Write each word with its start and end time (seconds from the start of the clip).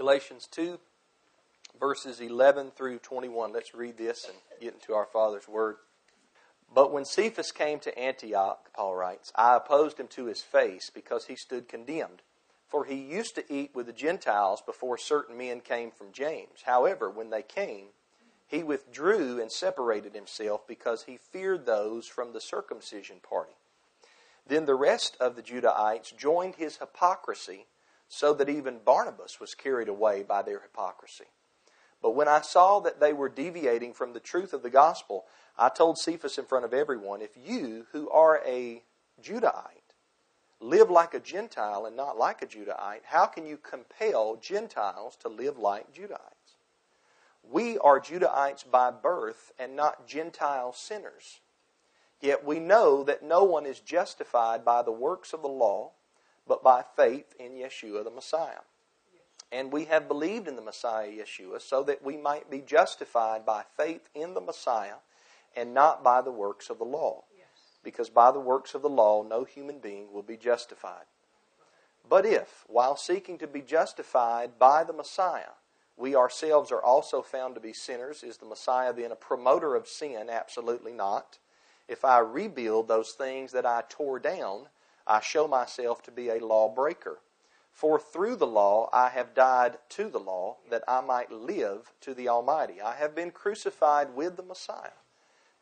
Galatians 0.00 0.48
2, 0.52 0.78
verses 1.78 2.20
11 2.20 2.70
through 2.74 2.98
21. 3.00 3.52
Let's 3.52 3.74
read 3.74 3.98
this 3.98 4.24
and 4.24 4.34
get 4.58 4.72
into 4.72 4.94
our 4.94 5.04
Father's 5.04 5.46
Word. 5.46 5.76
But 6.74 6.90
when 6.90 7.04
Cephas 7.04 7.52
came 7.52 7.80
to 7.80 7.98
Antioch, 7.98 8.70
Paul 8.74 8.94
writes, 8.94 9.30
I 9.36 9.56
opposed 9.56 10.00
him 10.00 10.06
to 10.12 10.24
his 10.24 10.40
face 10.40 10.88
because 10.88 11.26
he 11.26 11.36
stood 11.36 11.68
condemned. 11.68 12.22
For 12.66 12.86
he 12.86 12.94
used 12.94 13.34
to 13.34 13.52
eat 13.52 13.72
with 13.74 13.84
the 13.84 13.92
Gentiles 13.92 14.62
before 14.64 14.96
certain 14.96 15.36
men 15.36 15.60
came 15.60 15.90
from 15.90 16.12
James. 16.12 16.62
However, 16.64 17.10
when 17.10 17.28
they 17.28 17.42
came, 17.42 17.88
he 18.46 18.62
withdrew 18.62 19.38
and 19.38 19.52
separated 19.52 20.14
himself 20.14 20.66
because 20.66 21.02
he 21.02 21.18
feared 21.18 21.66
those 21.66 22.06
from 22.06 22.32
the 22.32 22.40
circumcision 22.40 23.16
party. 23.22 23.52
Then 24.46 24.64
the 24.64 24.74
rest 24.76 25.18
of 25.20 25.36
the 25.36 25.42
Judahites 25.42 26.16
joined 26.16 26.54
his 26.54 26.78
hypocrisy, 26.78 27.66
so 28.12 28.34
that 28.34 28.48
even 28.48 28.80
Barnabas 28.84 29.38
was 29.38 29.54
carried 29.54 29.88
away 29.88 30.24
by 30.24 30.42
their 30.42 30.60
hypocrisy. 30.60 31.26
But 32.02 32.16
when 32.16 32.26
I 32.26 32.40
saw 32.40 32.80
that 32.80 32.98
they 32.98 33.12
were 33.12 33.28
deviating 33.28 33.94
from 33.94 34.12
the 34.12 34.20
truth 34.20 34.52
of 34.52 34.62
the 34.62 34.68
gospel, 34.68 35.26
I 35.56 35.68
told 35.68 35.96
Cephas 35.96 36.36
in 36.36 36.44
front 36.44 36.64
of 36.64 36.74
everyone, 36.74 37.22
If 37.22 37.36
you, 37.36 37.86
who 37.92 38.10
are 38.10 38.42
a 38.44 38.82
Judahite, 39.22 39.94
live 40.58 40.90
like 40.90 41.14
a 41.14 41.20
Gentile 41.20 41.86
and 41.86 41.96
not 41.96 42.18
like 42.18 42.42
a 42.42 42.46
Judahite, 42.46 43.04
how 43.04 43.26
can 43.26 43.46
you 43.46 43.56
compel 43.56 44.36
Gentiles 44.36 45.16
to 45.20 45.28
live 45.28 45.56
like 45.56 45.94
Judahites? 45.94 46.56
We 47.48 47.78
are 47.78 48.00
Judahites 48.00 48.68
by 48.68 48.90
birth 48.90 49.52
and 49.56 49.76
not 49.76 50.08
Gentile 50.08 50.72
sinners. 50.72 51.38
Yet 52.20 52.44
we 52.44 52.58
know 52.58 53.04
that 53.04 53.22
no 53.22 53.44
one 53.44 53.66
is 53.66 53.78
justified 53.78 54.64
by 54.64 54.82
the 54.82 54.90
works 54.90 55.32
of 55.32 55.42
the 55.42 55.48
law, 55.48 55.92
but 56.50 56.64
by 56.64 56.82
faith 56.96 57.32
in 57.38 57.52
Yeshua 57.52 58.02
the 58.02 58.10
Messiah. 58.10 58.64
And 59.52 59.72
we 59.72 59.84
have 59.84 60.08
believed 60.08 60.48
in 60.48 60.56
the 60.56 60.62
Messiah 60.62 61.08
Yeshua 61.08 61.62
so 61.62 61.84
that 61.84 62.02
we 62.02 62.16
might 62.16 62.50
be 62.50 62.60
justified 62.60 63.46
by 63.46 63.62
faith 63.76 64.08
in 64.16 64.34
the 64.34 64.40
Messiah 64.40 64.96
and 65.54 65.72
not 65.72 66.02
by 66.02 66.20
the 66.20 66.32
works 66.32 66.68
of 66.68 66.78
the 66.78 66.84
law. 66.84 67.22
Because 67.84 68.10
by 68.10 68.32
the 68.32 68.40
works 68.40 68.74
of 68.74 68.82
the 68.82 68.90
law, 68.90 69.22
no 69.22 69.44
human 69.44 69.78
being 69.78 70.12
will 70.12 70.24
be 70.24 70.36
justified. 70.36 71.04
But 72.08 72.26
if, 72.26 72.64
while 72.66 72.96
seeking 72.96 73.38
to 73.38 73.46
be 73.46 73.62
justified 73.62 74.58
by 74.58 74.82
the 74.82 74.92
Messiah, 74.92 75.54
we 75.96 76.16
ourselves 76.16 76.72
are 76.72 76.82
also 76.82 77.22
found 77.22 77.54
to 77.54 77.60
be 77.60 77.72
sinners, 77.72 78.24
is 78.24 78.38
the 78.38 78.46
Messiah 78.46 78.92
then 78.92 79.12
a 79.12 79.16
promoter 79.16 79.76
of 79.76 79.86
sin? 79.86 80.28
Absolutely 80.28 80.92
not. 80.92 81.38
If 81.86 82.04
I 82.04 82.18
rebuild 82.18 82.88
those 82.88 83.12
things 83.12 83.52
that 83.52 83.64
I 83.64 83.84
tore 83.88 84.18
down, 84.18 84.66
I 85.10 85.18
show 85.18 85.48
myself 85.48 86.04
to 86.04 86.12
be 86.12 86.28
a 86.28 86.38
lawbreaker. 86.38 87.18
For 87.72 87.98
through 87.98 88.36
the 88.36 88.46
law 88.46 88.88
I 88.92 89.08
have 89.08 89.34
died 89.34 89.78
to 89.90 90.08
the 90.08 90.20
law, 90.20 90.58
that 90.70 90.84
I 90.86 91.00
might 91.00 91.32
live 91.32 91.92
to 92.02 92.14
the 92.14 92.28
Almighty. 92.28 92.80
I 92.80 92.94
have 92.94 93.12
been 93.12 93.32
crucified 93.32 94.14
with 94.14 94.36
the 94.36 94.44
Messiah, 94.44 95.00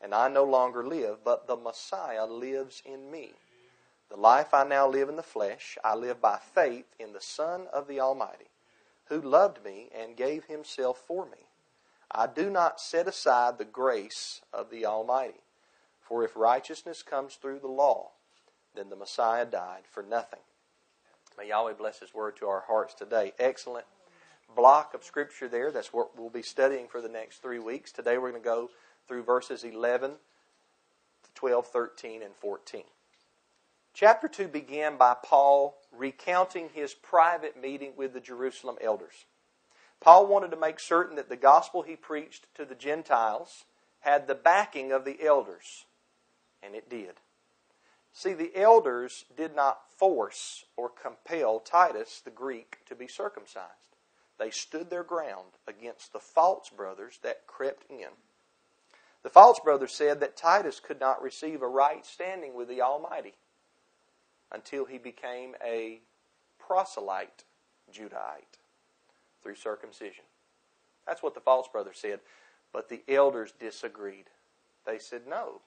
and 0.03 0.15
I 0.15 0.29
no 0.29 0.45
longer 0.45 0.87
live, 0.87 1.25
but 1.25 1.47
the 1.47 1.57
Messiah 1.57 2.27
lives 2.27 2.83
in 2.85 3.11
me. 3.11 3.33
The 4.11 4.19
life 4.19 4.53
I 4.53 4.65
now 4.65 4.87
live 4.87 5.09
in 5.09 5.17
the 5.17 5.23
flesh, 5.23 5.79
I 5.83 5.95
live 5.95 6.21
by 6.21 6.37
faith 6.37 6.95
in 6.99 7.15
the 7.15 7.21
Son 7.23 7.69
of 7.73 7.89
the 7.89 8.01
Almighty, 8.01 8.51
who 9.07 9.19
loved 9.19 9.65
me 9.65 9.89
and 9.99 10.15
gave 10.15 10.45
himself 10.45 10.99
for 11.07 11.25
me. 11.25 11.49
I 12.11 12.27
do 12.27 12.51
not 12.51 12.83
set 12.83 13.09
aside 13.09 13.57
the 13.57 13.65
grace 13.65 14.43
of 14.53 14.69
the 14.69 14.85
Almighty. 14.85 15.41
For 16.03 16.23
if 16.23 16.37
righteousness 16.37 17.03
comes 17.03 17.37
through 17.37 17.61
the 17.61 17.69
law, 17.69 18.11
then 18.75 18.91
the 18.91 18.97
Messiah 18.97 19.45
died 19.45 19.83
for 19.91 20.03
nothing. 20.03 20.41
May 21.37 21.49
Yahweh 21.49 21.75
bless 21.75 22.01
His 22.01 22.15
word 22.15 22.37
to 22.39 22.47
our 22.47 22.65
hearts 22.67 22.95
today. 22.95 23.33
Excellent 23.39 23.87
block 24.55 24.95
of 24.95 25.05
Scripture 25.05 25.49
there. 25.49 25.71
That's 25.71 25.93
what 25.93 26.19
we'll 26.19 26.31
be 26.31 26.43
studying 26.43 26.89
for 26.89 27.01
the 27.01 27.09
next 27.09 27.43
three 27.43 27.59
weeks. 27.59 27.93
Today 27.93 28.19
we're 28.19 28.31
going 28.31 28.43
to 28.43 28.47
go 28.47 28.71
through 29.07 29.23
verses 29.23 29.65
11 29.65 30.13
12, 31.35 31.67
13, 31.69 32.23
and 32.23 32.35
14. 32.35 32.83
Chapter 33.95 34.27
2 34.27 34.49
began 34.49 34.97
by 34.97 35.15
Paul 35.25 35.77
recounting 35.97 36.71
his 36.75 36.95
private 36.95 37.61
meeting 37.61 37.93
with 37.97 38.13
the 38.13 38.21
Jerusalem 38.21 38.77
elders. 38.81 39.27
Paul 40.01 40.27
wanted 40.27 40.51
to 40.51 40.57
make 40.57 40.81
certain 40.81 41.17
that 41.17 41.29
the 41.29 41.37
gospel 41.37 41.83
he 41.83 41.95
preached 41.95 42.47
to 42.55 42.65
the 42.65 42.75
Gentiles 42.75 43.65
had 44.01 44.27
the 44.27 44.35
backing 44.35 44.91
of 44.91 45.05
the 45.05 45.25
elders, 45.25 45.85
and 46.63 46.75
it 46.75 46.89
did. 46.89 47.15
See, 48.13 48.33
the 48.33 48.57
elders 48.57 49.25
did 49.37 49.55
not 49.55 49.91
force 49.97 50.65
or 50.77 50.89
compel 50.89 51.61
Titus, 51.61 52.21
the 52.25 52.31
Greek, 52.31 52.79
to 52.87 52.95
be 52.95 53.07
circumcised. 53.07 53.97
They 54.39 54.51
stood 54.51 54.91
their 54.91 55.05
ground 55.05 55.53
against 55.67 56.13
the 56.13 56.21
false 56.21 56.71
brothers 56.71 57.19
that 57.23 57.47
crept 57.47 57.91
in. 57.91 58.09
The 59.23 59.31
false 59.31 59.61
brothers 59.61 59.93
said 59.93 60.21
that 60.21 60.37
Titus 60.37 60.81
could 60.81 61.01
not 61.01 61.23
receive 61.23 61.63
a 61.63 61.69
right 61.69 62.07
standing 62.07 62.55
with 62.55 62.69
the 62.69 62.83
Almighty 62.83 63.35
until 64.51 64.85
he 64.85 64.99
became 64.99 65.55
a 65.65 66.01
proselyte 66.59 67.45
Judahite 67.93 68.59
through 69.43 69.57
circumcision. 69.57 70.25
That's 71.07 71.23
what 71.23 71.35
the 71.35 71.41
false 71.41 71.69
brothers 71.69 71.99
said. 71.99 72.21
But 72.73 72.89
the 72.89 73.03
elders 73.09 73.53
disagreed. 73.59 74.27
They 74.87 74.99
said, 74.99 75.23
no, 75.27 75.63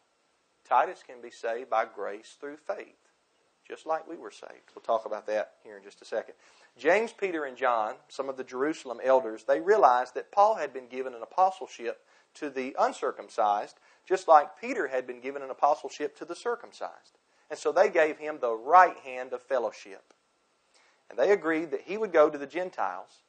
Titus 0.72 1.04
can 1.06 1.22
be 1.22 1.32
saved 1.32 1.70
by 1.70 1.84
grace 1.84 2.38
through 2.40 2.56
faith, 2.56 3.10
just 3.68 3.86
like 3.86 4.08
we 4.08 4.16
were 4.16 4.32
saved. 4.32 4.72
We'll 4.74 4.82
talk 4.82 5.06
about 5.06 5.28
that 5.28 5.56
here 5.66 5.76
in 5.76 5.84
just 5.84 6.02
a 6.02 6.06
second. 6.06 6.36
James, 6.78 7.12
Peter, 7.12 7.44
and 7.44 7.58
John, 7.58 7.96
some 8.08 8.30
of 8.30 8.38
the 8.38 8.44
Jerusalem 8.46 9.02
elders, 9.04 9.44
they 9.44 9.60
realized 9.60 10.16
that 10.16 10.32
Paul 10.32 10.56
had 10.56 10.72
been 10.72 10.88
given 10.88 11.14
an 11.14 11.24
apostleship 11.24 12.06
to 12.36 12.50
the 12.50 12.74
uncircumcised, 12.80 13.80
just 14.08 14.30
like 14.30 14.62
Peter 14.62 14.88
had 14.88 15.06
been 15.06 15.20
given 15.20 15.42
an 15.42 15.50
apostleship 15.50 16.18
to 16.20 16.24
the 16.24 16.38
circumcised. 16.38 17.18
And 17.50 17.60
so 17.60 17.74
they 17.74 17.90
gave 17.90 18.18
him 18.18 18.38
the 18.40 18.56
right 18.56 18.96
hand 19.00 19.34
of 19.34 19.42
fellowship. 19.42 20.14
And 21.10 21.20
they 21.20 21.32
agreed 21.32 21.72
that 21.72 21.82
he 21.82 21.98
would 21.98 22.14
go 22.14 22.30
to 22.30 22.38
the 22.38 22.48
Gentiles 22.48 23.24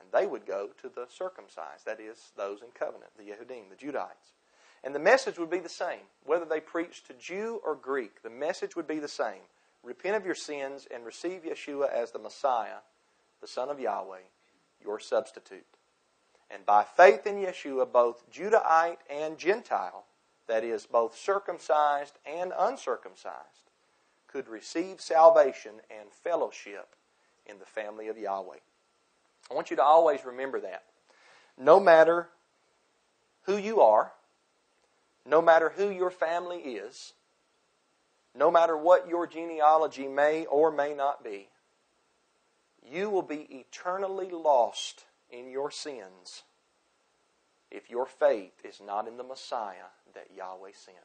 and 0.00 0.08
they 0.14 0.26
would 0.26 0.46
go 0.46 0.70
to 0.80 0.88
the 0.88 1.04
circumcised, 1.14 1.84
that 1.84 2.00
is, 2.00 2.32
those 2.38 2.62
in 2.62 2.68
covenant, 2.72 3.10
the 3.18 3.24
Yehudim, 3.24 3.68
the 3.68 3.76
Judites. 3.76 4.32
And 4.82 4.94
the 4.94 4.98
message 4.98 5.38
would 5.38 5.50
be 5.50 5.58
the 5.58 5.68
same. 5.68 6.00
Whether 6.24 6.44
they 6.44 6.60
preached 6.60 7.06
to 7.06 7.14
Jew 7.14 7.60
or 7.64 7.74
Greek, 7.74 8.22
the 8.22 8.30
message 8.30 8.76
would 8.76 8.86
be 8.86 8.98
the 8.98 9.08
same. 9.08 9.42
Repent 9.82 10.16
of 10.16 10.24
your 10.24 10.34
sins 10.34 10.86
and 10.92 11.04
receive 11.04 11.42
Yeshua 11.42 11.92
as 11.92 12.12
the 12.12 12.18
Messiah, 12.18 12.80
the 13.40 13.46
Son 13.46 13.68
of 13.68 13.80
Yahweh, 13.80 14.20
your 14.82 14.98
substitute. 14.98 15.66
And 16.50 16.66
by 16.66 16.84
faith 16.84 17.26
in 17.26 17.36
Yeshua, 17.36 17.90
both 17.90 18.30
Judahite 18.30 18.98
and 19.08 19.38
Gentile, 19.38 20.04
that 20.48 20.64
is, 20.64 20.86
both 20.86 21.16
circumcised 21.16 22.18
and 22.26 22.52
uncircumcised, 22.58 23.70
could 24.26 24.48
receive 24.48 25.00
salvation 25.00 25.72
and 25.90 26.10
fellowship 26.10 26.94
in 27.46 27.58
the 27.58 27.66
family 27.66 28.08
of 28.08 28.18
Yahweh. 28.18 28.58
I 29.50 29.54
want 29.54 29.70
you 29.70 29.76
to 29.76 29.82
always 29.82 30.24
remember 30.24 30.60
that. 30.60 30.84
No 31.56 31.80
matter 31.80 32.28
who 33.42 33.56
you 33.56 33.80
are, 33.80 34.12
no 35.26 35.42
matter 35.42 35.70
who 35.76 35.90
your 35.90 36.10
family 36.10 36.58
is, 36.58 37.12
no 38.34 38.50
matter 38.50 38.76
what 38.76 39.08
your 39.08 39.26
genealogy 39.26 40.08
may 40.08 40.46
or 40.46 40.70
may 40.70 40.94
not 40.94 41.24
be, 41.24 41.48
you 42.90 43.10
will 43.10 43.22
be 43.22 43.46
eternally 43.50 44.30
lost 44.30 45.04
in 45.30 45.50
your 45.50 45.70
sins 45.70 46.42
if 47.70 47.90
your 47.90 48.06
faith 48.06 48.64
is 48.64 48.80
not 48.84 49.06
in 49.06 49.16
the 49.16 49.22
Messiah 49.22 49.90
that 50.14 50.28
Yahweh 50.34 50.72
sent. 50.74 50.96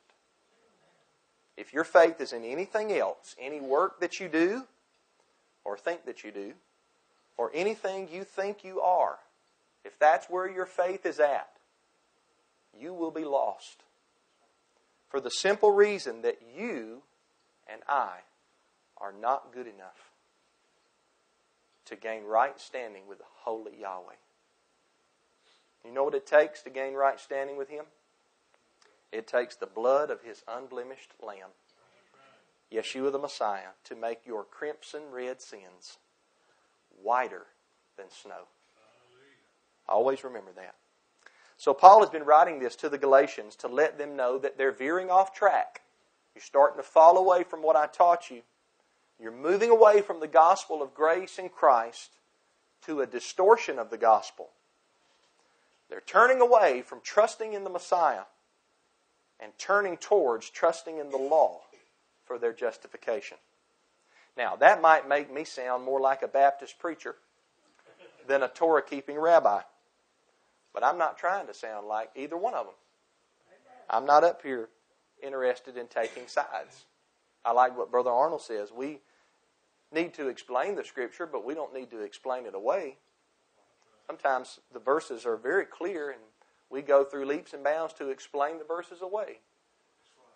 If 1.57 1.73
your 1.73 1.83
faith 1.83 2.19
is 2.19 2.33
in 2.33 2.43
anything 2.43 2.91
else, 2.91 3.35
any 3.39 3.61
work 3.61 3.99
that 3.99 4.19
you 4.19 4.27
do 4.27 4.63
or 5.63 5.77
think 5.77 6.05
that 6.05 6.23
you 6.23 6.31
do, 6.31 6.53
or 7.37 7.51
anything 7.53 8.07
you 8.11 8.23
think 8.23 8.63
you 8.63 8.79
are, 8.79 9.17
if 9.83 9.97
that's 9.99 10.29
where 10.29 10.49
your 10.49 10.65
faith 10.65 11.05
is 11.05 11.19
at, 11.19 11.49
you 12.79 12.93
will 12.93 13.11
be 13.11 13.25
lost 13.25 13.83
for 15.15 15.21
the 15.21 15.29
simple 15.29 15.71
reason 15.71 16.23
that 16.23 16.39
you 16.57 17.01
and 17.71 17.81
I 17.87 18.17
are 18.97 19.13
not 19.13 19.53
good 19.53 19.65
enough 19.65 20.11
to 21.85 21.95
gain 21.95 22.25
right 22.25 22.59
standing 22.59 23.07
with 23.07 23.19
the 23.19 23.23
holy 23.45 23.79
Yahweh. 23.79 24.15
You 25.85 25.93
know 25.93 26.03
what 26.03 26.15
it 26.15 26.27
takes 26.27 26.63
to 26.63 26.69
gain 26.69 26.95
right 26.95 27.17
standing 27.17 27.55
with 27.55 27.69
Him? 27.69 27.85
It 29.13 29.25
takes 29.25 29.55
the 29.55 29.67
blood 29.67 30.09
of 30.09 30.21
His 30.21 30.43
unblemished 30.49 31.13
Lamb, 31.25 31.51
Yeshua 32.69 33.09
the 33.09 33.17
Messiah, 33.17 33.71
to 33.85 33.95
make 33.95 34.19
your 34.25 34.43
crimson 34.43 35.03
red 35.13 35.41
sins 35.41 35.97
whiter 37.01 37.45
than 37.95 38.07
snow. 38.09 38.49
Always 39.87 40.25
remember 40.25 40.51
that. 40.57 40.75
So 41.57 41.73
Paul 41.73 42.01
has 42.01 42.09
been 42.09 42.23
writing 42.23 42.59
this 42.59 42.75
to 42.77 42.89
the 42.89 42.97
Galatians 42.97 43.55
to 43.57 43.67
let 43.67 43.97
them 43.97 44.15
know 44.15 44.37
that 44.37 44.57
they're 44.57 44.71
veering 44.71 45.09
off 45.09 45.33
track. 45.33 45.81
You're 46.33 46.41
starting 46.41 46.77
to 46.77 46.83
fall 46.83 47.17
away 47.17 47.43
from 47.43 47.61
what 47.61 47.75
I 47.75 47.87
taught 47.87 48.29
you. 48.29 48.41
You're 49.19 49.31
moving 49.31 49.69
away 49.69 50.01
from 50.01 50.19
the 50.19 50.27
gospel 50.27 50.81
of 50.81 50.93
grace 50.93 51.39
in 51.39 51.49
Christ 51.49 52.11
to 52.85 53.01
a 53.01 53.07
distortion 53.07 53.79
of 53.79 53.89
the 53.89 53.97
gospel. 53.97 54.49
They're 55.89 56.01
turning 56.01 56.41
away 56.41 56.81
from 56.81 56.99
trusting 57.01 57.53
in 57.53 57.63
the 57.63 57.69
Messiah 57.69 58.23
and 59.39 59.51
turning 59.57 59.97
towards 59.97 60.49
trusting 60.49 60.97
in 60.97 61.09
the 61.09 61.17
law 61.17 61.61
for 62.25 62.37
their 62.37 62.53
justification. 62.53 63.37
Now, 64.35 64.55
that 64.57 64.81
might 64.81 65.07
make 65.07 65.33
me 65.33 65.45
sound 65.45 65.83
more 65.83 66.01
like 66.01 66.21
a 66.21 66.27
Baptist 66.27 66.79
preacher 66.79 67.15
than 68.27 68.43
a 68.43 68.47
Torah 68.47 68.81
keeping 68.81 69.17
rabbi. 69.17 69.61
But 70.75 70.83
I'm 70.83 70.97
not 70.97 71.17
trying 71.17 71.47
to 71.47 71.53
sound 71.53 71.87
like 71.87 72.09
either 72.17 72.35
one 72.35 72.53
of 72.53 72.65
them. 72.65 72.75
I'm 73.89 74.05
not 74.05 74.25
up 74.25 74.41
here 74.43 74.67
interested 75.23 75.77
in 75.77 75.87
taking 75.87 76.27
sides. 76.27 76.85
I 77.45 77.53
like 77.53 77.77
what 77.77 77.89
Brother 77.89 78.11
Arnold 78.11 78.41
says. 78.41 78.73
We 78.75 78.99
need 79.93 80.13
to 80.15 80.27
explain 80.27 80.75
the 80.75 80.83
Scripture, 80.83 81.25
but 81.25 81.45
we 81.45 81.53
don't 81.53 81.73
need 81.73 81.91
to 81.91 82.01
explain 82.01 82.45
it 82.45 82.53
away. 82.53 82.97
Sometimes 84.05 84.59
the 84.73 84.79
verses 84.79 85.25
are 85.25 85.37
very 85.37 85.65
clear, 85.65 86.11
and 86.11 86.19
we 86.69 86.81
go 86.81 87.05
through 87.05 87.25
leaps 87.25 87.53
and 87.53 87.63
bounds 87.63 87.93
to 87.93 88.09
explain 88.09 88.57
the 88.57 88.65
verses 88.65 89.01
away. 89.01 89.39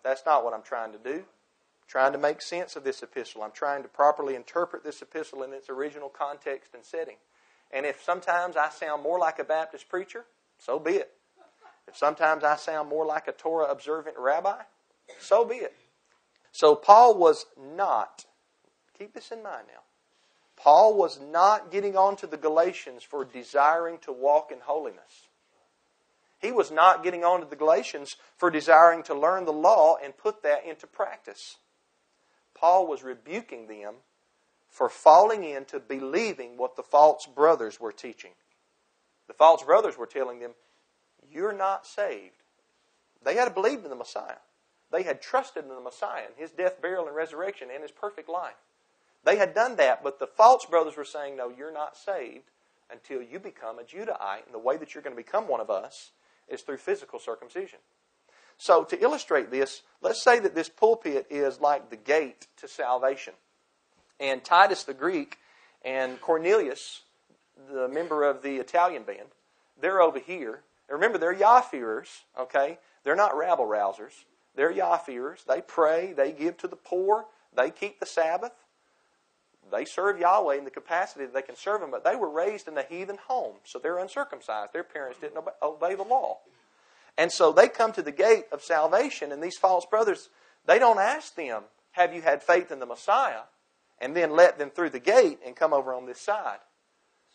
That's 0.02 0.22
not 0.24 0.42
what 0.42 0.54
I'm 0.54 0.62
trying 0.62 0.92
to 0.92 0.98
do. 0.98 1.18
I'm 1.18 1.88
trying 1.88 2.12
to 2.12 2.18
make 2.18 2.40
sense 2.40 2.76
of 2.76 2.84
this 2.84 3.02
epistle. 3.02 3.42
I'm 3.42 3.52
trying 3.52 3.82
to 3.82 3.88
properly 3.88 4.36
interpret 4.36 4.84
this 4.84 5.02
epistle 5.02 5.42
in 5.42 5.52
its 5.52 5.68
original 5.68 6.08
context 6.08 6.74
and 6.74 6.84
setting. 6.84 7.16
And 7.72 7.86
if 7.86 8.02
sometimes 8.02 8.56
I 8.56 8.68
sound 8.70 9.02
more 9.02 9.18
like 9.18 9.38
a 9.38 9.44
Baptist 9.44 9.88
preacher, 9.88 10.24
so 10.58 10.78
be 10.78 10.92
it. 10.92 11.12
If 11.86 11.96
sometimes 11.96 12.44
I 12.44 12.56
sound 12.56 12.88
more 12.88 13.06
like 13.06 13.28
a 13.28 13.32
Torah 13.32 13.70
observant 13.70 14.16
rabbi, 14.18 14.62
so 15.18 15.44
be 15.44 15.56
it. 15.56 15.74
So 16.52 16.74
Paul 16.74 17.16
was 17.16 17.46
not, 17.58 18.24
keep 18.98 19.14
this 19.14 19.30
in 19.30 19.42
mind 19.42 19.66
now, 19.68 19.82
Paul 20.56 20.94
was 20.94 21.20
not 21.20 21.70
getting 21.70 21.96
on 21.96 22.16
to 22.16 22.26
the 22.26 22.36
Galatians 22.36 23.02
for 23.02 23.24
desiring 23.24 23.98
to 24.00 24.12
walk 24.12 24.52
in 24.52 24.60
holiness. 24.60 25.28
He 26.38 26.52
was 26.52 26.70
not 26.70 27.02
getting 27.02 27.24
on 27.24 27.40
to 27.40 27.46
the 27.46 27.56
Galatians 27.56 28.16
for 28.36 28.50
desiring 28.50 29.02
to 29.04 29.14
learn 29.14 29.44
the 29.44 29.52
law 29.52 29.96
and 30.02 30.16
put 30.16 30.42
that 30.42 30.64
into 30.66 30.86
practice. 30.86 31.56
Paul 32.54 32.86
was 32.86 33.02
rebuking 33.02 33.68
them 33.68 33.96
for 34.70 34.88
falling 34.88 35.44
into 35.44 35.80
believing 35.80 36.56
what 36.56 36.76
the 36.76 36.82
false 36.82 37.26
brothers 37.26 37.80
were 37.80 37.92
teaching. 37.92 38.30
The 39.26 39.34
false 39.34 39.62
brothers 39.62 39.98
were 39.98 40.06
telling 40.06 40.38
them, 40.38 40.52
You're 41.30 41.52
not 41.52 41.86
saved. 41.86 42.36
They 43.22 43.34
had 43.34 43.54
believed 43.54 43.84
in 43.84 43.90
the 43.90 43.96
Messiah. 43.96 44.38
They 44.90 45.02
had 45.02 45.20
trusted 45.20 45.64
in 45.64 45.70
the 45.70 45.80
Messiah 45.80 46.24
and 46.26 46.34
his 46.36 46.50
death, 46.50 46.80
burial, 46.80 47.06
and 47.06 47.14
resurrection 47.14 47.68
and 47.72 47.82
his 47.82 47.92
perfect 47.92 48.28
life. 48.28 48.56
They 49.24 49.36
had 49.36 49.54
done 49.54 49.76
that, 49.76 50.02
but 50.02 50.18
the 50.18 50.26
false 50.26 50.64
brothers 50.64 50.96
were 50.96 51.04
saying, 51.04 51.36
No, 51.36 51.50
you're 51.50 51.72
not 51.72 51.96
saved 51.96 52.50
until 52.90 53.22
you 53.22 53.38
become 53.38 53.78
a 53.78 53.82
Judahite. 53.82 54.46
And 54.46 54.54
the 54.54 54.58
way 54.58 54.76
that 54.76 54.94
you're 54.94 55.02
going 55.02 55.16
to 55.16 55.22
become 55.22 55.48
one 55.48 55.60
of 55.60 55.70
us 55.70 56.12
is 56.48 56.62
through 56.62 56.78
physical 56.78 57.18
circumcision. 57.18 57.80
So, 58.56 58.84
to 58.84 59.02
illustrate 59.02 59.50
this, 59.50 59.82
let's 60.02 60.22
say 60.22 60.38
that 60.40 60.54
this 60.54 60.68
pulpit 60.68 61.26
is 61.30 61.60
like 61.60 61.90
the 61.90 61.96
gate 61.96 62.46
to 62.58 62.68
salvation. 62.68 63.34
And 64.20 64.44
Titus 64.44 64.84
the 64.84 64.94
Greek 64.94 65.38
and 65.82 66.20
Cornelius, 66.20 67.02
the 67.72 67.88
member 67.88 68.22
of 68.22 68.42
the 68.42 68.56
Italian 68.56 69.02
band, 69.02 69.28
they're 69.80 70.02
over 70.02 70.18
here. 70.18 70.60
And 70.88 70.96
remember, 70.96 71.18
they're 71.18 71.32
Yah-fearers, 71.32 72.08
okay? 72.38 72.78
They're 73.02 73.16
not 73.16 73.36
rabble 73.36 73.66
rousers. 73.66 74.12
They're 74.54 74.70
Yah-fearers. 74.70 75.44
They 75.48 75.62
pray, 75.62 76.12
they 76.12 76.32
give 76.32 76.58
to 76.58 76.68
the 76.68 76.76
poor, 76.76 77.26
they 77.56 77.70
keep 77.70 77.98
the 77.98 78.06
Sabbath. 78.06 78.52
They 79.70 79.84
serve 79.84 80.18
Yahweh 80.18 80.56
in 80.56 80.64
the 80.64 80.70
capacity 80.70 81.24
that 81.24 81.34
they 81.34 81.42
can 81.42 81.56
serve 81.56 81.82
Him, 81.82 81.90
but 81.90 82.04
they 82.04 82.16
were 82.16 82.28
raised 82.28 82.66
in 82.66 82.76
a 82.76 82.82
heathen 82.82 83.18
home, 83.28 83.54
so 83.64 83.78
they're 83.78 83.98
uncircumcised. 83.98 84.72
Their 84.72 84.82
parents 84.82 85.20
didn't 85.20 85.38
obey, 85.38 85.52
obey 85.62 85.94
the 85.94 86.02
law. 86.02 86.38
And 87.16 87.30
so 87.30 87.52
they 87.52 87.68
come 87.68 87.92
to 87.92 88.02
the 88.02 88.12
gate 88.12 88.44
of 88.50 88.62
salvation, 88.62 89.30
and 89.30 89.42
these 89.42 89.56
false 89.56 89.86
brothers, 89.86 90.28
they 90.66 90.78
don't 90.78 90.98
ask 90.98 91.34
them, 91.36 91.64
Have 91.92 92.14
you 92.14 92.22
had 92.22 92.42
faith 92.42 92.72
in 92.72 92.80
the 92.80 92.86
Messiah? 92.86 93.42
And 94.00 94.16
then 94.16 94.30
let 94.30 94.58
them 94.58 94.70
through 94.70 94.90
the 94.90 94.98
gate 94.98 95.38
and 95.44 95.54
come 95.54 95.72
over 95.72 95.92
on 95.94 96.06
this 96.06 96.20
side. 96.20 96.58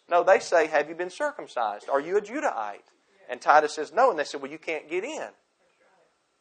No, 0.10 0.24
they 0.24 0.40
say, 0.40 0.68
Have 0.68 0.90
you 0.90 0.96
been 0.96 1.10
circumcised? 1.10 1.90
Are 1.90 2.00
you 2.00 2.18
a 2.18 2.22
Judahite? 2.22 2.92
And 3.30 3.42
Titus 3.42 3.74
says, 3.74 3.94
No. 3.94 4.10
And 4.10 4.20
they 4.20 4.24
said, 4.24 4.42
Well, 4.42 4.52
you 4.52 4.58
can't 4.58 4.90
get 4.90 5.04
in. 5.04 5.30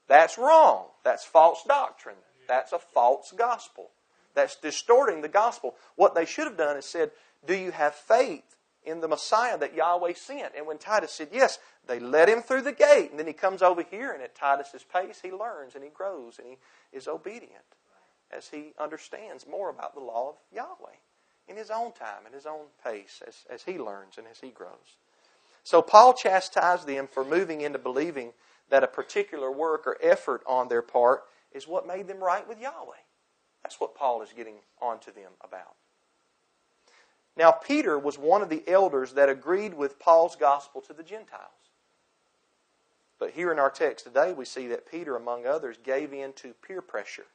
That's 0.08 0.36
wrong. 0.36 0.86
That's 1.02 1.24
false 1.24 1.62
doctrine. 1.66 2.16
That's 2.46 2.72
a 2.72 2.78
false 2.78 3.32
gospel. 3.36 3.90
That's 4.34 4.56
distorting 4.56 5.22
the 5.22 5.28
gospel. 5.28 5.76
What 5.96 6.14
they 6.14 6.26
should 6.26 6.46
have 6.46 6.58
done 6.58 6.76
is 6.76 6.84
said, 6.84 7.10
Do 7.46 7.54
you 7.54 7.70
have 7.70 7.94
faith 7.94 8.56
in 8.84 9.00
the 9.00 9.08
Messiah 9.08 9.56
that 9.58 9.74
Yahweh 9.74 10.12
sent? 10.14 10.54
And 10.56 10.66
when 10.66 10.78
Titus 10.78 11.12
said 11.12 11.28
yes, 11.32 11.58
they 11.86 12.00
let 12.00 12.28
him 12.28 12.42
through 12.42 12.62
the 12.62 12.72
gate. 12.72 13.10
And 13.10 13.18
then 13.18 13.26
he 13.26 13.32
comes 13.32 13.62
over 13.62 13.82
here, 13.82 14.12
and 14.12 14.22
at 14.22 14.34
Titus's 14.34 14.84
pace, 14.84 15.20
he 15.22 15.30
learns 15.30 15.74
and 15.74 15.84
he 15.84 15.90
grows 15.90 16.38
and 16.38 16.46
he 16.46 16.56
is 16.92 17.08
obedient 17.08 17.64
as 18.34 18.48
he 18.48 18.72
understands 18.78 19.46
more 19.46 19.70
about 19.70 19.94
the 19.94 20.00
law 20.00 20.30
of 20.30 20.36
Yahweh 20.52 20.96
in 21.48 21.56
his 21.56 21.70
own 21.70 21.92
time, 21.92 22.26
in 22.26 22.32
his 22.32 22.46
own 22.46 22.66
pace, 22.82 23.22
as, 23.26 23.44
as 23.50 23.62
he 23.62 23.78
learns 23.78 24.18
and 24.18 24.26
as 24.26 24.40
he 24.40 24.50
grows. 24.50 24.98
So 25.62 25.82
Paul 25.82 26.14
chastised 26.14 26.86
them 26.86 27.06
for 27.06 27.24
moving 27.24 27.60
into 27.60 27.78
believing 27.78 28.32
that 28.70 28.82
a 28.82 28.88
particular 28.88 29.50
work 29.50 29.86
or 29.86 29.98
effort 30.02 30.42
on 30.46 30.68
their 30.68 30.82
part 30.82 31.24
is 31.52 31.68
what 31.68 31.86
made 31.86 32.08
them 32.08 32.22
right 32.22 32.46
with 32.46 32.60
Yahweh. 32.60 32.96
That's 33.62 33.80
what 33.80 33.94
Paul 33.94 34.22
is 34.22 34.32
getting 34.34 34.56
on 34.80 34.98
to 35.00 35.10
them 35.10 35.32
about. 35.40 35.74
Now, 37.36 37.50
Peter 37.50 37.98
was 37.98 38.18
one 38.18 38.42
of 38.42 38.48
the 38.48 38.62
elders 38.68 39.12
that 39.14 39.28
agreed 39.28 39.74
with 39.74 39.98
Paul's 39.98 40.36
gospel 40.36 40.80
to 40.82 40.92
the 40.92 41.02
Gentiles. 41.02 41.50
But 43.18 43.30
here 43.30 43.50
in 43.50 43.58
our 43.58 43.70
text 43.70 44.04
today, 44.04 44.32
we 44.32 44.44
see 44.44 44.68
that 44.68 44.90
Peter, 44.90 45.16
among 45.16 45.46
others, 45.46 45.78
gave 45.82 46.12
in 46.12 46.32
to 46.34 46.52
peer 46.54 46.82
pressure 46.82 47.26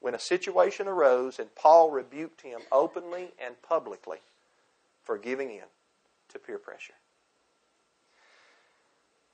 when 0.00 0.14
a 0.14 0.18
situation 0.18 0.86
arose 0.86 1.38
and 1.38 1.54
Paul 1.54 1.90
rebuked 1.90 2.42
him 2.42 2.60
openly 2.70 3.32
and 3.44 3.60
publicly 3.62 4.18
for 5.02 5.18
giving 5.18 5.50
in 5.50 5.64
to 6.30 6.38
peer 6.38 6.58
pressure. 6.58 6.94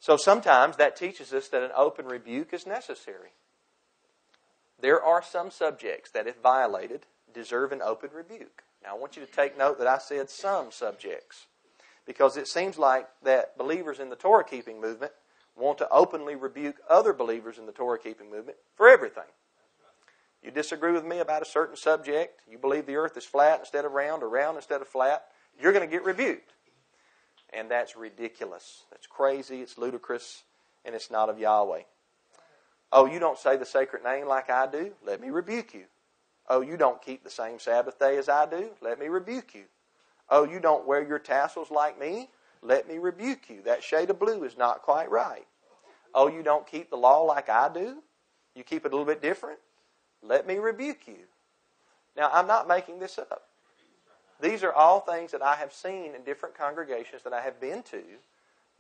So 0.00 0.16
sometimes 0.16 0.76
that 0.76 0.96
teaches 0.96 1.32
us 1.32 1.48
that 1.48 1.62
an 1.62 1.70
open 1.74 2.06
rebuke 2.06 2.52
is 2.52 2.66
necessary. 2.66 3.30
There 4.80 5.02
are 5.02 5.22
some 5.22 5.50
subjects 5.50 6.10
that, 6.10 6.26
if 6.26 6.36
violated, 6.42 7.06
deserve 7.32 7.72
an 7.72 7.80
open 7.80 8.10
rebuke. 8.12 8.62
Now, 8.82 8.96
I 8.96 8.98
want 8.98 9.16
you 9.16 9.24
to 9.24 9.32
take 9.32 9.56
note 9.56 9.78
that 9.78 9.86
I 9.86 9.98
said 9.98 10.28
some 10.28 10.70
subjects 10.70 11.46
because 12.06 12.36
it 12.36 12.48
seems 12.48 12.76
like 12.76 13.08
that 13.22 13.56
believers 13.56 13.98
in 13.98 14.10
the 14.10 14.16
Torah 14.16 14.44
keeping 14.44 14.80
movement 14.80 15.12
want 15.56 15.78
to 15.78 15.88
openly 15.88 16.34
rebuke 16.34 16.76
other 16.88 17.12
believers 17.12 17.56
in 17.56 17.66
the 17.66 17.72
Torah 17.72 17.98
keeping 17.98 18.30
movement 18.30 18.58
for 18.76 18.88
everything. 18.88 19.24
You 20.44 20.50
disagree 20.50 20.92
with 20.92 21.06
me 21.06 21.20
about 21.20 21.40
a 21.40 21.46
certain 21.46 21.74
subject, 21.74 22.42
you 22.46 22.58
believe 22.58 22.84
the 22.84 22.96
earth 22.96 23.16
is 23.16 23.24
flat 23.24 23.60
instead 23.60 23.86
of 23.86 23.92
round 23.92 24.22
or 24.22 24.28
round 24.28 24.56
instead 24.56 24.82
of 24.82 24.88
flat, 24.88 25.24
you're 25.58 25.72
going 25.72 25.88
to 25.88 25.90
get 25.90 26.04
rebuked. 26.04 26.52
And 27.50 27.70
that's 27.70 27.96
ridiculous. 27.96 28.82
That's 28.90 29.06
crazy, 29.06 29.62
it's 29.62 29.78
ludicrous, 29.78 30.42
and 30.84 30.94
it's 30.94 31.10
not 31.10 31.30
of 31.30 31.38
Yahweh. 31.38 31.82
Oh, 32.92 33.06
you 33.06 33.18
don't 33.18 33.38
say 33.38 33.56
the 33.56 33.64
sacred 33.64 34.04
name 34.04 34.28
like 34.28 34.50
I 34.50 34.66
do? 34.66 34.92
Let 35.04 35.20
me 35.20 35.30
rebuke 35.30 35.72
you. 35.72 35.84
Oh, 36.46 36.60
you 36.60 36.76
don't 36.76 37.00
keep 37.00 37.24
the 37.24 37.30
same 37.30 37.58
Sabbath 37.58 37.98
day 37.98 38.18
as 38.18 38.28
I 38.28 38.44
do? 38.44 38.68
Let 38.82 39.00
me 39.00 39.06
rebuke 39.06 39.54
you. 39.54 39.64
Oh, 40.28 40.44
you 40.44 40.60
don't 40.60 40.86
wear 40.86 41.02
your 41.02 41.18
tassels 41.18 41.70
like 41.70 41.98
me? 41.98 42.28
Let 42.60 42.86
me 42.86 42.98
rebuke 42.98 43.48
you. 43.48 43.62
That 43.62 43.82
shade 43.82 44.10
of 44.10 44.18
blue 44.18 44.44
is 44.44 44.58
not 44.58 44.82
quite 44.82 45.10
right. 45.10 45.46
Oh, 46.14 46.28
you 46.28 46.42
don't 46.42 46.66
keep 46.66 46.90
the 46.90 46.96
law 46.96 47.22
like 47.22 47.48
I 47.48 47.70
do? 47.72 48.02
You 48.54 48.62
keep 48.62 48.84
it 48.84 48.92
a 48.92 48.94
little 48.94 49.06
bit 49.06 49.22
different? 49.22 49.58
Let 50.26 50.46
me 50.46 50.56
rebuke 50.56 51.06
you. 51.06 51.18
Now, 52.16 52.30
I'm 52.32 52.46
not 52.46 52.68
making 52.68 52.98
this 52.98 53.18
up. 53.18 53.42
These 54.40 54.62
are 54.62 54.72
all 54.72 55.00
things 55.00 55.32
that 55.32 55.42
I 55.42 55.54
have 55.56 55.72
seen 55.72 56.14
in 56.14 56.22
different 56.24 56.56
congregations 56.56 57.22
that 57.22 57.32
I 57.32 57.40
have 57.40 57.60
been 57.60 57.82
to 57.84 58.02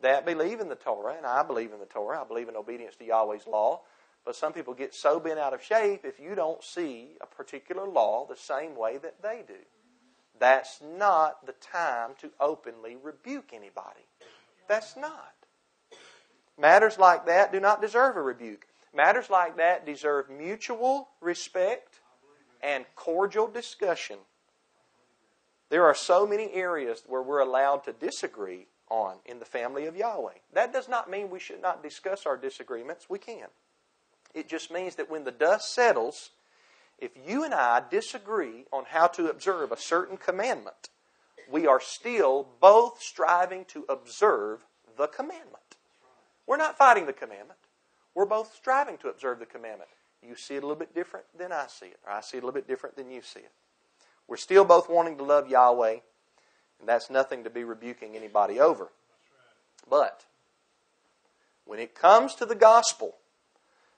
that 0.02 0.26
believe 0.26 0.60
in 0.60 0.68
the 0.68 0.74
Torah, 0.74 1.14
and 1.16 1.26
I 1.26 1.42
believe 1.42 1.72
in 1.72 1.80
the 1.80 1.86
Torah. 1.86 2.20
I 2.20 2.24
believe 2.24 2.48
in 2.48 2.56
obedience 2.56 2.96
to 2.96 3.04
Yahweh's 3.04 3.46
law. 3.46 3.80
But 4.24 4.36
some 4.36 4.52
people 4.52 4.74
get 4.74 4.94
so 4.94 5.20
bent 5.20 5.38
out 5.38 5.52
of 5.52 5.62
shape 5.62 6.04
if 6.04 6.18
you 6.18 6.34
don't 6.34 6.62
see 6.64 7.10
a 7.20 7.26
particular 7.26 7.86
law 7.86 8.26
the 8.26 8.36
same 8.36 8.74
way 8.74 8.96
that 8.98 9.22
they 9.22 9.42
do. 9.46 9.54
That's 10.38 10.80
not 10.82 11.46
the 11.46 11.52
time 11.52 12.12
to 12.20 12.30
openly 12.40 12.96
rebuke 13.00 13.50
anybody. 13.52 14.06
That's 14.66 14.96
not. 14.96 15.32
Matters 16.58 16.98
like 16.98 17.26
that 17.26 17.52
do 17.52 17.60
not 17.60 17.82
deserve 17.82 18.16
a 18.16 18.22
rebuke. 18.22 18.66
Matters 18.94 19.28
like 19.28 19.56
that 19.56 19.84
deserve 19.84 20.30
mutual 20.30 21.08
respect 21.20 22.00
and 22.62 22.84
cordial 22.94 23.48
discussion. 23.48 24.18
There 25.68 25.84
are 25.84 25.94
so 25.94 26.26
many 26.26 26.52
areas 26.52 27.02
where 27.06 27.22
we're 27.22 27.40
allowed 27.40 27.84
to 27.84 27.92
disagree 27.92 28.68
on 28.88 29.16
in 29.24 29.40
the 29.40 29.44
family 29.44 29.86
of 29.86 29.96
Yahweh. 29.96 30.38
That 30.52 30.72
does 30.72 30.88
not 30.88 31.10
mean 31.10 31.30
we 31.30 31.40
should 31.40 31.60
not 31.60 31.82
discuss 31.82 32.26
our 32.26 32.36
disagreements. 32.36 33.10
We 33.10 33.18
can. 33.18 33.48
It 34.34 34.48
just 34.48 34.70
means 34.70 34.94
that 34.96 35.10
when 35.10 35.24
the 35.24 35.32
dust 35.32 35.74
settles, 35.74 36.30
if 36.98 37.10
you 37.26 37.44
and 37.44 37.54
I 37.54 37.82
disagree 37.90 38.66
on 38.72 38.84
how 38.88 39.08
to 39.08 39.28
observe 39.28 39.72
a 39.72 39.76
certain 39.76 40.16
commandment, 40.16 40.90
we 41.50 41.66
are 41.66 41.80
still 41.80 42.46
both 42.60 43.02
striving 43.02 43.64
to 43.66 43.84
observe 43.88 44.64
the 44.96 45.08
commandment. 45.08 45.76
We're 46.46 46.56
not 46.56 46.78
fighting 46.78 47.06
the 47.06 47.12
commandment. 47.12 47.58
We're 48.14 48.26
both 48.26 48.54
striving 48.54 48.98
to 48.98 49.08
observe 49.08 49.38
the 49.38 49.46
commandment. 49.46 49.90
You 50.22 50.36
see 50.36 50.54
it 50.54 50.62
a 50.62 50.66
little 50.66 50.78
bit 50.78 50.94
different 50.94 51.26
than 51.36 51.52
I 51.52 51.66
see 51.68 51.86
it, 51.86 51.98
or 52.06 52.12
I 52.12 52.20
see 52.20 52.38
it 52.38 52.42
a 52.42 52.46
little 52.46 52.58
bit 52.58 52.68
different 52.68 52.96
than 52.96 53.10
you 53.10 53.22
see 53.22 53.40
it. 53.40 53.52
We're 54.26 54.36
still 54.36 54.64
both 54.64 54.88
wanting 54.88 55.18
to 55.18 55.24
love 55.24 55.50
Yahweh, 55.50 55.98
and 56.80 56.88
that's 56.88 57.10
nothing 57.10 57.44
to 57.44 57.50
be 57.50 57.64
rebuking 57.64 58.16
anybody 58.16 58.58
over. 58.58 58.90
But 59.88 60.24
when 61.66 61.78
it 61.78 61.94
comes 61.94 62.34
to 62.36 62.46
the 62.46 62.54
gospel, 62.54 63.16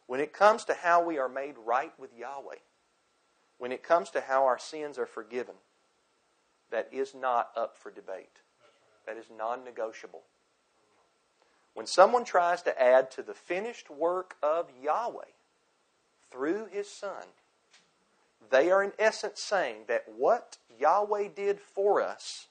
when 0.06 0.20
it 0.20 0.32
comes 0.32 0.64
to 0.64 0.74
how 0.74 1.04
we 1.04 1.18
are 1.18 1.28
made 1.28 1.54
right 1.64 1.92
with 1.98 2.10
Yahweh, 2.16 2.56
when 3.58 3.72
it 3.72 3.82
comes 3.82 4.10
to 4.10 4.20
how 4.20 4.44
our 4.44 4.58
sins 4.58 4.98
are 4.98 5.06
forgiven, 5.06 5.54
that 6.70 6.88
is 6.92 7.14
not 7.14 7.50
up 7.56 7.76
for 7.76 7.90
debate. 7.90 8.40
That 9.06 9.16
is 9.16 9.26
non 9.36 9.64
negotiable. 9.64 10.22
When 11.76 11.86
someone 11.86 12.24
tries 12.24 12.62
to 12.62 12.82
add 12.82 13.10
to 13.10 13.22
the 13.22 13.34
finished 13.34 13.90
work 13.90 14.36
of 14.42 14.70
Yahweh 14.82 15.28
through 16.30 16.68
His 16.72 16.88
Son, 16.88 17.24
they 18.50 18.70
are 18.70 18.82
in 18.82 18.92
essence 18.98 19.42
saying 19.42 19.82
that 19.86 20.04
what 20.16 20.56
Yahweh 20.80 21.28
did 21.36 21.60
for 21.60 22.00
us 22.00 22.46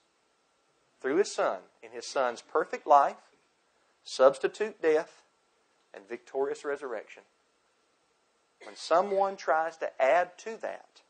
through 1.02 1.16
His 1.16 1.34
Son, 1.34 1.58
in 1.82 1.90
His 1.90 2.06
Son's 2.06 2.44
perfect 2.44 2.86
life, 2.86 3.16
substitute 4.04 4.80
death, 4.80 5.24
and 5.92 6.08
victorious 6.08 6.64
resurrection, 6.64 7.24
when 8.64 8.76
someone 8.76 9.38
tries 9.38 9.76
to 9.78 9.90
add 10.00 10.38
to 10.38 10.56
that, 10.62 11.02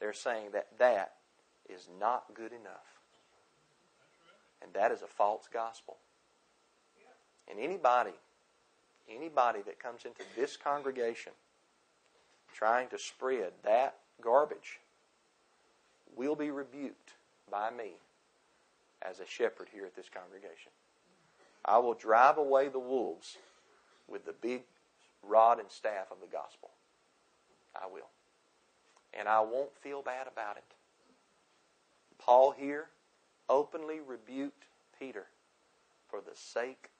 they're 0.00 0.12
saying 0.12 0.50
that 0.52 0.66
that 0.80 1.12
is 1.68 1.86
not 2.00 2.24
good 2.34 2.52
enough. 2.52 2.98
And 4.60 4.72
that 4.74 4.90
is 4.90 5.02
a 5.02 5.06
false 5.06 5.48
gospel. 5.52 5.98
And 7.48 7.60
anybody, 7.60 8.12
anybody 9.08 9.60
that 9.66 9.78
comes 9.78 10.04
into 10.04 10.22
this 10.34 10.56
congregation 10.56 11.32
trying 12.54 12.88
to 12.88 12.98
spread 12.98 13.52
that 13.64 13.96
garbage 14.22 14.80
will 16.16 16.34
be 16.34 16.50
rebuked 16.50 17.12
by 17.50 17.70
me 17.70 17.92
as 19.02 19.20
a 19.20 19.26
shepherd 19.26 19.68
here 19.72 19.84
at 19.84 19.94
this 19.94 20.08
congregation. 20.08 20.72
I 21.64 21.78
will 21.78 21.94
drive 21.94 22.38
away 22.38 22.68
the 22.68 22.78
wolves 22.78 23.36
with 24.08 24.24
the 24.24 24.32
big 24.32 24.62
rod 25.22 25.58
and 25.58 25.70
staff 25.70 26.10
of 26.10 26.18
the 26.20 26.26
gospel. 26.26 26.70
I 27.74 27.86
will. 27.86 28.08
And 29.12 29.28
I 29.28 29.40
won't 29.40 29.76
feel 29.76 30.02
bad 30.02 30.26
about 30.26 30.56
it. 30.56 30.64
Paul 32.18 32.52
here 32.52 32.86
openly 33.48 34.00
rebuked 34.00 34.64
Peter 34.98 35.26
for 36.08 36.20
the 36.20 36.34
sake 36.34 36.90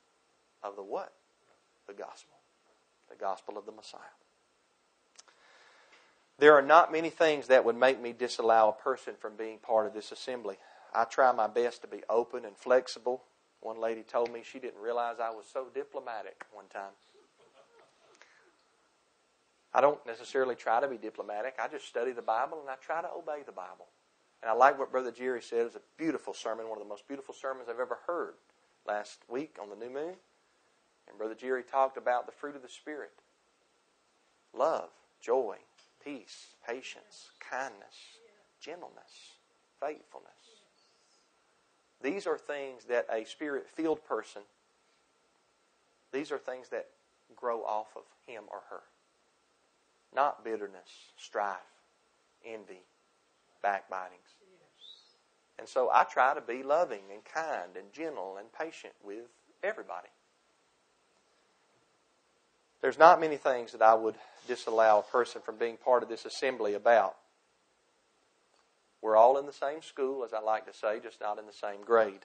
of 0.63 0.77
the 0.77 0.83
what? 0.83 1.13
The 1.87 1.95
gospel. 1.95 2.35
The 3.09 3.17
gospel 3.17 3.57
of 3.57 3.67
the 3.67 3.73
Messiah. 3.73 4.01
There 6.39 6.55
are 6.55 6.63
not 6.63 6.93
many 6.93 7.09
things 7.09 7.47
that 7.47 7.65
would 7.65 7.77
make 7.77 8.01
me 8.01 8.13
disallow 8.13 8.69
a 8.69 8.83
person 8.83 9.15
from 9.19 9.37
being 9.37 9.59
part 9.59 9.87
of 9.87 9.95
this 9.95 10.13
assembly. 10.13 10.57
I 10.95 11.05
try 11.05 11.33
my 11.33 11.47
best 11.47 11.83
to 11.83 11.89
be 11.89 12.03
open 12.11 12.45
and 12.45 12.57
flexible. 12.57 13.23
One 13.61 13.81
lady 13.81 14.03
told 14.03 14.33
me 14.33 14.43
she 14.45 14.59
didn't 14.59 14.81
realize 14.81 15.17
I 15.19 15.31
was 15.31 15.47
so 15.51 15.67
diplomatic 15.75 16.45
one 16.53 16.67
time. 16.67 16.93
I 19.73 19.81
don't 19.81 20.05
necessarily 20.07 20.55
try 20.55 20.81
to 20.81 20.89
be 20.89 20.97
diplomatic. 20.97 21.57
I 21.63 21.69
just 21.69 21.87
study 21.87 22.13
the 22.13 22.23
Bible 22.23 22.61
and 22.61 22.71
I 22.71 22.77
try 22.77 23.03
to 23.03 23.09
obey 23.15 23.43
the 23.45 23.53
Bible. 23.53 23.87
And 24.43 24.51
I 24.51 24.55
like 24.55 24.79
what 24.79 24.91
Brother 24.91 25.11
Jerry 25.11 25.43
said. 25.43 25.61
It 25.61 25.65
was 25.65 25.75
a 25.77 25.83
beautiful 25.99 26.33
sermon, 26.33 26.69
one 26.69 26.79
of 26.79 26.85
the 26.85 26.89
most 26.89 27.09
beautiful 27.09 27.35
sermons 27.35 27.69
I've 27.69 27.81
ever 27.81 27.99
heard 28.07 28.35
last 28.87 29.19
week 29.29 29.57
on 29.61 29.69
the 29.69 29.77
new 29.77 29.93
moon. 29.93 30.15
And 31.09 31.19
Brother 31.19 31.35
Jerry 31.35 31.63
talked 31.63 31.97
about 31.97 32.27
the 32.27 32.33
fruit 32.33 32.57
of 32.57 32.63
the 32.63 32.69
Spirit 32.69 33.13
love, 34.55 34.89
joy, 35.21 35.57
peace, 36.03 36.55
patience, 36.67 37.31
kindness, 37.41 37.97
gentleness, 38.61 39.35
faithfulness. 39.81 40.33
These 42.03 42.27
are 42.27 42.39
things 42.39 42.85
that 42.85 43.07
a 43.13 43.25
spirit 43.25 43.67
filled 43.69 44.05
person, 44.05 44.43
these 46.13 46.31
are 46.31 46.39
things 46.39 46.69
that 46.71 46.87
grow 47.35 47.63
off 47.63 47.89
of 47.97 48.05
him 48.27 48.45
or 48.49 48.63
her. 48.71 48.83
Not 50.15 50.45
bitterness, 50.45 51.13
strife, 51.17 51.59
envy, 52.45 52.85
backbitings. 53.63 54.37
And 55.59 55.69
so 55.69 55.91
I 55.93 56.05
try 56.05 56.35
to 56.35 56.41
be 56.41 56.63
loving 56.63 57.03
and 57.13 57.25
kind 57.25 57.77
and 57.77 57.93
gentle 57.93 58.37
and 58.39 58.53
patient 58.53 58.93
with 59.03 59.25
everybody. 59.63 60.09
There's 62.87 63.01
not 63.01 63.21
many 63.21 63.37
things 63.37 63.73
that 63.73 63.83
I 63.83 63.95
would 63.95 64.15
disallow 64.47 65.01
a 65.01 65.11
person 65.11 65.43
from 65.45 65.57
being 65.57 65.77
part 65.77 66.05
of 66.05 66.09
this 66.09 66.25
assembly 66.25 66.75
about. 66.75 67.17
We're 69.03 69.17
all 69.17 69.39
in 69.39 69.47
the 69.47 69.53
same 69.53 69.83
school, 69.83 70.23
as 70.23 70.33
I 70.33 70.39
like 70.39 70.67
to 70.67 70.73
say, 70.73 71.01
just 71.01 71.21
not 71.21 71.41
in 71.41 71.47
the 71.47 71.53
same 71.53 71.83
grade. 71.85 72.21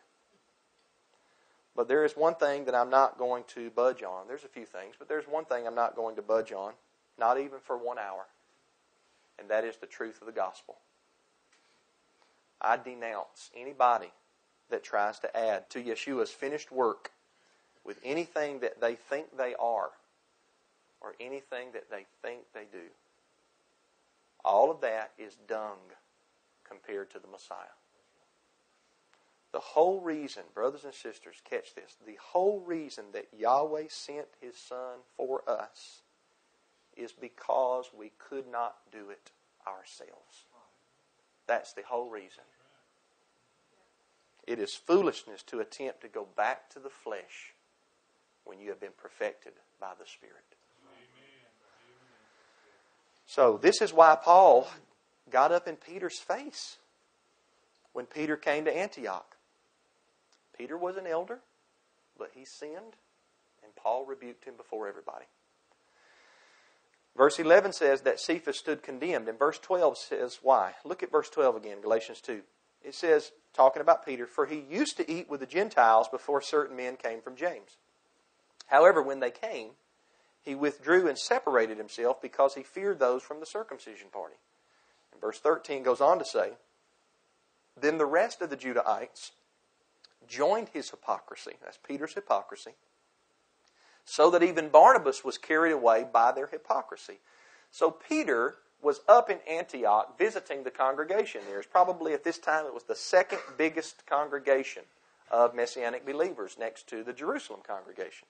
But 1.75 1.87
there 1.87 2.05
is 2.05 2.15
one 2.15 2.35
thing 2.35 2.65
that 2.65 2.75
I'm 2.75 2.91
not 2.91 3.17
going 3.17 3.43
to 3.55 3.71
budge 3.71 4.03
on. 4.03 4.27
There's 4.27 4.43
a 4.43 4.47
few 4.47 4.67
things, 4.67 4.93
but 4.99 5.09
there's 5.09 5.27
one 5.27 5.45
thing 5.45 5.65
I'm 5.65 5.73
not 5.73 5.95
going 5.95 6.15
to 6.17 6.21
budge 6.21 6.51
on, 6.51 6.73
not 7.17 7.39
even 7.39 7.57
for 7.57 7.75
one 7.75 7.97
hour, 7.97 8.27
and 9.39 9.49
that 9.49 9.63
is 9.63 9.77
the 9.77 9.87
truth 9.87 10.21
of 10.21 10.27
the 10.27 10.31
gospel. 10.31 10.77
I 12.61 12.77
denounce 12.77 13.49
anybody 13.57 14.11
that 14.69 14.83
tries 14.83 15.17
to 15.21 15.35
add 15.35 15.71
to 15.71 15.81
Yeshua's 15.83 16.29
finished 16.29 16.71
work 16.71 17.09
with 17.83 17.99
anything 18.03 18.59
that 18.59 18.79
they 18.79 18.93
think 18.93 19.35
they 19.35 19.55
are 19.59 19.89
or 21.01 21.15
anything 21.19 21.69
that 21.73 21.89
they 21.89 22.05
think 22.21 22.41
they 22.53 22.65
do. 22.71 22.87
All 24.43 24.71
of 24.71 24.81
that 24.81 25.11
is 25.17 25.37
dung 25.47 25.77
compared 26.67 27.11
to 27.11 27.19
the 27.19 27.27
Messiah. 27.27 27.75
The 29.51 29.59
whole 29.59 29.99
reason, 29.99 30.43
brothers 30.53 30.85
and 30.85 30.93
sisters, 30.93 31.41
catch 31.47 31.75
this. 31.75 31.97
The 32.05 32.17
whole 32.21 32.61
reason 32.61 33.05
that 33.13 33.27
Yahweh 33.37 33.87
sent 33.89 34.27
His 34.39 34.55
Son 34.55 34.99
for 35.17 35.43
us 35.47 36.01
is 36.95 37.11
because 37.11 37.91
we 37.97 38.11
could 38.17 38.47
not 38.49 38.77
do 38.91 39.09
it 39.09 39.31
ourselves. 39.67 40.45
That's 41.47 41.73
the 41.73 41.83
whole 41.85 42.09
reason. 42.09 42.43
It 44.47 44.59
is 44.59 44.73
foolishness 44.73 45.43
to 45.43 45.59
attempt 45.59 46.01
to 46.01 46.07
go 46.07 46.27
back 46.35 46.69
to 46.71 46.79
the 46.79 46.89
flesh 46.89 47.53
when 48.45 48.59
you 48.59 48.69
have 48.69 48.79
been 48.79 48.89
perfected 48.97 49.53
by 49.79 49.91
the 49.99 50.07
Spirit. 50.07 50.55
So, 53.31 53.57
this 53.61 53.81
is 53.81 53.93
why 53.93 54.17
Paul 54.21 54.67
got 55.29 55.53
up 55.53 55.65
in 55.65 55.77
Peter's 55.77 56.19
face 56.19 56.79
when 57.93 58.05
Peter 58.05 58.35
came 58.35 58.65
to 58.65 58.77
Antioch. 58.77 59.37
Peter 60.57 60.77
was 60.77 60.97
an 60.97 61.07
elder, 61.07 61.39
but 62.17 62.31
he 62.35 62.43
sinned, 62.43 62.97
and 63.63 63.73
Paul 63.77 64.05
rebuked 64.05 64.43
him 64.43 64.55
before 64.57 64.89
everybody. 64.89 65.23
Verse 67.15 67.39
11 67.39 67.71
says 67.71 68.01
that 68.01 68.19
Cephas 68.19 68.57
stood 68.57 68.83
condemned, 68.83 69.29
and 69.29 69.39
verse 69.39 69.59
12 69.59 69.97
says 69.97 70.39
why. 70.41 70.73
Look 70.83 71.01
at 71.01 71.09
verse 71.09 71.29
12 71.29 71.55
again, 71.55 71.79
Galatians 71.79 72.19
2. 72.19 72.41
It 72.83 72.95
says, 72.95 73.31
talking 73.53 73.81
about 73.81 74.05
Peter, 74.05 74.27
for 74.27 74.45
he 74.45 74.65
used 74.69 74.97
to 74.97 75.09
eat 75.09 75.29
with 75.29 75.39
the 75.39 75.45
Gentiles 75.45 76.09
before 76.09 76.41
certain 76.41 76.75
men 76.75 76.97
came 76.97 77.21
from 77.21 77.37
James. 77.37 77.77
However, 78.67 79.01
when 79.01 79.21
they 79.21 79.31
came, 79.31 79.69
he 80.41 80.55
withdrew 80.55 81.07
and 81.07 81.17
separated 81.17 81.77
himself 81.77 82.21
because 82.21 82.55
he 82.55 82.63
feared 82.63 82.99
those 82.99 83.23
from 83.23 83.39
the 83.39 83.45
circumcision 83.45 84.07
party. 84.11 84.35
And 85.11 85.21
verse 85.21 85.39
13 85.39 85.83
goes 85.83 86.01
on 86.01 86.19
to 86.19 86.25
say, 86.25 86.53
Then 87.79 87.97
the 87.97 88.05
rest 88.05 88.41
of 88.41 88.49
the 88.49 88.57
Judahites 88.57 89.31
joined 90.27 90.69
his 90.69 90.89
hypocrisy. 90.89 91.53
That's 91.61 91.77
Peter's 91.77 92.13
hypocrisy 92.13 92.73
so 94.05 94.29
that 94.31 94.43
even 94.43 94.69
Barnabas 94.69 95.23
was 95.23 95.37
carried 95.37 95.71
away 95.71 96.05
by 96.11 96.31
their 96.31 96.47
hypocrisy. 96.47 97.19
So 97.71 97.91
Peter 97.91 98.55
was 98.81 99.01
up 99.07 99.29
in 99.29 99.39
Antioch 99.49 100.17
visiting 100.17 100.63
the 100.63 100.71
congregation 100.71 101.41
there. 101.47 101.59
It's 101.59 101.67
probably 101.67 102.13
at 102.13 102.23
this 102.23 102.37
time 102.37 102.65
it 102.65 102.73
was 102.73 102.83
the 102.83 102.95
second 102.95 103.39
biggest 103.57 104.05
congregation 104.05 104.83
of 105.29 105.55
Messianic 105.55 106.05
believers 106.05 106.57
next 106.59 106.87
to 106.87 107.03
the 107.03 107.13
Jerusalem 107.13 107.61
congregation, 107.65 108.27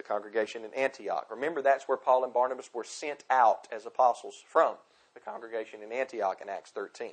the 0.00 0.08
congregation 0.08 0.64
in 0.64 0.72
Antioch. 0.72 1.26
Remember, 1.30 1.60
that's 1.60 1.86
where 1.86 1.98
Paul 1.98 2.24
and 2.24 2.32
Barnabas 2.32 2.70
were 2.72 2.84
sent 2.84 3.24
out 3.28 3.68
as 3.70 3.84
apostles 3.84 4.42
from, 4.46 4.76
the 5.12 5.20
congregation 5.20 5.82
in 5.82 5.92
Antioch 5.92 6.40
in 6.40 6.48
Acts 6.48 6.70
13. 6.70 7.10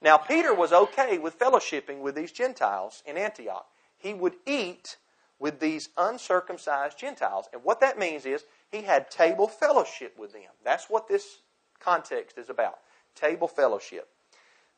Now, 0.00 0.16
Peter 0.16 0.54
was 0.54 0.72
okay 0.72 1.18
with 1.18 1.36
fellowshipping 1.36 1.98
with 1.98 2.14
these 2.14 2.30
Gentiles 2.30 3.02
in 3.06 3.16
Antioch. 3.16 3.66
He 3.98 4.14
would 4.14 4.34
eat 4.46 4.98
with 5.40 5.58
these 5.58 5.88
uncircumcised 5.98 6.96
Gentiles. 6.96 7.48
And 7.52 7.64
what 7.64 7.80
that 7.80 7.98
means 7.98 8.24
is 8.24 8.44
he 8.70 8.82
had 8.82 9.10
table 9.10 9.48
fellowship 9.48 10.16
with 10.16 10.32
them. 10.32 10.42
That's 10.64 10.88
what 10.88 11.08
this 11.08 11.40
context 11.80 12.38
is 12.38 12.50
about 12.50 12.78
table 13.16 13.48
fellowship. 13.48 14.08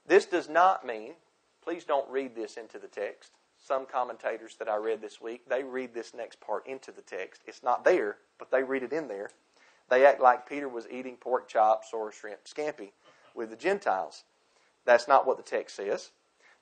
This 0.06 0.24
does 0.24 0.48
not 0.48 0.86
mean, 0.86 1.12
please 1.62 1.84
don't 1.84 2.08
read 2.08 2.34
this 2.34 2.56
into 2.56 2.78
the 2.78 2.86
text. 2.88 3.32
Some 3.68 3.84
commentators 3.84 4.56
that 4.60 4.68
I 4.70 4.76
read 4.76 5.02
this 5.02 5.20
week, 5.20 5.46
they 5.46 5.62
read 5.62 5.92
this 5.92 6.14
next 6.14 6.40
part 6.40 6.66
into 6.66 6.90
the 6.90 7.02
text. 7.02 7.42
It's 7.46 7.62
not 7.62 7.84
there, 7.84 8.16
but 8.38 8.50
they 8.50 8.62
read 8.62 8.82
it 8.82 8.94
in 8.94 9.08
there. 9.08 9.28
They 9.90 10.06
act 10.06 10.22
like 10.22 10.48
Peter 10.48 10.66
was 10.66 10.86
eating 10.90 11.16
pork 11.16 11.48
chops 11.48 11.88
or 11.92 12.10
shrimp 12.10 12.46
scampi 12.46 12.92
with 13.34 13.50
the 13.50 13.56
Gentiles. 13.56 14.24
That's 14.86 15.06
not 15.06 15.26
what 15.26 15.36
the 15.36 15.42
text 15.42 15.76
says. 15.76 16.12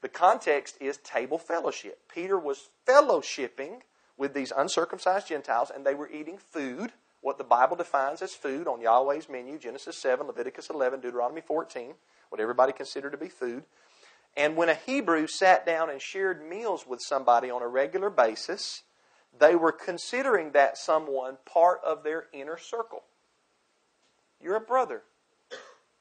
The 0.01 0.09
context 0.09 0.79
is 0.81 0.97
table 0.97 1.39
fellowship. 1.39 2.01
Peter 2.13 2.41
was 2.41 2.71
fellowshipping 2.89 3.83
with 4.19 4.35
these 4.35 4.53
uncircumcised 4.57 5.29
Gentiles, 5.29 5.71
and 5.73 5.87
they 5.87 5.95
were 5.95 6.11
eating 6.11 6.39
food, 6.39 6.91
what 7.21 7.39
the 7.39 7.45
Bible 7.45 7.77
defines 7.77 8.21
as 8.21 8.35
food 8.35 8.67
on 8.67 8.81
Yahweh's 8.81 9.29
menu 9.29 9.61
Genesis 9.61 9.97
7, 9.97 10.27
Leviticus 10.27 10.71
11, 10.71 11.03
Deuteronomy 11.03 11.41
14, 11.41 11.95
what 12.31 12.41
everybody 12.41 12.73
considered 12.73 13.13
to 13.13 13.17
be 13.17 13.29
food. 13.29 13.63
And 14.37 14.57
when 14.57 14.69
a 14.69 14.75
Hebrew 14.75 15.27
sat 15.27 15.65
down 15.65 15.89
and 15.89 16.01
shared 16.01 16.47
meals 16.47 16.87
with 16.87 17.01
somebody 17.01 17.51
on 17.51 17.63
a 17.63 17.69
regular 17.69 18.11
basis, 18.11 18.83
they 19.39 19.57
were 19.57 19.73
considering 19.73 20.53
that 20.53 20.77
someone 20.77 21.39
part 21.47 21.81
of 21.85 22.05
their 22.05 22.27
inner 22.33 22.59
circle. 22.59 23.03
You're 24.41 24.57
a 24.57 24.61
brother. 24.61 25.03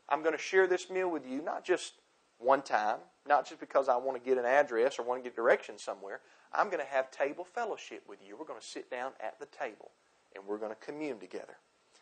I'm 0.09 0.21
going 0.21 0.35
to 0.35 0.41
share 0.41 0.67
this 0.67 0.89
meal 0.89 1.09
with 1.09 1.25
you, 1.25 1.41
not 1.41 1.63
just 1.63 1.93
one 2.37 2.61
time, 2.61 2.97
not 3.27 3.47
just 3.47 3.59
because 3.59 3.87
I 3.87 3.95
want 3.95 4.21
to 4.21 4.29
get 4.29 4.37
an 4.37 4.45
address 4.45 4.99
or 4.99 5.03
want 5.03 5.23
to 5.23 5.29
get 5.29 5.35
directions 5.35 5.81
somewhere. 5.81 6.19
I'm 6.53 6.67
going 6.67 6.83
to 6.83 6.91
have 6.91 7.09
table 7.11 7.43
fellowship 7.43 8.03
with 8.07 8.19
you. 8.25 8.37
We're 8.37 8.45
going 8.45 8.59
to 8.59 8.65
sit 8.65 8.91
down 8.91 9.13
at 9.21 9.39
the 9.39 9.47
table 9.47 9.91
and 10.35 10.45
we're 10.45 10.57
going 10.57 10.71
to 10.71 10.85
commune 10.85 11.19
together. 11.19 11.57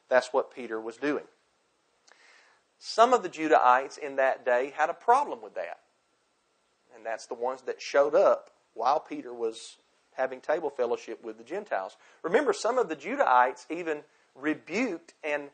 That's 0.10 0.34
what 0.34 0.54
Peter 0.54 0.82
was 0.82 0.98
doing. 0.98 1.24
Some 2.80 3.14
of 3.14 3.24
the 3.24 3.30
Judahites 3.30 3.98
in 3.98 4.18
that 4.18 4.44
day 4.44 4.74
had 4.76 4.90
a 4.90 4.94
problem 4.94 5.42
with 5.42 5.56
that. 5.56 5.80
And 6.96 7.06
that's 7.06 7.26
the 7.26 7.34
ones 7.34 7.62
that 7.64 7.82
showed 7.82 8.16
up 8.16 8.52
while 8.74 9.00
Peter 9.00 9.34
was 9.34 9.78
having 10.14 10.42
table 10.42 10.70
fellowship 10.70 11.24
with 11.24 11.38
the 11.38 11.44
Gentiles. 11.44 11.98
Remember, 12.22 12.54
some 12.54 12.78
of 12.78 12.90
the 12.90 12.96
Judahites 12.96 13.66
even 13.70 14.02
rebuked 14.36 15.14
and 15.24 15.50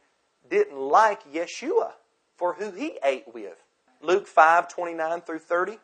didn't 0.50 0.78
like 0.78 1.24
Yeshua 1.32 1.92
for 2.36 2.54
who 2.54 2.72
he 2.72 2.98
ate 3.04 3.34
with. 3.34 3.64
Luke 4.02 4.28
5 4.28 4.68
29 4.68 5.22
through 5.22 5.40
30, 5.40 5.78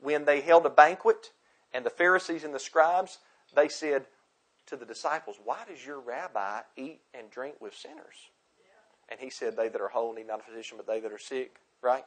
when 0.00 0.24
they 0.24 0.40
held 0.40 0.66
a 0.66 0.70
banquet, 0.70 1.32
and 1.72 1.84
the 1.84 1.90
Pharisees 1.90 2.44
and 2.44 2.54
the 2.54 2.60
scribes, 2.60 3.18
they 3.54 3.68
said 3.68 4.06
to 4.66 4.76
the 4.76 4.84
disciples, 4.84 5.36
Why 5.44 5.58
does 5.68 5.84
your 5.84 6.00
rabbi 6.00 6.60
eat 6.76 7.00
and 7.12 7.30
drink 7.30 7.56
with 7.60 7.74
sinners? 7.74 8.30
And 9.08 9.20
he 9.20 9.30
said, 9.30 9.56
They 9.56 9.68
that 9.68 9.80
are 9.80 9.88
whole 9.88 10.14
need 10.14 10.26
not 10.26 10.40
a 10.40 10.42
physician, 10.42 10.76
but 10.76 10.86
they 10.86 11.00
that 11.00 11.12
are 11.12 11.18
sick, 11.18 11.56
right? 11.82 12.04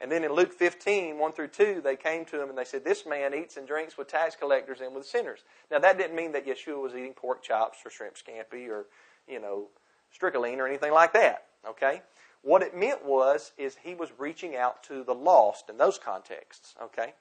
And 0.00 0.10
then 0.10 0.24
in 0.24 0.32
Luke 0.32 0.52
15, 0.54 1.18
1 1.18 1.32
through 1.32 1.48
2, 1.48 1.82
they 1.84 1.96
came 1.96 2.24
to 2.26 2.42
him 2.42 2.48
and 2.48 2.56
they 2.56 2.64
said, 2.64 2.84
This 2.84 3.04
man 3.04 3.34
eats 3.34 3.58
and 3.58 3.66
drinks 3.66 3.98
with 3.98 4.08
tax 4.08 4.34
collectors 4.34 4.80
and 4.80 4.94
with 4.94 5.06
sinners. 5.06 5.40
Now, 5.70 5.78
that 5.78 5.98
didn't 5.98 6.16
mean 6.16 6.32
that 6.32 6.46
Yeshua 6.46 6.80
was 6.80 6.94
eating 6.94 7.12
pork 7.12 7.42
chops 7.42 7.78
or 7.84 7.90
shrimp 7.90 8.14
scampi 8.14 8.68
or, 8.68 8.86
you 9.28 9.40
know, 9.40 9.68
strychnine 10.10 10.58
or 10.58 10.66
anything 10.66 10.92
like 10.92 11.12
that, 11.12 11.44
okay? 11.68 12.02
What 12.42 12.62
it 12.62 12.74
meant 12.74 13.04
was, 13.04 13.52
is 13.58 13.76
he 13.82 13.94
was 13.94 14.08
reaching 14.18 14.56
out 14.56 14.82
to 14.84 15.04
the 15.04 15.14
lost 15.14 15.68
in 15.68 15.76
those 15.76 15.98
contexts, 15.98 16.74
okay? 16.82 17.12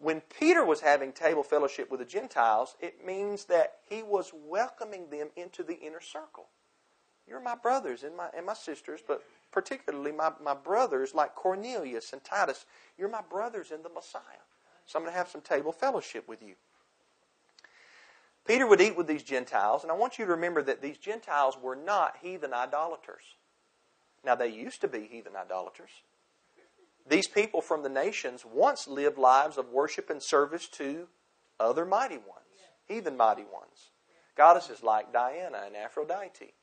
When 0.00 0.22
Peter 0.38 0.64
was 0.64 0.80
having 0.80 1.12
table 1.12 1.42
fellowship 1.42 1.90
with 1.90 2.00
the 2.00 2.06
Gentiles, 2.06 2.76
it 2.80 3.04
means 3.04 3.46
that 3.46 3.78
he 3.88 4.02
was 4.02 4.32
welcoming 4.32 5.10
them 5.10 5.30
into 5.36 5.64
the 5.64 5.74
inner 5.80 6.00
circle. 6.00 6.46
You're 7.26 7.40
my 7.40 7.54
brothers 7.54 8.02
and 8.02 8.16
my, 8.16 8.28
and 8.36 8.46
my 8.46 8.54
sisters, 8.54 9.00
but 9.06 9.22
particularly 9.50 10.12
my, 10.12 10.32
my 10.42 10.54
brothers 10.54 11.14
like 11.14 11.34
Cornelius 11.34 12.12
and 12.12 12.22
Titus. 12.22 12.66
You're 12.98 13.08
my 13.08 13.22
brothers 13.22 13.70
in 13.70 13.82
the 13.82 13.88
Messiah. 13.88 14.44
So 14.86 14.98
I'm 14.98 15.04
going 15.04 15.12
to 15.12 15.18
have 15.18 15.28
some 15.28 15.40
table 15.40 15.72
fellowship 15.72 16.28
with 16.28 16.42
you. 16.42 16.54
Peter 18.46 18.66
would 18.66 18.80
eat 18.80 18.96
with 18.96 19.06
these 19.06 19.22
Gentiles, 19.22 19.82
and 19.82 19.90
I 19.90 19.94
want 19.94 20.18
you 20.18 20.26
to 20.26 20.32
remember 20.32 20.62
that 20.62 20.82
these 20.82 20.98
Gentiles 20.98 21.56
were 21.60 21.76
not 21.76 22.16
heathen 22.20 22.52
idolaters. 22.52 23.22
Now, 24.22 24.34
they 24.34 24.48
used 24.48 24.82
to 24.82 24.88
be 24.88 25.08
heathen 25.10 25.34
idolaters. 25.34 25.90
These 27.08 27.28
people 27.28 27.60
from 27.60 27.82
the 27.82 27.88
nations 27.88 28.44
once 28.44 28.86
lived 28.86 29.18
lives 29.18 29.56
of 29.56 29.70
worship 29.70 30.10
and 30.10 30.22
service 30.22 30.68
to 30.68 31.08
other 31.60 31.84
mighty 31.84 32.16
ones, 32.16 32.28
heathen 32.86 33.16
mighty 33.16 33.44
ones. 33.44 33.90
Goddesses 34.36 34.82
like 34.82 35.12
Diana 35.12 35.62
and 35.66 35.76
Aphrodite, 35.76 36.54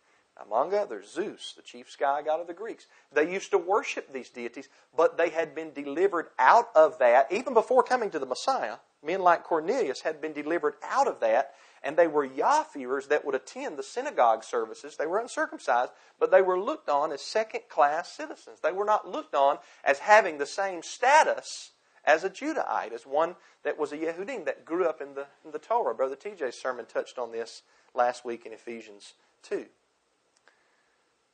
among 0.46 0.74
others, 0.74 1.12
Zeus, 1.12 1.54
the 1.56 1.62
chief 1.62 1.90
sky 1.90 2.22
god 2.24 2.40
of 2.40 2.48
the 2.48 2.54
Greeks. 2.54 2.88
They 3.14 3.32
used 3.32 3.52
to 3.52 3.58
worship 3.58 4.12
these 4.12 4.30
deities, 4.30 4.70
but 4.96 5.18
they 5.18 5.30
had 5.30 5.56
been 5.56 5.74
delivered 5.74 6.28
out 6.40 6.70
of 6.76 7.00
that, 7.00 7.32
even 7.32 7.54
before 7.54 7.84
coming 7.84 8.10
to 8.12 8.20
the 8.20 8.26
Messiah. 8.26 8.78
Men 9.04 9.22
like 9.22 9.44
Cornelius 9.44 10.02
had 10.02 10.22
been 10.22 10.34
delivered 10.34 10.76
out 10.84 11.08
of 11.08 11.20
that 11.22 11.54
and 11.84 11.98
they 11.98 12.08
were 12.08 12.24
Yah-fearers 12.24 13.08
that 13.08 13.26
would 13.26 13.36
attend 13.36 13.78
the 13.78 13.84
synagogue 13.84 14.44
services. 14.44 14.98
They 14.98 15.08
were 15.08 15.20
uncircumcised, 15.20 15.92
but 16.20 16.32
they 16.32 16.42
were 16.42 16.60
looked 16.60 16.90
on 16.90 17.12
as 17.12 17.22
second 17.22 17.62
class 17.70 18.12
citizens. 18.12 18.60
They 18.62 18.72
were 18.72 18.86
not 18.86 19.10
looked 19.10 19.34
on 19.34 19.58
as 19.84 20.00
having 20.00 20.38
the 20.38 20.46
same 20.46 20.84
status 20.84 21.72
as 22.06 22.24
a 22.24 22.30
Judahite, 22.30 22.94
as 22.94 23.06
one 23.06 23.36
that 23.64 23.78
was 23.78 23.92
a 23.92 23.98
Yehudim 23.98 24.46
that 24.46 24.66
grew 24.66 24.86
up 24.86 25.02
in 25.02 25.14
the, 25.16 25.28
in 25.44 25.52
the 25.52 25.60
Torah. 25.60 25.96
Brother 25.96 26.16
TJ's 26.16 26.60
sermon 26.60 26.86
touched 26.86 27.18
on 27.18 27.32
this 27.32 27.64
last 27.94 28.26
week 28.26 28.46
in 28.46 28.54
Ephesians 28.54 29.14
2. 29.44 29.66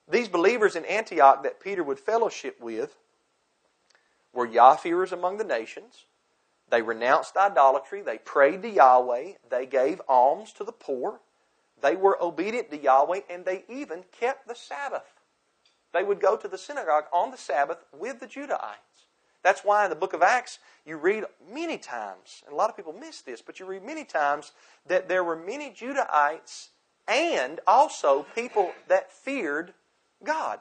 These 0.09 0.29
believers 0.29 0.75
in 0.75 0.85
Antioch 0.85 1.43
that 1.43 1.59
Peter 1.59 1.83
would 1.83 1.99
fellowship 1.99 2.59
with 2.61 2.95
were 4.33 4.45
Yah-fearers 4.45 5.11
among 5.11 5.37
the 5.37 5.43
nations. 5.43 6.05
They 6.69 6.81
renounced 6.81 7.35
idolatry. 7.35 8.01
They 8.01 8.17
prayed 8.17 8.61
to 8.61 8.69
Yahweh. 8.69 9.33
They 9.49 9.65
gave 9.65 10.01
alms 10.07 10.53
to 10.53 10.63
the 10.63 10.71
poor. 10.71 11.19
They 11.81 11.95
were 11.95 12.21
obedient 12.21 12.71
to 12.71 12.77
Yahweh, 12.77 13.21
and 13.29 13.45
they 13.45 13.63
even 13.69 14.03
kept 14.17 14.47
the 14.47 14.55
Sabbath. 14.55 15.21
They 15.93 16.03
would 16.03 16.19
go 16.19 16.35
to 16.37 16.47
the 16.47 16.57
synagogue 16.57 17.05
on 17.11 17.31
the 17.31 17.37
Sabbath 17.37 17.83
with 17.93 18.19
the 18.19 18.27
Judahites. 18.27 19.05
That's 19.43 19.61
why 19.63 19.83
in 19.85 19.89
the 19.89 19.95
book 19.95 20.13
of 20.13 20.21
Acts, 20.21 20.59
you 20.85 20.97
read 20.97 21.25
many 21.51 21.77
times, 21.77 22.43
and 22.45 22.53
a 22.53 22.55
lot 22.57 22.69
of 22.69 22.75
people 22.75 22.93
miss 22.93 23.21
this, 23.21 23.41
but 23.41 23.59
you 23.59 23.65
read 23.65 23.83
many 23.83 24.03
times 24.03 24.51
that 24.87 25.07
there 25.07 25.23
were 25.23 25.35
many 25.35 25.69
Judahites 25.69 26.69
and 27.07 27.59
also 27.65 28.25
people 28.35 28.71
that 28.87 29.11
feared 29.11 29.73
God. 30.23 30.59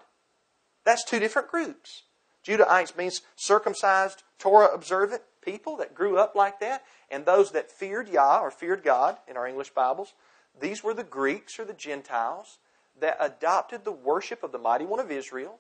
That's 0.85 1.05
two 1.05 1.19
different 1.19 1.49
groups. 1.49 2.03
Judahites 2.47 2.97
means 2.97 3.23
circumcised, 3.35 4.23
Torah 4.39 4.73
observant 4.73 5.23
people 5.43 5.77
that 5.79 5.95
grew 5.95 6.19
up 6.19 6.35
like 6.35 6.61
that, 6.61 6.85
and 7.11 7.25
those 7.25 7.53
that 7.53 7.71
feared 7.71 8.09
Yah 8.09 8.41
or 8.41 8.51
feared 8.51 8.83
God 8.83 9.17
in 9.27 9.37
our 9.37 9.47
English 9.47 9.71
Bibles. 9.71 10.15
These 10.61 10.85
were 10.85 10.95
the 10.95 11.05
Greeks 11.05 11.59
or 11.59 11.65
the 11.65 11.73
Gentiles 11.73 12.59
that 13.01 13.17
adopted 13.21 13.85
the 13.85 13.93
worship 13.93 14.43
of 14.43 14.53
the 14.53 14.59
mighty 14.59 14.85
one 14.85 15.01
of 15.01 15.11
Israel, 15.11 15.59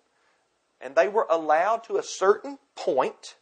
and 0.80 0.94
they 0.94 1.08
were 1.08 1.26
allowed 1.28 1.84
to 1.84 1.96
a 1.96 2.02
certain 2.02 2.58
point 2.74 3.36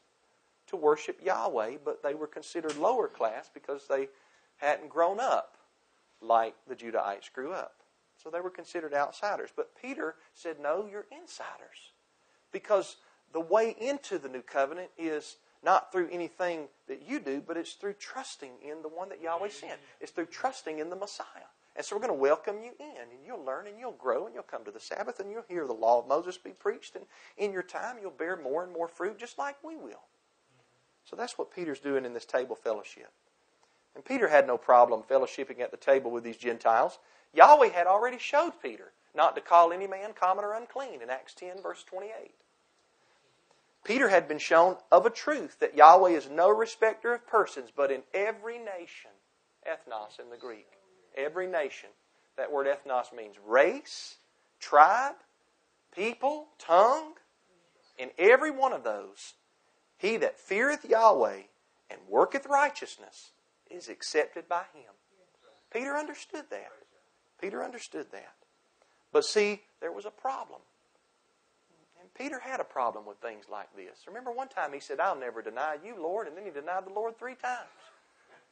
to 0.69 0.77
worship 0.77 1.21
Yahweh, 1.23 1.77
but 1.85 2.03
they 2.03 2.15
were 2.15 2.27
considered 2.27 2.77
lower 2.77 3.09
class 3.09 3.51
because 3.53 3.87
they 3.89 4.09
hadn't 4.57 4.89
grown 4.89 5.21
up 5.21 5.57
like 6.21 6.55
the 6.67 6.75
Judahites 6.75 7.33
grew 7.33 7.53
up. 7.53 7.84
So 8.25 8.31
they 8.31 8.41
were 8.41 8.51
considered 8.51 8.95
outsiders. 8.95 9.51
But 9.55 9.71
Peter 9.81 10.15
said, 10.33 10.59
No, 10.59 10.89
you're 10.91 11.07
insiders. 11.13 11.93
Because 12.51 12.97
the 13.33 13.41
way 13.41 13.77
into 13.79 14.19
the 14.19 14.29
new 14.29 14.43
covenant 14.43 14.91
is 14.97 15.37
not 15.63 15.93
through 15.93 16.09
anything 16.11 16.69
that 16.89 17.03
you 17.07 17.21
do, 17.21 17.43
but 17.47 17.57
it's 17.57 17.75
through 17.75 17.95
trusting 17.95 18.53
in 18.63 18.83
the 18.83 18.89
one 18.89 19.09
that 19.11 19.21
Yahweh 19.21 19.49
sent. 19.49 19.79
It's 20.01 20.13
through 20.13 20.27
trusting 20.27 20.79
in 20.79 20.91
the 20.91 20.97
Messiah. 20.97 21.27
And 21.77 21.85
so 21.85 21.97
we're 21.97 22.07
going 22.07 22.17
to 22.17 22.21
welcome 22.21 22.57
you 22.63 22.71
in, 22.79 23.01
and 23.01 23.11
you'll 23.27 23.45
learn, 23.45 23.67
and 23.67 23.79
you'll 23.79 23.93
grow, 23.93 24.27
and 24.27 24.35
you'll 24.35 24.45
come 24.45 24.65
to 24.65 24.71
the 24.71 24.79
Sabbath, 24.79 25.19
and 25.19 25.31
you'll 25.31 25.45
hear 25.49 25.67
the 25.67 25.73
law 25.73 26.01
of 26.01 26.07
Moses 26.07 26.39
be 26.39 26.51
preached, 26.51 26.95
and 26.95 27.05
in 27.37 27.53
your 27.53 27.65
time 27.65 27.97
you'll 28.01 28.13
bear 28.13 28.37
more 28.37 28.63
and 28.63 28.73
more 28.73 28.87
fruit, 28.87 29.19
just 29.19 29.39
like 29.39 29.57
we 29.65 29.75
will. 29.75 30.05
So 31.05 31.17
that's 31.17 31.37
what 31.37 31.51
Peter's 31.51 31.81
doing 31.81 32.05
in 32.05 32.15
this 32.15 32.25
table 32.25 32.55
fellowship. 32.55 33.11
And 33.97 34.05
Peter 34.05 34.29
had 34.29 34.47
no 34.47 34.57
problem 34.57 35.03
fellowshipping 35.03 35.61
at 35.61 35.71
the 35.71 35.77
table 35.77 36.11
with 36.11 36.25
these 36.25 36.37
Gentiles. 36.37 36.99
Yahweh 37.35 37.69
had 37.69 37.87
already 37.87 38.19
showed 38.19 38.53
Peter 38.63 38.93
not 39.15 39.35
to 39.35 39.41
call 39.41 39.73
any 39.73 39.87
man 39.87 40.13
common 40.13 40.45
or 40.45 40.55
unclean 40.55 41.03
in 41.03 41.11
Acts 41.11 41.35
10, 41.35 41.63
verse 41.63 41.85
28. 41.85 42.33
Peter 43.85 44.09
had 44.09 44.27
been 44.27 44.39
shown 44.39 44.77
of 44.91 45.05
a 45.05 45.11
truth 45.11 45.59
that 45.61 45.77
Yahweh 45.77 46.11
is 46.11 46.29
no 46.31 46.49
respecter 46.49 47.13
of 47.13 47.27
persons, 47.27 47.71
but 47.75 47.91
in 47.91 48.03
every 48.15 48.59
nation, 48.59 49.11
ethnos 49.69 50.19
in 50.19 50.31
the 50.31 50.37
Greek, 50.37 50.69
every 51.17 51.47
nation, 51.47 51.91
that 52.37 52.51
word 52.51 52.67
ethnos 52.67 53.15
means 53.15 53.37
race, 53.47 54.17
tribe, 54.59 55.17
people, 55.95 56.49
tongue. 56.59 57.13
In 57.99 58.11
every 58.19 58.51
one 58.51 58.73
of 58.73 58.83
those, 58.83 59.35
he 59.99 60.17
that 60.17 60.39
feareth 60.39 60.85
Yahweh 60.85 61.43
and 61.91 62.01
worketh 62.09 62.47
righteousness 62.47 63.31
is 63.71 63.89
accepted 63.89 64.49
by 64.49 64.65
him. 64.75 64.93
Peter 65.73 65.97
understood 65.97 66.45
that. 66.51 66.73
Peter 67.41 67.63
understood 67.63 68.07
that. 68.13 68.35
But 69.13 69.25
see, 69.25 69.63
there 69.81 69.93
was 69.93 70.07
a 70.07 70.11
problem. 70.11 70.61
And 72.01 72.13
Peter 72.15 72.41
had 72.41 72.61
a 72.61 72.65
problem 72.65 73.07
with 73.07 73.19
things 73.19 73.45
like 73.51 73.75
this. 73.77 74.07
Remember 74.07 74.31
one 74.31 74.49
time 74.49 74.73
he 74.73 74.81
said, 74.81 75.01
I'll 75.01 75.19
never 75.19 75.41
deny 75.41 75.79
you, 75.85 75.95
Lord, 76.01 76.27
and 76.27 76.37
then 76.37 76.45
he 76.45 76.51
denied 76.51 76.87
the 76.87 76.93
Lord 76.93 77.19
three 77.19 77.35
times. 77.35 77.69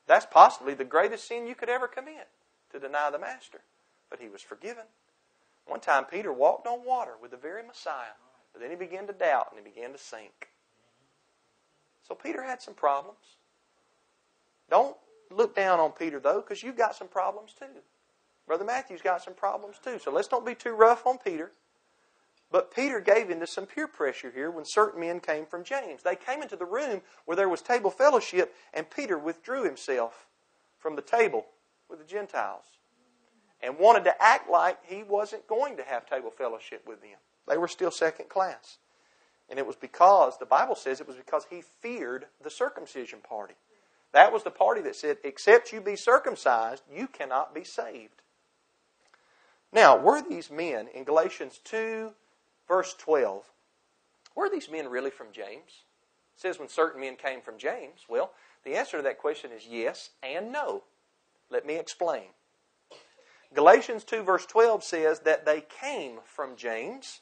That's 0.06 0.26
possibly 0.26 0.74
the 0.74 0.84
greatest 0.84 1.28
sin 1.28 1.46
you 1.46 1.54
could 1.54 1.68
ever 1.68 1.86
commit, 1.86 2.28
to 2.72 2.80
deny 2.80 3.10
the 3.10 3.18
Master. 3.18 3.60
But 4.10 4.20
he 4.20 4.28
was 4.28 4.42
forgiven. 4.42 4.84
One 5.66 5.80
time 5.80 6.04
Peter 6.04 6.32
walked 6.32 6.66
on 6.66 6.84
water 6.84 7.12
with 7.20 7.30
the 7.30 7.36
very 7.36 7.62
Messiah, 7.62 8.16
but 8.52 8.60
then 8.60 8.70
he 8.70 8.76
began 8.76 9.06
to 9.06 9.12
doubt 9.12 9.48
and 9.50 9.64
he 9.64 9.70
began 9.70 9.92
to 9.92 9.98
sink. 9.98 10.48
So 12.06 12.14
Peter 12.14 12.42
had 12.42 12.60
some 12.60 12.74
problems. 12.74 13.36
Don't 14.68 14.96
look 15.30 15.54
down 15.54 15.78
on 15.80 15.92
Peter, 15.92 16.18
though, 16.18 16.40
because 16.40 16.62
you've 16.62 16.76
got 16.76 16.96
some 16.96 17.08
problems 17.08 17.54
too. 17.58 17.66
Brother 18.46 18.64
Matthew's 18.64 19.02
got 19.02 19.22
some 19.22 19.34
problems 19.34 19.76
too. 19.82 19.98
So 19.98 20.10
let's 20.10 20.28
don't 20.28 20.46
be 20.46 20.54
too 20.54 20.72
rough 20.72 21.06
on 21.06 21.18
Peter. 21.18 21.52
But 22.50 22.74
Peter 22.74 23.00
gave 23.00 23.30
into 23.30 23.46
some 23.46 23.64
peer 23.64 23.88
pressure 23.88 24.30
here 24.30 24.50
when 24.50 24.66
certain 24.66 25.00
men 25.00 25.20
came 25.20 25.46
from 25.46 25.64
James. 25.64 26.02
They 26.02 26.16
came 26.16 26.42
into 26.42 26.56
the 26.56 26.66
room 26.66 27.00
where 27.24 27.36
there 27.36 27.48
was 27.48 27.62
table 27.62 27.90
fellowship, 27.90 28.54
and 28.74 28.90
Peter 28.90 29.18
withdrew 29.18 29.64
himself 29.64 30.26
from 30.78 30.96
the 30.96 31.02
table 31.02 31.46
with 31.88 31.98
the 31.98 32.04
Gentiles 32.04 32.64
and 33.62 33.78
wanted 33.78 34.04
to 34.04 34.22
act 34.22 34.50
like 34.50 34.78
he 34.84 35.02
wasn't 35.02 35.46
going 35.46 35.78
to 35.78 35.82
have 35.82 36.04
table 36.04 36.30
fellowship 36.30 36.86
with 36.86 37.00
them. 37.00 37.16
They 37.48 37.56
were 37.56 37.68
still 37.68 37.90
second 37.90 38.28
class. 38.28 38.78
And 39.48 39.58
it 39.58 39.66
was 39.66 39.76
because, 39.76 40.38
the 40.38 40.46
Bible 40.46 40.74
says 40.74 41.00
it 41.00 41.06
was 41.06 41.16
because 41.16 41.46
he 41.48 41.62
feared 41.80 42.26
the 42.42 42.50
circumcision 42.50 43.20
party. 43.20 43.54
That 44.12 44.32
was 44.32 44.42
the 44.42 44.50
party 44.50 44.82
that 44.82 44.96
said, 44.96 45.18
except 45.24 45.72
you 45.72 45.80
be 45.80 45.96
circumcised, 45.96 46.82
you 46.92 47.06
cannot 47.06 47.54
be 47.54 47.64
saved. 47.64 48.21
Now, 49.72 49.96
were 49.96 50.20
these 50.22 50.50
men 50.50 50.88
in 50.88 51.04
Galatians 51.04 51.60
2 51.64 52.12
verse 52.68 52.94
12. 52.98 53.50
Were 54.34 54.48
these 54.48 54.70
men 54.70 54.88
really 54.88 55.10
from 55.10 55.28
James? 55.32 55.84
It 56.34 56.40
says 56.40 56.58
when 56.58 56.68
certain 56.68 57.00
men 57.00 57.16
came 57.16 57.40
from 57.40 57.58
James. 57.58 58.06
Well, 58.08 58.32
the 58.64 58.74
answer 58.74 58.98
to 58.98 59.02
that 59.02 59.18
question 59.18 59.50
is 59.50 59.66
yes 59.66 60.10
and 60.22 60.52
no. 60.52 60.84
Let 61.50 61.66
me 61.66 61.76
explain. 61.76 62.28
Galatians 63.54 64.04
2 64.04 64.22
verse 64.22 64.46
12 64.46 64.84
says 64.84 65.20
that 65.20 65.44
they 65.44 65.62
came 65.62 66.20
from 66.24 66.56
James, 66.56 67.20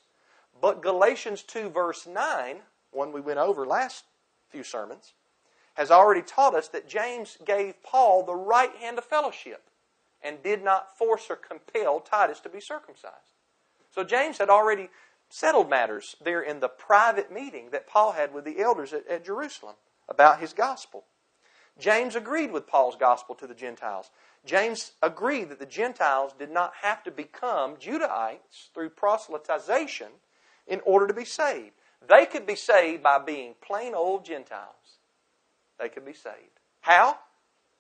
but 0.61 0.83
Galatians 0.83 1.43
2 1.43 1.71
verse 1.71 2.07
9, 2.07 2.59
one 2.93 3.13
we 3.13 3.21
went 3.21 3.39
over 3.39 3.67
last 3.67 4.05
few 4.49 4.63
sermons, 4.63 5.15
has 5.75 5.91
already 5.91 6.23
taught 6.23 6.55
us 6.55 6.69
that 6.69 6.89
James 6.89 7.39
gave 7.45 7.83
Paul 7.83 8.25
the 8.25 8.35
right 8.35 8.75
hand 8.77 8.99
of 8.99 9.05
fellowship 9.05 9.70
and 10.23 10.43
did 10.43 10.63
not 10.63 10.97
force 10.97 11.27
or 11.31 11.37
compel 11.37 12.01
Titus 12.01 12.41
to 12.41 12.49
be 12.49 12.61
circumcised. 12.61 13.37
So 13.95 14.05
James 14.05 14.39
had 14.39 14.51
already 14.51 14.89
settled 15.29 15.71
matters 15.71 16.17
there 16.23 16.43
in 16.43 16.61
the 16.61 16.69
private 16.69 17.33
meeting 17.33 17.71
that 17.71 17.87
Paul 17.87 18.13
had 18.13 18.35
with 18.35 18.45
the 18.45 18.61
elders 18.61 18.93
at, 18.93 19.07
at 19.07 19.25
Jerusalem 19.25 19.77
about 20.09 20.41
his 20.41 20.53
gospel. 20.53 21.05
James 21.79 22.15
agreed 22.15 22.53
with 22.53 22.67
Paul's 22.67 22.97
gospel 22.97 23.35
to 23.37 23.47
the 23.47 23.55
Gentiles. 23.55 24.11
James 24.45 24.93
agreed 25.03 25.49
that 25.49 25.59
the 25.59 25.67
Gentiles 25.67 26.33
did 26.39 26.51
not 26.51 26.75
have 26.83 27.03
to 27.05 27.11
become 27.11 27.77
Judahites 27.77 28.71
through 28.75 28.91
proselytization 28.91 30.09
in 30.67 30.81
order 30.85 31.07
to 31.07 31.15
be 31.15 31.25
saved. 31.25 31.73
They 32.07 32.27
could 32.27 32.47
be 32.47 32.57
saved 32.57 33.03
by 33.03 33.19
being 33.19 33.55
plain 33.61 33.95
old 33.95 34.25
Gentiles. 34.25 34.99
They 35.79 35.89
could 35.89 36.05
be 36.05 36.13
saved. 36.13 36.61
How? 36.81 37.19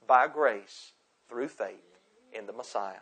By 0.06 0.28
grace, 0.28 0.92
through 1.28 1.48
faith 1.48 1.89
in 2.32 2.46
the 2.46 2.52
Messiah. 2.52 3.00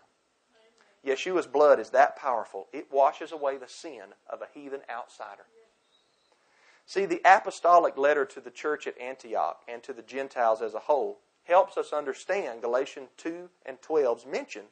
Yeshua's 1.07 1.47
blood 1.47 1.79
is 1.79 1.91
that 1.91 2.17
powerful. 2.17 2.67
It 2.73 2.89
washes 2.91 3.33
away 3.33 3.57
the 3.57 3.69
sin 3.69 4.15
of 4.29 4.43
a 4.43 4.49
heathen 4.53 4.81
outsider. 4.91 5.45
See, 6.87 7.05
the 7.05 7.21
apostolic 7.25 7.97
letter 7.97 8.25
to 8.25 8.41
the 8.41 8.51
church 8.51 8.87
at 8.87 8.99
Antioch 9.01 9.61
and 9.69 9.83
to 9.83 9.93
the 9.93 10.03
Gentiles 10.03 10.63
as 10.63 10.75
a 10.75 10.81
whole 10.81 11.19
helps 11.45 11.77
us 11.77 11.93
understand 11.93 12.63
Galatians 12.63 13.11
2 13.19 13.49
and 13.67 13.81
12's 13.81 14.27
mention 14.27 14.65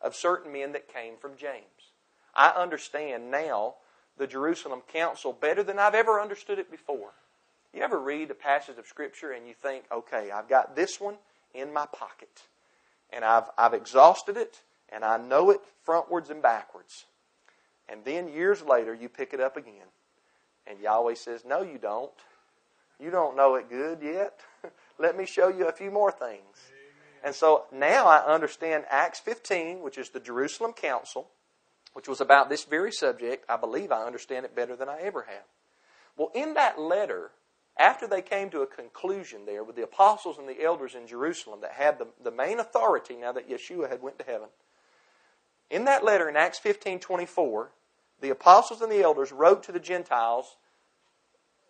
of 0.00 0.14
certain 0.14 0.52
men 0.52 0.72
that 0.72 0.92
came 0.92 1.16
from 1.16 1.36
James. 1.36 1.92
I 2.34 2.50
understand 2.50 3.30
now 3.30 3.74
the 4.16 4.26
Jerusalem 4.26 4.82
council 4.92 5.32
better 5.32 5.62
than 5.62 5.78
I've 5.78 5.94
ever 5.94 6.20
understood 6.20 6.58
it 6.58 6.70
before. 6.70 7.12
You 7.72 7.82
ever 7.82 7.98
read 7.98 8.30
a 8.30 8.34
passage 8.34 8.78
of 8.78 8.86
Scripture 8.86 9.32
and 9.32 9.46
you 9.46 9.54
think, 9.54 9.84
okay, 9.90 10.30
I've 10.30 10.48
got 10.48 10.76
this 10.76 11.00
one 11.00 11.16
in 11.54 11.72
my 11.72 11.86
pocket, 11.86 12.42
and 13.12 13.24
I've, 13.24 13.50
I've 13.58 13.74
exhausted 13.74 14.36
it, 14.36 14.62
and 14.88 15.04
I 15.04 15.16
know 15.16 15.50
it 15.50 15.60
frontwards 15.86 16.30
and 16.30 16.42
backwards. 16.42 17.04
And 17.88 18.04
then 18.04 18.28
years 18.28 18.62
later, 18.62 18.94
you 18.94 19.08
pick 19.08 19.34
it 19.34 19.40
up 19.40 19.56
again. 19.56 19.86
And 20.66 20.80
Yahweh 20.80 21.14
says, 21.14 21.44
No, 21.44 21.62
you 21.62 21.78
don't. 21.78 22.12
You 22.98 23.10
don't 23.10 23.36
know 23.36 23.56
it 23.56 23.68
good 23.68 24.00
yet. 24.02 24.40
Let 24.98 25.16
me 25.16 25.26
show 25.26 25.48
you 25.48 25.68
a 25.68 25.72
few 25.72 25.90
more 25.90 26.12
things. 26.12 26.40
Amen. 26.68 27.20
And 27.24 27.34
so 27.34 27.64
now 27.72 28.06
I 28.06 28.24
understand 28.24 28.84
Acts 28.88 29.18
15, 29.20 29.82
which 29.82 29.98
is 29.98 30.10
the 30.10 30.20
Jerusalem 30.20 30.72
Council, 30.72 31.28
which 31.94 32.08
was 32.08 32.20
about 32.20 32.48
this 32.48 32.64
very 32.64 32.92
subject. 32.92 33.44
I 33.48 33.56
believe 33.56 33.90
I 33.90 34.04
understand 34.04 34.44
it 34.44 34.54
better 34.54 34.76
than 34.76 34.88
I 34.88 35.00
ever 35.00 35.22
have. 35.22 35.44
Well, 36.16 36.30
in 36.34 36.54
that 36.54 36.78
letter, 36.78 37.32
after 37.78 38.06
they 38.06 38.22
came 38.22 38.50
to 38.50 38.60
a 38.60 38.66
conclusion 38.66 39.46
there 39.46 39.64
with 39.64 39.76
the 39.76 39.82
apostles 39.82 40.38
and 40.38 40.48
the 40.48 40.62
elders 40.62 40.94
in 40.94 41.06
Jerusalem 41.06 41.60
that 41.62 41.72
had 41.72 41.98
the, 41.98 42.06
the 42.22 42.30
main 42.30 42.60
authority 42.60 43.16
now 43.16 43.32
that 43.32 43.48
Yeshua 43.48 43.88
had 43.88 44.02
went 44.02 44.18
to 44.18 44.24
heaven, 44.24 44.48
in 45.70 45.86
that 45.86 46.04
letter 46.04 46.28
in 46.28 46.36
Acts 46.36 46.58
15 46.58 47.00
24, 47.00 47.70
the 48.20 48.30
apostles 48.30 48.82
and 48.82 48.92
the 48.92 49.02
elders 49.02 49.32
wrote 49.32 49.62
to 49.64 49.72
the 49.72 49.80
Gentiles 49.80 50.56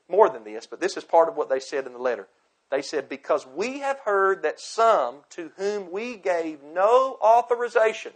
more 0.09 0.29
than 0.29 0.45
this, 0.45 0.67
but 0.67 0.81
this 0.81 0.97
is 0.97 1.05
part 1.05 1.29
of 1.29 1.37
what 1.37 1.49
they 1.49 1.61
said 1.61 1.87
in 1.87 1.93
the 1.93 1.99
letter. 1.99 2.29
They 2.71 2.83
said, 2.83 3.09
Because 3.09 3.47
we 3.47 3.81
have 3.81 4.01
heard 4.01 4.43
that 4.43 4.59
some 4.59 5.21
to 5.31 5.53
whom 5.57 5.91
we 5.91 6.17
gave 6.17 6.62
no 6.62 7.19
authorization 7.23 8.12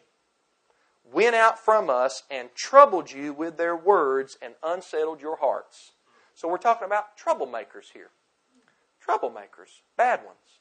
went 1.12 1.36
out 1.36 1.58
from 1.58 1.88
us 1.88 2.24
and 2.30 2.54
troubled 2.54 3.12
you 3.12 3.32
with 3.32 3.56
their 3.56 3.76
words 3.76 4.36
and 4.42 4.54
unsettled 4.62 5.20
your 5.20 5.36
hearts. 5.36 5.92
So 6.36 6.48
we're 6.48 6.58
talking 6.58 6.84
about 6.84 7.18
troublemakers 7.18 7.92
here. 7.94 8.10
Troublemakers, 9.04 9.80
bad 9.96 10.20
ones. 10.24 10.60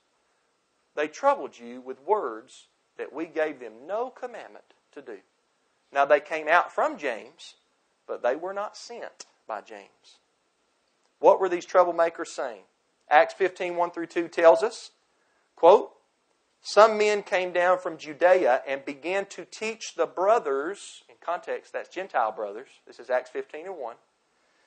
They 0.96 1.10
troubled 1.10 1.60
you 1.60 1.82
with 1.82 2.02
words 2.02 2.68
that 2.98 3.12
we 3.12 3.26
gave 3.26 3.60
them 3.60 3.74
no 3.86 4.10
commandment 4.10 4.74
to 4.94 5.02
do. 5.02 5.18
Now, 5.92 6.06
they 6.06 6.22
came 6.22 6.48
out 6.48 6.72
from 6.72 6.98
James, 6.98 7.56
but 8.08 8.24
they 8.24 8.38
were 8.38 8.54
not 8.54 8.78
sent 8.78 9.26
by 9.48 9.60
James. 9.60 10.20
What 11.20 11.42
were 11.42 11.50
these 11.50 11.66
troublemakers 11.66 12.28
saying? 12.28 12.64
Acts 13.10 13.34
15 13.34 13.76
1 13.76 13.92
through 13.92 14.08
2 14.08 14.30
tells 14.30 14.64
us, 14.64 14.92
quote, 15.56 15.92
some 16.62 16.98
men 16.98 17.22
came 17.22 17.52
down 17.52 17.80
from 17.80 17.98
Judea 17.98 18.64
and 18.68 18.84
began 18.86 19.26
to 19.28 19.46
teach 19.46 19.94
the 19.96 20.08
brothers, 20.08 21.04
in 21.10 21.16
context, 21.22 21.74
that's 21.74 21.94
Gentile 21.94 22.32
brothers. 22.32 22.70
This 22.88 22.98
is 22.98 23.10
Acts 23.10 23.30
15 23.30 23.68
and 23.68 23.78
1. 23.78 23.96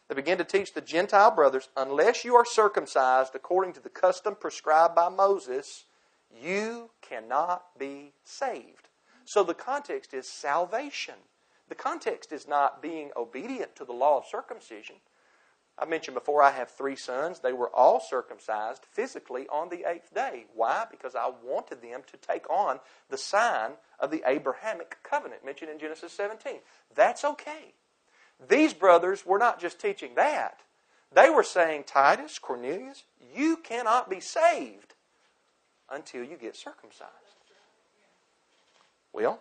They 0.09 0.15
began 0.15 0.39
to 0.39 0.45
teach 0.45 0.73
the 0.73 0.81
Gentile 0.81 1.31
brothers, 1.31 1.69
unless 1.77 2.25
you 2.25 2.35
are 2.35 2.45
circumcised 2.45 3.35
according 3.35 3.75
to 3.75 3.81
the 3.81 3.91
custom 3.91 4.35
prescribed 4.35 4.95
by 4.95 5.11
Moses, 5.11 5.85
you 6.43 6.91
cannot 7.03 7.79
be 7.79 8.13
saved. 8.25 8.89
So 9.25 9.45
the 9.45 9.55
context 9.55 10.15
is 10.15 10.27
salvation. 10.27 11.15
The 11.69 11.75
context 11.75 12.33
is 12.33 12.49
not 12.49 12.81
being 12.81 13.11
obedient 13.15 13.77
to 13.77 13.85
the 13.85 13.93
law 13.93 14.19
of 14.19 14.27
circumcision. 14.27 14.97
I 15.79 15.85
mentioned 15.85 16.15
before 16.15 16.43
I 16.43 16.51
have 16.51 16.71
three 16.71 16.97
sons. 16.97 17.41
They 17.41 17.53
were 17.53 17.69
all 17.69 18.01
circumcised 18.01 18.87
physically 18.91 19.47
on 19.49 19.69
the 19.69 19.89
eighth 19.89 20.13
day. 20.13 20.47
Why? 20.55 20.87
Because 20.91 21.15
I 21.15 21.31
wanted 21.45 21.83
them 21.83 22.01
to 22.11 22.17
take 22.17 22.49
on 22.51 22.81
the 23.11 23.19
sign 23.19 23.73
of 24.01 24.11
the 24.11 24.23
Abrahamic 24.27 24.97
covenant 25.05 25.45
mentioned 25.45 25.71
in 25.71 25.79
Genesis 25.79 26.13
17. 26.15 26.61
That's 26.95 27.25
okay. 27.25 27.75
These 28.47 28.75
brothers 28.75 29.27
were 29.27 29.39
not 29.39 29.61
just 29.61 29.81
teaching 29.81 30.15
that. 30.15 30.61
They 31.13 31.31
were 31.31 31.43
saying, 31.43 31.85
Titus, 31.85 32.39
Cornelius, 32.39 33.05
you 33.35 33.57
cannot 33.57 34.11
be 34.11 34.21
saved 34.21 34.95
until 35.91 36.23
you 36.23 36.37
get 36.37 36.55
circumcised. 36.55 37.13
Well, 39.13 39.41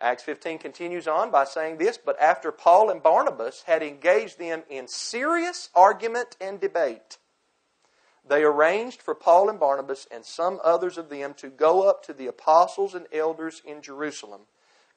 Acts 0.00 0.22
15 0.24 0.58
continues 0.58 1.06
on 1.06 1.30
by 1.30 1.44
saying 1.44 1.78
this 1.78 1.98
But 1.98 2.20
after 2.20 2.50
Paul 2.50 2.90
and 2.90 3.02
Barnabas 3.02 3.62
had 3.66 3.82
engaged 3.82 4.38
them 4.38 4.62
in 4.68 4.88
serious 4.88 5.70
argument 5.74 6.36
and 6.40 6.60
debate, 6.60 7.18
they 8.28 8.44
arranged 8.44 9.02
for 9.02 9.14
Paul 9.14 9.48
and 9.48 9.58
Barnabas 9.58 10.06
and 10.10 10.24
some 10.24 10.60
others 10.62 10.96
of 10.96 11.08
them 11.08 11.34
to 11.34 11.48
go 11.48 11.88
up 11.88 12.04
to 12.04 12.12
the 12.12 12.28
apostles 12.28 12.94
and 12.94 13.06
elders 13.12 13.62
in 13.64 13.82
Jerusalem 13.82 14.42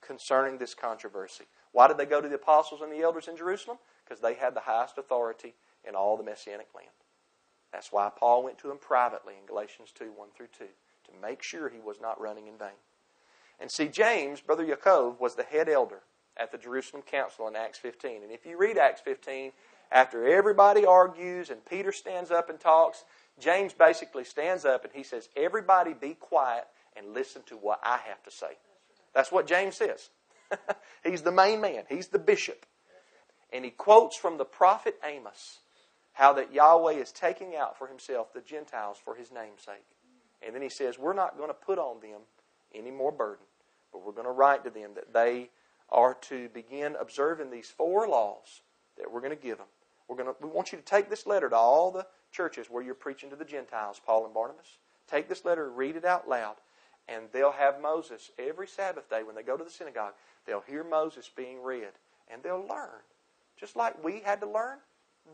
concerning 0.01 0.57
this 0.59 0.75
controversy. 0.75 1.45
Why 1.75 1.89
did 1.89 1.97
they 1.97 2.05
go 2.05 2.21
to 2.21 2.29
the 2.29 2.35
apostles 2.35 2.79
and 2.79 2.89
the 2.89 3.01
elders 3.01 3.27
in 3.27 3.35
Jerusalem? 3.35 3.79
Because 4.05 4.21
they 4.21 4.35
had 4.35 4.55
the 4.55 4.61
highest 4.61 4.97
authority 4.97 5.55
in 5.85 5.93
all 5.93 6.15
the 6.15 6.23
Messianic 6.23 6.67
land. 6.73 6.87
That's 7.73 7.91
why 7.91 8.09
Paul 8.17 8.45
went 8.45 8.57
to 8.59 8.69
them 8.69 8.77
privately 8.77 9.33
in 9.37 9.45
Galatians 9.45 9.91
2 9.93 10.05
1 10.15 10.29
through 10.37 10.47
2 10.57 10.63
to 10.63 11.21
make 11.21 11.43
sure 11.43 11.67
he 11.67 11.81
was 11.81 11.97
not 11.99 12.19
running 12.21 12.47
in 12.47 12.57
vain. 12.57 12.79
And 13.59 13.69
see, 13.69 13.89
James, 13.89 14.39
Brother 14.39 14.65
Yaakov, 14.65 15.19
was 15.19 15.35
the 15.35 15.43
head 15.43 15.67
elder 15.67 15.99
at 16.37 16.53
the 16.53 16.57
Jerusalem 16.57 17.03
Council 17.03 17.45
in 17.49 17.57
Acts 17.57 17.79
15. 17.79 18.23
And 18.23 18.31
if 18.31 18.45
you 18.45 18.57
read 18.57 18.77
Acts 18.77 19.01
15, 19.01 19.51
After 19.91 20.25
everybody 20.25 20.85
argues 20.85 21.49
and 21.49 21.65
Peter 21.65 21.91
stands 21.91 22.31
up 22.31 22.49
and 22.49 22.57
talks, 22.57 23.03
James 23.37 23.73
basically 23.73 24.23
stands 24.23 24.63
up 24.63 24.85
and 24.85 24.93
he 24.93 25.03
says, 25.03 25.27
Everybody 25.35 25.93
be 25.93 26.13
quiet 26.13 26.67
and 26.95 27.13
listen 27.13 27.41
to 27.47 27.57
what 27.57 27.81
I 27.83 27.97
have 28.07 28.23
to 28.23 28.31
say. 28.31 28.57
That's 29.13 29.33
what 29.33 29.45
James 29.45 29.75
says. 29.75 30.09
He's 31.03 31.21
the 31.21 31.31
main 31.31 31.61
man, 31.61 31.83
he's 31.89 32.07
the 32.07 32.19
bishop. 32.19 32.65
And 33.53 33.63
he 33.63 33.71
quotes 33.71 34.17
from 34.17 34.37
the 34.37 34.45
prophet 34.45 34.99
Amos 35.03 35.59
how 36.13 36.33
that 36.33 36.53
Yahweh 36.53 36.93
is 36.93 37.11
taking 37.11 37.55
out 37.55 37.77
for 37.77 37.87
himself 37.87 38.33
the 38.33 38.41
Gentiles 38.41 38.97
for 39.03 39.15
his 39.15 39.31
name's 39.31 39.61
sake. 39.61 39.85
And 40.45 40.55
then 40.55 40.61
he 40.61 40.69
says, 40.69 40.97
We're 40.97 41.13
not 41.13 41.37
going 41.37 41.49
to 41.49 41.53
put 41.53 41.77
on 41.77 41.99
them 42.01 42.21
any 42.73 42.91
more 42.91 43.11
burden, 43.11 43.45
but 43.91 44.05
we're 44.05 44.13
going 44.13 44.25
to 44.25 44.31
write 44.31 44.63
to 44.63 44.69
them 44.69 44.91
that 44.95 45.13
they 45.13 45.49
are 45.89 46.15
to 46.15 46.49
begin 46.49 46.95
observing 46.99 47.51
these 47.51 47.69
four 47.69 48.07
laws 48.07 48.61
that 48.97 49.11
we're 49.11 49.21
going 49.21 49.35
to 49.35 49.41
give 49.41 49.57
them. 49.57 49.67
We're 50.07 50.17
going 50.17 50.27
to, 50.27 50.35
we 50.41 50.49
want 50.49 50.71
you 50.71 50.77
to 50.77 50.83
take 50.83 51.09
this 51.09 51.25
letter 51.25 51.49
to 51.49 51.55
all 51.55 51.91
the 51.91 52.05
churches 52.31 52.67
where 52.69 52.83
you're 52.83 52.95
preaching 52.95 53.29
to 53.29 53.35
the 53.35 53.45
Gentiles, 53.45 54.01
Paul 54.05 54.25
and 54.25 54.33
Barnabas. 54.33 54.77
Take 55.09 55.29
this 55.29 55.45
letter, 55.45 55.69
read 55.69 55.95
it 55.95 56.05
out 56.05 56.27
loud, 56.27 56.55
and 57.07 57.25
they'll 57.31 57.51
have 57.51 57.81
Moses 57.81 58.31
every 58.37 58.67
Sabbath 58.67 59.09
day 59.09 59.23
when 59.23 59.35
they 59.35 59.43
go 59.43 59.57
to 59.57 59.63
the 59.63 59.69
synagogue. 59.69 60.13
They'll 60.45 60.63
hear 60.67 60.83
Moses 60.83 61.29
being 61.35 61.61
read, 61.61 61.91
and 62.31 62.43
they'll 62.43 62.65
learn. 62.67 63.01
Just 63.57 63.75
like 63.75 64.03
we 64.03 64.19
had 64.19 64.41
to 64.41 64.49
learn, 64.49 64.79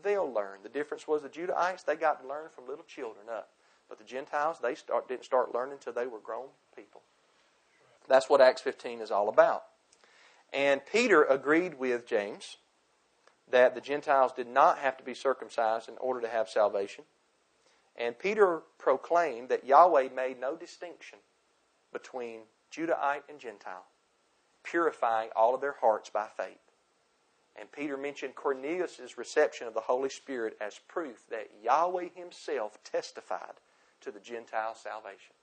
they'll 0.02 0.30
learn. 0.32 0.60
The 0.62 0.68
difference 0.68 1.06
was 1.06 1.22
the 1.22 1.28
Judahites, 1.28 1.84
they 1.84 1.96
got 1.96 2.22
to 2.22 2.28
learn 2.28 2.48
from 2.54 2.66
little 2.66 2.84
children 2.84 3.26
up. 3.30 3.50
But 3.88 3.98
the 3.98 4.04
Gentiles, 4.04 4.58
they 4.62 4.74
start, 4.74 5.08
didn't 5.08 5.24
start 5.24 5.54
learning 5.54 5.74
until 5.74 5.92
they 5.92 6.06
were 6.06 6.18
grown 6.18 6.46
people. 6.74 7.02
That's 8.08 8.28
what 8.28 8.40
Acts 8.40 8.62
15 8.62 9.00
is 9.00 9.10
all 9.10 9.28
about. 9.28 9.64
And 10.52 10.84
Peter 10.84 11.24
agreed 11.24 11.78
with 11.78 12.06
James 12.06 12.56
that 13.50 13.74
the 13.74 13.80
Gentiles 13.80 14.32
did 14.32 14.48
not 14.48 14.78
have 14.78 14.96
to 14.96 15.04
be 15.04 15.14
circumcised 15.14 15.88
in 15.88 15.96
order 15.98 16.20
to 16.20 16.28
have 16.28 16.48
salvation. 16.48 17.04
And 17.96 18.18
Peter 18.18 18.62
proclaimed 18.78 19.50
that 19.50 19.66
Yahweh 19.66 20.08
made 20.14 20.40
no 20.40 20.56
distinction 20.56 21.18
between 21.92 22.40
Judahite 22.74 23.22
and 23.28 23.38
Gentile, 23.38 23.84
purifying 24.62 25.30
all 25.34 25.54
of 25.54 25.60
their 25.60 25.76
hearts 25.80 26.10
by 26.10 26.26
faith. 26.36 26.58
And 27.58 27.70
Peter 27.70 27.96
mentioned 27.96 28.34
Cornelius' 28.34 29.18
reception 29.18 29.66
of 29.66 29.74
the 29.74 29.80
Holy 29.80 30.08
Spirit 30.08 30.56
as 30.60 30.80
proof 30.88 31.24
that 31.30 31.50
Yahweh 31.62 32.08
himself 32.14 32.82
testified 32.82 33.60
to 34.00 34.10
the 34.10 34.20
Gentile 34.20 34.74
salvation. 34.74 35.34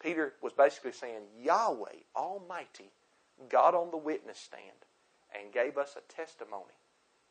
Peter 0.00 0.34
was 0.42 0.52
basically 0.52 0.92
saying, 0.92 1.22
Yahweh 1.40 2.04
Almighty 2.14 2.90
got 3.48 3.74
on 3.74 3.90
the 3.90 3.96
witness 3.96 4.38
stand 4.38 4.86
and 5.34 5.52
gave 5.52 5.76
us 5.76 5.96
a 5.96 6.12
testimony 6.12 6.74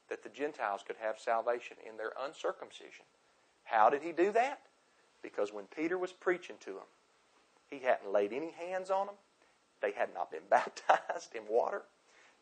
that 0.10 0.24
the 0.24 0.30
Gentiles 0.30 0.84
could 0.86 0.98
have 0.98 1.18
salvation 1.20 1.78
in 1.88 1.98
their 1.98 2.12
uncircumcision. 2.20 3.06
How 3.64 3.90
did 3.90 4.04
he 4.04 4.12
do 4.12 4.32
that? 4.34 4.62
Because 5.24 5.52
when 5.52 5.66
Peter 5.66 5.98
was 5.98 6.12
preaching 6.12 6.58
to 6.62 6.72
them, 6.72 6.90
he 7.70 7.80
hadn't 7.80 8.12
laid 8.12 8.32
any 8.32 8.52
hands 8.52 8.92
on 8.92 9.08
them. 9.08 9.16
They 9.82 9.92
had 9.92 10.14
not 10.14 10.32
been 10.32 10.42
baptized 10.50 11.36
in 11.36 11.44
water. 11.50 11.84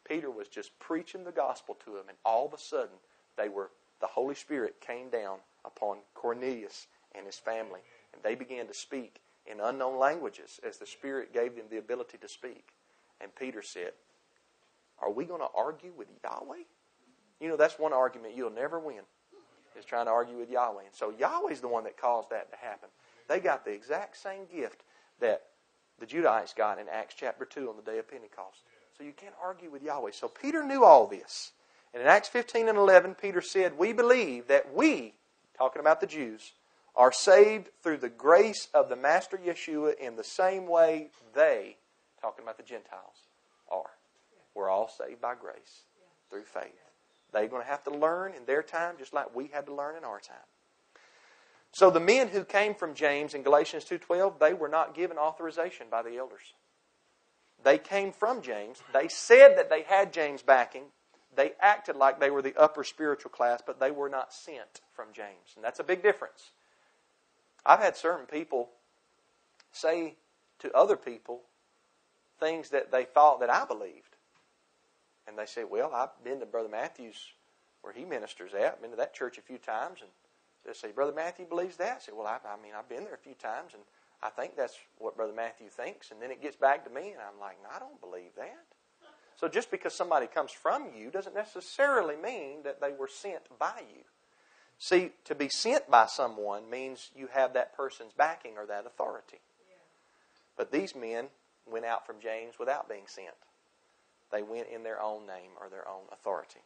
Peter 0.08 0.30
was 0.30 0.48
just 0.48 0.78
preaching 0.80 1.24
the 1.24 1.32
gospel 1.32 1.76
to 1.86 1.92
them, 1.92 2.06
and 2.10 2.18
all 2.26 2.46
of 2.46 2.54
a 2.54 2.58
sudden, 2.58 2.96
they 3.38 3.50
were 3.50 3.72
the 4.02 4.08
Holy 4.08 4.36
Spirit 4.36 4.82
came 4.82 5.10
down 5.10 5.38
upon 5.64 6.00
Cornelius 6.14 6.88
and 7.16 7.26
his 7.26 7.38
family, 7.38 7.80
and 8.14 8.22
they 8.22 8.36
began 8.36 8.68
to 8.68 8.74
speak 8.74 9.22
in 9.46 9.60
unknown 9.62 9.98
languages 9.98 10.60
as 10.68 10.78
the 10.78 10.86
Spirit 10.86 11.34
gave 11.34 11.56
them 11.56 11.66
the 11.70 11.78
ability 11.78 12.18
to 12.18 12.28
speak. 12.28 12.70
And 13.22 13.34
Peter 13.34 13.62
said, 13.62 13.92
Are 15.00 15.12
we 15.12 15.24
going 15.24 15.40
to 15.40 15.48
argue 15.56 15.94
with 15.96 16.10
Yahweh? 16.24 16.64
You 17.40 17.48
know, 17.48 17.58
that's 17.58 17.80
one 17.80 17.94
argument 17.94 18.36
you'll 18.36 18.52
never 18.52 18.80
win, 18.80 19.04
is 19.78 19.86
trying 19.86 20.06
to 20.06 20.12
argue 20.12 20.38
with 20.38 20.50
Yahweh. 20.50 20.84
And 20.86 20.94
so 20.94 21.14
Yahweh's 21.18 21.62
the 21.62 21.68
one 21.68 21.86
that 21.86 21.98
caused 21.98 22.30
that 22.30 22.52
to 22.52 22.58
happen. 22.58 22.90
They 23.30 23.40
got 23.40 23.64
the 23.64 23.72
exact 23.72 24.18
same 24.18 24.46
gift 24.54 24.84
that 25.20 25.44
the 26.04 26.18
Judahites 26.18 26.54
got 26.54 26.80
in 26.80 26.90
Acts 26.90 27.16
chapter 27.18 27.46
2 27.46 27.70
on 27.70 27.78
the 27.78 27.82
day 27.82 27.98
of 27.98 28.10
Pentecost. 28.10 28.60
So 28.98 29.06
you 29.06 29.14
can't 29.14 29.36
argue 29.42 29.72
with 29.72 29.82
Yahweh. 29.82 30.12
So 30.12 30.28
Peter 30.28 30.62
knew 30.62 30.84
all 30.84 31.08
this. 31.08 31.54
And 31.94 32.02
in 32.02 32.10
Acts 32.10 32.28
15 32.28 32.68
and 32.68 32.78
11, 32.78 33.16
Peter 33.16 33.42
said, 33.42 33.78
We 33.78 33.94
believe 33.94 34.48
that 34.48 34.74
we, 34.74 35.14
talking 35.58 35.80
about 35.80 36.02
the 36.02 36.08
Jews, 36.08 36.52
are 36.94 37.14
saved 37.14 37.70
through 37.82 37.98
the 37.98 38.10
grace 38.10 38.68
of 38.74 38.90
the 38.90 38.98
Master 38.98 39.38
Yeshua 39.38 39.98
in 39.98 40.18
the 40.18 40.26
same 40.26 40.68
way 40.68 41.10
they, 41.34 41.78
talking 42.22 42.44
about 42.44 42.58
the 42.58 42.64
Gentiles, 42.64 43.30
are. 43.72 43.92
We're 44.54 44.70
all 44.70 44.90
saved 44.90 45.22
by 45.22 45.36
grace 45.36 45.84
through 46.30 46.44
faith. 46.44 46.74
They're 47.32 47.48
going 47.48 47.64
to 47.64 47.70
have 47.70 47.86
to 47.86 47.92
learn 47.92 48.34
in 48.34 48.46
their 48.46 48.62
time 48.62 48.96
just 49.00 49.14
like 49.14 49.34
we 49.34 49.48
had 49.48 49.68
to 49.68 49.74
learn 49.74 49.96
in 49.96 50.04
our 50.04 50.20
time. 50.20 50.36
So 51.74 51.90
the 51.90 52.00
men 52.00 52.28
who 52.30 52.46
came 52.46 52.76
from 52.76 52.94
James 52.94 53.34
in 53.34 53.42
Galatians 53.42 53.84
2:12, 53.84 54.38
they 54.40 54.54
were 54.54 54.70
not 54.70 54.94
given 54.94 55.18
authorization 55.18 55.90
by 55.90 56.04
the 56.04 56.18
elders. 56.18 56.54
They 57.64 57.80
came 57.80 58.12
from 58.12 58.42
James. 58.44 58.84
They 58.94 59.08
said 59.08 59.58
that 59.58 59.70
they 59.70 59.82
had 59.82 60.14
James 60.14 60.44
backing. 60.44 60.92
They 61.36 61.54
acted 61.60 61.96
like 61.96 62.20
they 62.20 62.30
were 62.30 62.44
the 62.44 62.56
upper 62.56 62.84
spiritual 62.84 63.32
class, 63.32 63.64
but 63.66 63.80
they 63.80 63.90
were 63.90 64.10
not 64.10 64.32
sent 64.32 64.82
from 64.94 65.14
James. 65.14 65.54
And 65.56 65.66
that's 65.66 65.80
a 65.80 65.84
big 65.84 66.04
difference. 66.04 66.52
I've 67.66 67.80
had 67.80 67.98
certain 67.98 68.28
people 68.28 68.70
say 69.72 70.16
to 70.60 70.72
other 70.74 70.96
people 70.96 71.42
things 72.40 72.70
that 72.70 72.92
they 72.92 73.06
thought 73.06 73.40
that 73.40 73.50
I 73.50 73.66
believed. 73.66 74.16
And 75.26 75.40
they 75.40 75.48
say, 75.48 75.64
Well, 75.64 75.92
I've 75.92 76.24
been 76.24 76.40
to 76.42 76.46
Brother 76.46 76.70
Matthews 76.70 77.34
where 77.82 77.94
he 77.94 78.06
ministers 78.06 78.54
at. 78.54 78.74
I've 78.74 78.82
been 78.82 78.92
to 78.92 78.98
that 78.98 79.16
church 79.16 79.40
a 79.40 79.42
few 79.42 79.58
times. 79.58 80.02
And 80.02 80.12
they 80.66 80.74
say, 80.74 80.92
Brother 80.92 81.14
Matthew 81.14 81.46
believes 81.46 81.78
that. 81.78 81.98
I 81.98 82.00
say, 82.00 82.12
Well, 82.16 82.28
I, 82.28 82.40
I 82.48 82.62
mean, 82.62 82.74
I've 82.78 82.90
been 82.90 83.04
there 83.04 83.16
a 83.16 83.18
few 83.18 83.34
times, 83.34 83.74
and 83.74 83.84
I 84.24 84.30
think 84.30 84.56
that's 84.56 84.78
what 85.00 85.18
Brother 85.18 85.34
Matthew 85.34 85.68
thinks. 85.68 86.12
And 86.12 86.22
then 86.22 86.32
it 86.32 86.42
gets 86.42 86.56
back 86.56 86.86
to 86.86 86.90
me, 86.90 87.12
and 87.12 87.20
I'm 87.20 87.40
like, 87.42 87.58
no, 87.62 87.70
I 87.76 87.80
don't 87.80 88.00
believe 88.00 88.32
that. 88.38 88.66
So 89.36 89.50
just 89.50 89.70
because 89.70 89.94
somebody 89.94 90.28
comes 90.28 90.52
from 90.52 90.92
you 90.96 91.10
doesn't 91.10 91.36
necessarily 91.36 92.16
mean 92.16 92.64
that 92.64 92.80
they 92.80 92.94
were 92.94 93.10
sent 93.10 93.42
by 93.60 93.82
you. 93.94 94.04
See, 94.80 95.12
to 95.26 95.36
be 95.36 95.50
sent 95.50 95.90
by 95.92 96.06
someone 96.06 96.70
means 96.70 97.12
you 97.16 97.28
have 97.34 97.54
that 97.54 97.76
person's 97.76 98.14
backing 98.14 98.54
or 98.58 98.66
that 98.68 98.86
authority. 98.86 99.40
But 100.56 100.72
these 100.72 100.96
men 100.96 101.28
went 101.70 101.86
out 101.86 102.06
from 102.06 102.18
James 102.22 102.56
without 102.60 102.88
being 102.88 103.08
sent. 103.08 103.36
They 104.32 104.44
went 104.44 104.68
in 104.74 104.84
their 104.84 105.02
own 105.02 105.28
name 105.28 105.52
or 105.60 105.70
their 105.70 105.88
own 105.88 106.04
authority. 106.12 106.62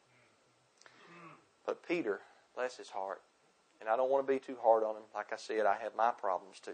Mm-hmm. 0.83 1.33
But 1.65 1.87
Peter, 1.87 2.21
bless 2.55 2.77
his 2.77 2.89
heart, 2.89 3.21
and 3.79 3.89
I 3.89 3.95
don't 3.95 4.09
want 4.09 4.25
to 4.25 4.31
be 4.31 4.39
too 4.39 4.57
hard 4.61 4.83
on 4.83 4.95
him. 4.95 5.03
Like 5.13 5.31
I 5.31 5.37
said, 5.37 5.65
I 5.65 5.77
have 5.81 5.95
my 5.95 6.11
problems 6.11 6.59
too. 6.59 6.71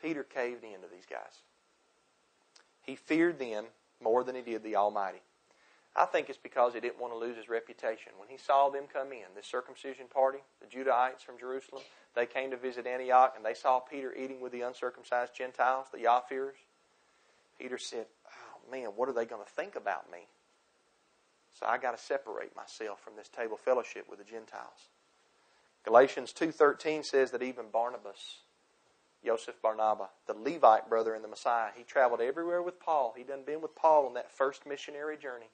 Peter 0.00 0.22
caved 0.22 0.64
in 0.64 0.80
to 0.80 0.88
these 0.92 1.06
guys. 1.08 1.42
He 2.82 2.96
feared 2.96 3.38
them 3.38 3.66
more 4.02 4.24
than 4.24 4.34
he 4.34 4.42
did 4.42 4.62
the 4.62 4.76
Almighty. 4.76 5.22
I 5.94 6.06
think 6.06 6.28
it's 6.28 6.38
because 6.38 6.72
he 6.72 6.80
didn't 6.80 7.00
want 7.00 7.12
to 7.12 7.18
lose 7.18 7.36
his 7.36 7.48
reputation. 7.48 8.12
When 8.18 8.28
he 8.28 8.38
saw 8.38 8.70
them 8.70 8.84
come 8.90 9.12
in, 9.12 9.26
the 9.36 9.42
circumcision 9.42 10.06
party, 10.12 10.38
the 10.60 10.66
Judahites 10.66 11.20
from 11.20 11.38
Jerusalem, 11.38 11.82
they 12.16 12.26
came 12.26 12.50
to 12.50 12.56
visit 12.56 12.86
Antioch 12.86 13.34
and 13.36 13.44
they 13.44 13.54
saw 13.54 13.78
Peter 13.78 14.14
eating 14.14 14.40
with 14.40 14.52
the 14.52 14.62
uncircumcised 14.62 15.34
Gentiles, 15.36 15.88
the 15.92 16.00
Yah-fearers. 16.00 16.56
Peter 17.58 17.78
said, 17.78 18.06
Oh 18.26 18.70
man, 18.70 18.88
what 18.96 19.08
are 19.08 19.12
they 19.12 19.26
going 19.26 19.44
to 19.44 19.50
think 19.50 19.76
about 19.76 20.10
me? 20.10 20.26
So 21.58 21.66
I 21.66 21.76
got 21.76 21.96
to 21.96 22.02
separate 22.02 22.56
myself 22.56 23.00
from 23.00 23.14
this 23.16 23.28
table 23.28 23.58
fellowship 23.58 24.06
with 24.08 24.18
the 24.18 24.24
Gentiles. 24.24 24.88
Galatians 25.84 26.32
2:13 26.32 27.02
says 27.02 27.32
that 27.32 27.42
even 27.42 27.68
Barnabas, 27.68 28.42
Joseph 29.24 29.60
Barnabas, 29.60 30.10
the 30.26 30.34
Levite 30.34 30.88
brother 30.88 31.14
in 31.14 31.22
the 31.22 31.28
Messiah, 31.28 31.72
he 31.74 31.82
traveled 31.82 32.20
everywhere 32.20 32.62
with 32.62 32.78
Paul. 32.78 33.14
He 33.16 33.24
done 33.24 33.42
been 33.42 33.60
with 33.60 33.74
Paul 33.74 34.06
on 34.06 34.14
that 34.14 34.30
first 34.30 34.64
missionary 34.64 35.16
journey. 35.16 35.50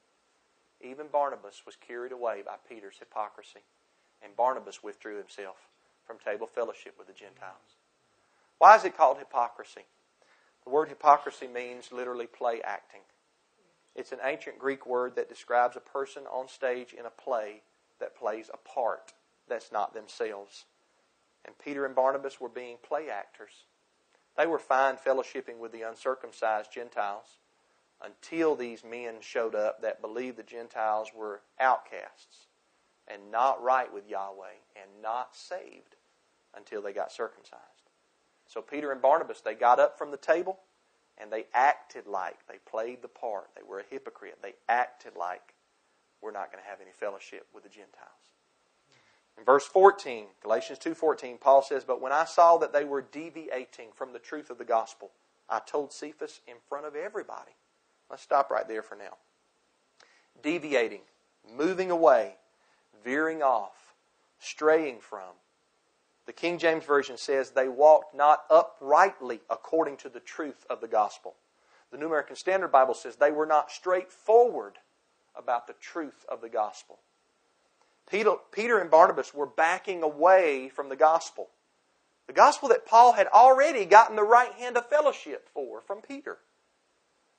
Even 0.81 1.07
Barnabas 1.07 1.65
was 1.65 1.75
carried 1.75 2.11
away 2.11 2.41
by 2.43 2.55
Peter's 2.67 2.99
hypocrisy, 2.99 3.61
and 4.21 4.35
Barnabas 4.35 4.83
withdrew 4.83 5.17
himself 5.17 5.67
from 6.05 6.17
table 6.19 6.47
fellowship 6.47 6.97
with 6.97 7.07
the 7.07 7.13
Gentiles. 7.13 7.77
Why 8.59 8.75
is 8.75 8.85
it 8.85 8.95
called 8.95 9.17
hypocrisy? 9.17 9.85
The 10.63 10.69
word 10.69 10.89
hypocrisy 10.89 11.47
means 11.47 11.91
literally 11.91 12.27
play 12.27 12.61
acting. 12.61 13.01
It's 13.95 14.11
an 14.11 14.19
ancient 14.23 14.59
Greek 14.59 14.85
word 14.85 15.15
that 15.15 15.29
describes 15.29 15.75
a 15.75 15.81
person 15.81 16.23
on 16.27 16.47
stage 16.47 16.93
in 16.93 17.05
a 17.05 17.09
play 17.09 17.61
that 17.99 18.15
plays 18.15 18.49
a 18.53 18.57
part 18.57 19.13
that's 19.49 19.71
not 19.71 19.93
themselves. 19.93 20.65
And 21.45 21.57
Peter 21.57 21.85
and 21.85 21.95
Barnabas 21.95 22.39
were 22.39 22.49
being 22.49 22.77
play 22.83 23.09
actors. 23.09 23.65
They 24.37 24.47
were 24.47 24.59
fine 24.59 24.95
fellowshipping 24.95 25.57
with 25.57 25.71
the 25.71 25.81
uncircumcised 25.81 26.71
Gentiles 26.71 27.39
until 28.03 28.55
these 28.55 28.83
men 28.83 29.15
showed 29.21 29.55
up 29.55 29.81
that 29.81 30.01
believed 30.01 30.37
the 30.37 30.43
Gentiles 30.43 31.09
were 31.13 31.41
outcasts 31.59 32.47
and 33.07 33.31
not 33.31 33.61
right 33.61 33.91
with 33.93 34.07
Yahweh 34.07 34.59
and 34.75 35.01
not 35.01 35.35
saved 35.35 35.95
until 36.55 36.81
they 36.81 36.93
got 36.93 37.11
circumcised. 37.11 37.63
So 38.47 38.61
Peter 38.61 38.91
and 38.91 39.01
Barnabas, 39.01 39.41
they 39.41 39.55
got 39.55 39.79
up 39.79 39.97
from 39.97 40.11
the 40.11 40.17
table 40.17 40.59
and 41.17 41.31
they 41.31 41.45
acted 41.53 42.07
like 42.07 42.37
they 42.47 42.59
played 42.69 43.01
the 43.01 43.07
part. 43.07 43.49
They 43.55 43.63
were 43.67 43.79
a 43.79 43.85
hypocrite. 43.89 44.39
They 44.41 44.53
acted 44.67 45.15
like 45.17 45.53
we're 46.21 46.31
not 46.31 46.51
going 46.51 46.63
to 46.63 46.69
have 46.69 46.81
any 46.81 46.91
fellowship 46.91 47.47
with 47.53 47.63
the 47.63 47.69
Gentiles. 47.69 48.29
In 49.39 49.45
verse 49.45 49.65
14, 49.65 50.27
Galatians 50.41 50.79
2:14, 50.79 51.37
Paul 51.37 51.61
says, 51.61 51.85
"But 51.85 52.01
when 52.01 52.11
I 52.11 52.25
saw 52.25 52.57
that 52.57 52.73
they 52.73 52.83
were 52.83 53.01
deviating 53.01 53.93
from 53.93 54.11
the 54.11 54.19
truth 54.19 54.49
of 54.49 54.57
the 54.57 54.65
gospel, 54.65 55.13
I 55.47 55.59
told 55.59 55.93
Cephas 55.93 56.41
in 56.45 56.59
front 56.59 56.85
of 56.85 56.93
everybody." 56.93 57.55
Let's 58.09 58.21
stop 58.21 58.51
right 58.51 58.67
there 58.67 58.83
for 58.83 58.95
now. 58.95 59.17
Deviating, 60.41 61.07
moving 61.45 61.89
away, 61.89 62.37
veering 62.91 63.41
off, 63.41 63.95
straying 64.39 64.99
from. 64.99 65.39
The 66.25 66.33
King 66.33 66.57
James 66.57 66.83
Version 66.83 67.17
says 67.17 67.51
they 67.51 67.69
walked 67.69 68.13
not 68.13 68.45
uprightly 68.49 69.41
according 69.49 69.95
to 69.97 70.09
the 70.09 70.19
truth 70.19 70.65
of 70.69 70.81
the 70.81 70.87
gospel. 70.89 71.37
The 71.91 71.97
New 71.97 72.07
American 72.07 72.35
Standard 72.35 72.73
Bible 72.73 72.93
says 72.93 73.15
they 73.15 73.31
were 73.31 73.45
not 73.45 73.71
straightforward 73.71 74.79
about 75.33 75.65
the 75.65 75.73
truth 75.73 76.25
of 76.27 76.41
the 76.41 76.49
gospel. 76.49 76.99
Peter, 78.09 78.33
Peter 78.51 78.79
and 78.79 78.89
Barnabas 78.89 79.33
were 79.33 79.45
backing 79.45 80.03
away 80.03 80.69
from 80.69 80.89
the 80.89 80.95
gospel. 80.95 81.49
The 82.27 82.33
gospel 82.33 82.69
that 82.69 82.85
Paul 82.85 83.13
had 83.13 83.27
already 83.27 83.85
gotten 83.85 84.15
the 84.15 84.23
right 84.23 84.53
hand 84.53 84.77
of 84.77 84.89
fellowship 84.89 85.49
for 85.53 85.81
from 85.81 86.01
Peter. 86.01 86.37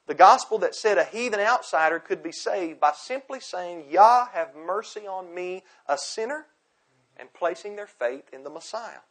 The 0.06 0.14
gospel 0.14 0.59
that 0.59 0.74
said 0.74 0.98
a 0.98 1.04
heathen 1.04 1.40
outsider 1.40 2.00
could 2.00 2.22
be 2.22 2.33
saved 2.33 2.80
by 2.80 2.92
simply 2.92 3.38
saying, 3.38 3.85
Yah, 3.90 4.26
have 4.33 4.56
mercy 4.56 5.06
on 5.06 5.33
me, 5.33 5.62
a 5.87 5.96
sinner, 5.96 6.46
and 7.16 7.33
placing 7.33 7.76
their 7.76 7.87
faith 7.87 8.24
in 8.33 8.42
the 8.42 8.50
Messiah. 8.50 9.02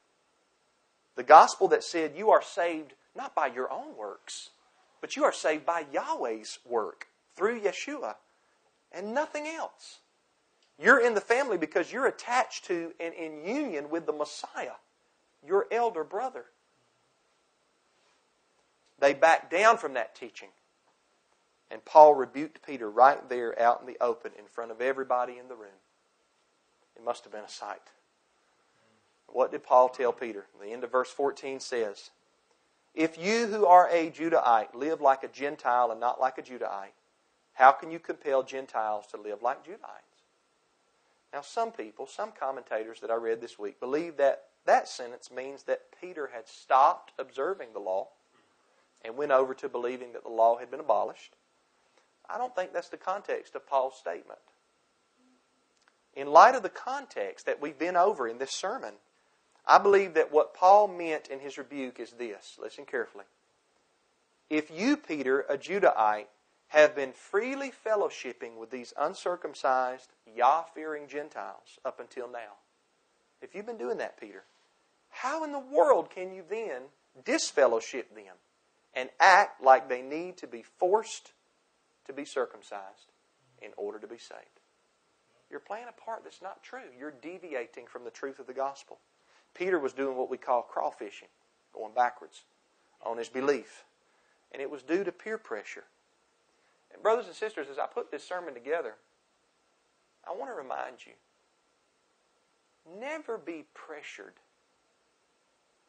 The 1.16 1.24
gospel 1.24 1.68
that 1.70 1.84
said 1.84 2.18
you 2.18 2.32
are 2.32 2.42
saved 2.42 2.94
not 3.16 3.36
by 3.36 3.48
your 3.48 3.72
own 3.72 3.96
works, 3.98 4.50
but 5.02 5.16
you 5.16 5.24
are 5.24 5.34
saved 5.34 5.66
by 5.66 5.86
Yahweh's 5.94 6.60
work 6.66 7.08
through 7.36 7.62
Yeshua 7.62 8.16
and 8.92 9.14
nothing 9.14 9.48
else. 9.48 10.00
You're 10.82 11.00
in 11.00 11.14
the 11.14 11.22
family 11.22 11.58
because 11.58 11.92
you're 11.92 12.08
attached 12.08 12.66
to 12.66 12.94
and 13.00 13.14
in 13.14 13.46
union 13.46 13.90
with 13.90 14.06
the 14.06 14.14
Messiah, 14.14 14.78
your 15.46 15.68
elder 15.72 16.06
brother. 16.06 16.46
They 19.00 19.14
backed 19.14 19.52
down 19.52 19.78
from 19.78 19.94
that 19.94 20.16
teaching. 20.16 20.50
And 21.72 21.84
Paul 21.86 22.16
rebuked 22.16 22.66
Peter 22.66 22.90
right 22.90 23.28
there 23.30 23.60
out 23.62 23.82
in 23.82 23.88
the 23.88 23.98
open 24.02 24.32
in 24.40 24.46
front 24.46 24.72
of 24.72 24.82
everybody 24.82 25.38
in 25.38 25.50
the 25.50 25.56
room. 25.56 25.70
It 26.96 27.04
must 27.04 27.24
have 27.26 27.34
been 27.34 27.44
a 27.44 27.50
sight. 27.50 27.92
What 29.28 29.52
did 29.52 29.64
Paul 29.64 29.90
tell 29.90 30.12
Peter? 30.12 30.46
The 30.60 30.72
end 30.72 30.84
of 30.84 30.92
verse 30.92 31.12
14 31.12 31.60
says, 31.60 32.10
If 32.96 33.18
you 33.18 33.48
who 33.48 33.66
are 33.66 33.88
a 33.92 34.10
Judahite 34.10 34.74
live 34.74 35.02
like 35.02 35.24
a 35.24 35.28
Gentile 35.28 35.92
and 35.92 36.00
not 36.00 36.20
like 36.20 36.38
a 36.38 36.42
Judahite, 36.42 36.96
how 37.54 37.72
can 37.72 37.92
you 37.92 38.00
compel 38.00 38.42
Gentiles 38.42 39.06
to 39.08 39.22
live 39.22 39.42
like 39.44 39.64
Judahites? 39.66 40.09
Now, 41.34 41.42
some 41.42 41.72
people, 41.72 42.08
some 42.08 42.32
commentators 42.32 43.00
that 43.02 43.12
I 43.12 43.16
read 43.16 43.40
this 43.42 43.60
week, 43.60 43.80
believe 43.80 44.18
that 44.18 44.46
that 44.66 44.88
sentence 44.88 45.30
means 45.32 45.64
that 45.64 45.82
Peter 46.00 46.32
had 46.34 46.48
stopped 46.48 47.14
observing 47.20 47.70
the 47.74 47.80
law 47.80 48.08
and 49.04 49.16
went 49.16 49.32
over 49.32 49.54
to 49.54 49.70
believing 49.70 50.14
that 50.14 50.24
the 50.24 50.30
law 50.30 50.58
had 50.58 50.72
been 50.72 50.80
abolished. 50.80 51.36
I 52.30 52.38
don't 52.38 52.56
think 52.56 52.74
that's 52.74 52.90
the 52.90 52.98
context 52.98 53.56
of 53.56 53.68
Paul's 53.68 53.98
statement. 53.98 54.40
In 56.16 56.28
light 56.28 56.56
of 56.56 56.64
the 56.64 56.70
context 56.70 57.46
that 57.46 57.62
we've 57.62 57.78
been 57.78 57.96
over 57.96 58.28
in 58.28 58.40
this 58.40 58.52
sermon, 58.52 58.96
I 59.66 59.78
believe 59.78 60.16
that 60.16 60.32
what 60.32 60.54
Paul 60.54 60.88
meant 60.88 61.28
in 61.28 61.40
his 61.40 61.58
rebuke 61.58 62.00
is 62.00 62.12
this. 62.12 62.58
Listen 62.62 62.86
carefully. 62.86 63.26
If 64.50 64.72
you, 64.72 64.98
Peter, 64.98 65.42
a 65.42 65.58
Judahite, 65.58 66.26
have 66.70 66.96
been 66.96 67.12
freely 67.14 67.72
fellowshipping 67.86 68.56
with 68.58 68.70
these 68.70 68.94
uncircumcised, 68.98 70.10
Yah 70.36 70.64
fearing 70.74 71.08
Gentiles 71.08 71.80
up 71.84 72.00
until 72.00 72.32
now. 72.32 72.58
If 73.42 73.56
you've 73.56 73.66
been 73.66 73.78
doing 73.78 73.98
that, 73.98 74.20
Peter, 74.20 74.44
how 75.10 75.44
in 75.44 75.52
the 75.52 75.60
world 75.60 76.10
can 76.10 76.32
you 76.32 76.44
then 76.48 76.84
disfellowship 77.26 78.14
them 78.14 78.36
and 78.94 79.10
act 79.20 79.64
like 79.64 79.90
they 79.90 80.02
need 80.02 80.38
to 80.38 80.48
be 80.48 80.64
forced 80.78 81.32
to 82.06 82.14
be 82.14 82.26
circumcised 82.26 83.12
in 83.62 83.72
order 83.76 84.00
to 84.00 84.08
be 84.08 84.18
saved? 84.18 84.60
You're 85.50 85.60
playing 85.60 85.88
a 85.90 86.02
part 86.02 86.24
that's 86.24 86.42
not 86.42 86.62
true. 86.62 86.80
You're 86.98 87.12
deviating 87.12 87.88
from 87.88 88.04
the 88.04 88.12
truth 88.12 88.38
of 88.38 88.46
the 88.46 88.54
gospel. 88.54 89.00
Peter 89.56 89.80
was 89.80 89.94
doing 89.94 90.16
what 90.16 90.30
we 90.30 90.38
call 90.38 90.68
crawfishing, 90.72 91.30
going 91.74 91.94
backwards 91.96 92.44
on 93.04 93.18
his 93.18 93.30
belief. 93.30 93.84
And 94.52 94.62
it 94.62 94.70
was 94.70 94.84
due 94.84 95.04
to 95.04 95.12
peer 95.12 95.40
pressure. 95.40 95.86
And 96.94 97.02
brothers 97.04 97.28
and 97.28 97.36
sisters, 97.36 97.68
as 97.72 97.80
I 97.80 97.86
put 97.86 98.12
this 98.12 98.24
sermon 98.24 98.54
together, 98.54 98.96
I 100.28 100.32
want 100.32 100.50
to 100.50 100.56
remind 100.56 101.06
you 101.06 101.14
never 103.00 103.38
be 103.38 103.66
pressured 103.74 104.34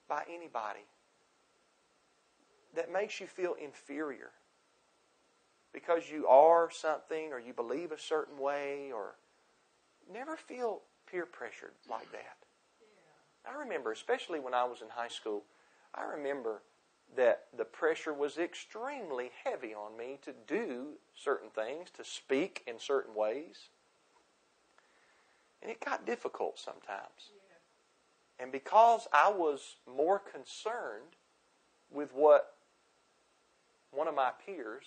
by 0.08 0.24
anybody 0.32 0.84
that 2.74 2.92
makes 2.92 3.20
you 3.20 3.26
feel 3.26 3.54
inferior 3.54 4.30
because 5.72 6.10
you 6.10 6.26
are 6.26 6.70
something 6.70 7.32
or 7.32 7.38
you 7.38 7.52
believe 7.52 7.92
a 7.92 7.98
certain 7.98 8.38
way 8.38 8.90
or 8.92 9.14
never 10.12 10.36
feel 10.36 10.82
peer 11.10 11.26
pressured 11.26 11.72
like 11.88 12.10
that. 12.12 12.36
I 13.48 13.58
remember, 13.58 13.92
especially 13.92 14.40
when 14.40 14.54
I 14.54 14.64
was 14.64 14.82
in 14.82 14.88
high 14.90 15.08
school, 15.08 15.44
I 15.94 16.04
remember 16.04 16.62
that 17.16 17.46
the 17.56 17.64
pressure 17.64 18.12
was 18.14 18.38
extremely 18.38 19.30
heavy 19.44 19.74
on 19.74 19.96
me 19.96 20.18
to 20.22 20.32
do 20.46 20.94
certain 21.14 21.50
things, 21.50 21.90
to 21.96 22.04
speak 22.04 22.62
in 22.66 22.78
certain 22.78 23.14
ways. 23.14 23.68
And 25.62 25.70
it 25.70 25.84
got 25.84 26.06
difficult 26.06 26.58
sometimes. 26.58 27.30
Yeah. 27.30 28.44
And 28.44 28.52
because 28.52 29.08
I 29.12 29.30
was 29.30 29.76
more 29.92 30.18
concerned 30.18 31.16
with 31.90 32.14
what 32.14 32.54
one 33.90 34.08
of 34.08 34.14
my 34.14 34.30
peers, 34.46 34.84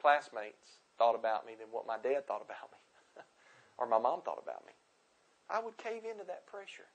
classmates, 0.00 0.78
thought 0.96 1.14
about 1.14 1.46
me 1.46 1.52
than 1.58 1.68
what 1.70 1.86
my 1.86 1.96
dad 1.98 2.26
thought 2.26 2.42
about 2.42 2.70
me 2.72 3.22
or 3.78 3.86
my 3.86 3.98
mom 3.98 4.22
thought 4.22 4.40
about 4.42 4.66
me, 4.66 4.72
I 5.50 5.60
would 5.60 5.76
cave 5.76 6.02
into 6.10 6.24
that 6.26 6.46
pressure. 6.46 6.88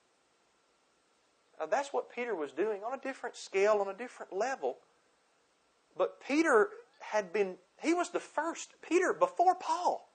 Now, 1.60 1.66
that's 1.68 1.94
what 1.94 2.12
Peter 2.12 2.36
was 2.36 2.52
doing 2.52 2.82
on 2.84 2.94
a 2.94 3.02
different 3.02 3.36
scale, 3.36 3.78
on 3.80 3.88
a 3.88 3.94
different 3.94 4.34
level. 4.34 4.78
But 5.98 6.20
Peter 6.20 6.70
had 7.00 7.32
been, 7.32 7.56
he 7.82 7.94
was 7.94 8.10
the 8.10 8.20
first, 8.20 8.74
Peter, 8.82 9.14
before 9.14 9.56
Paul, 9.56 10.10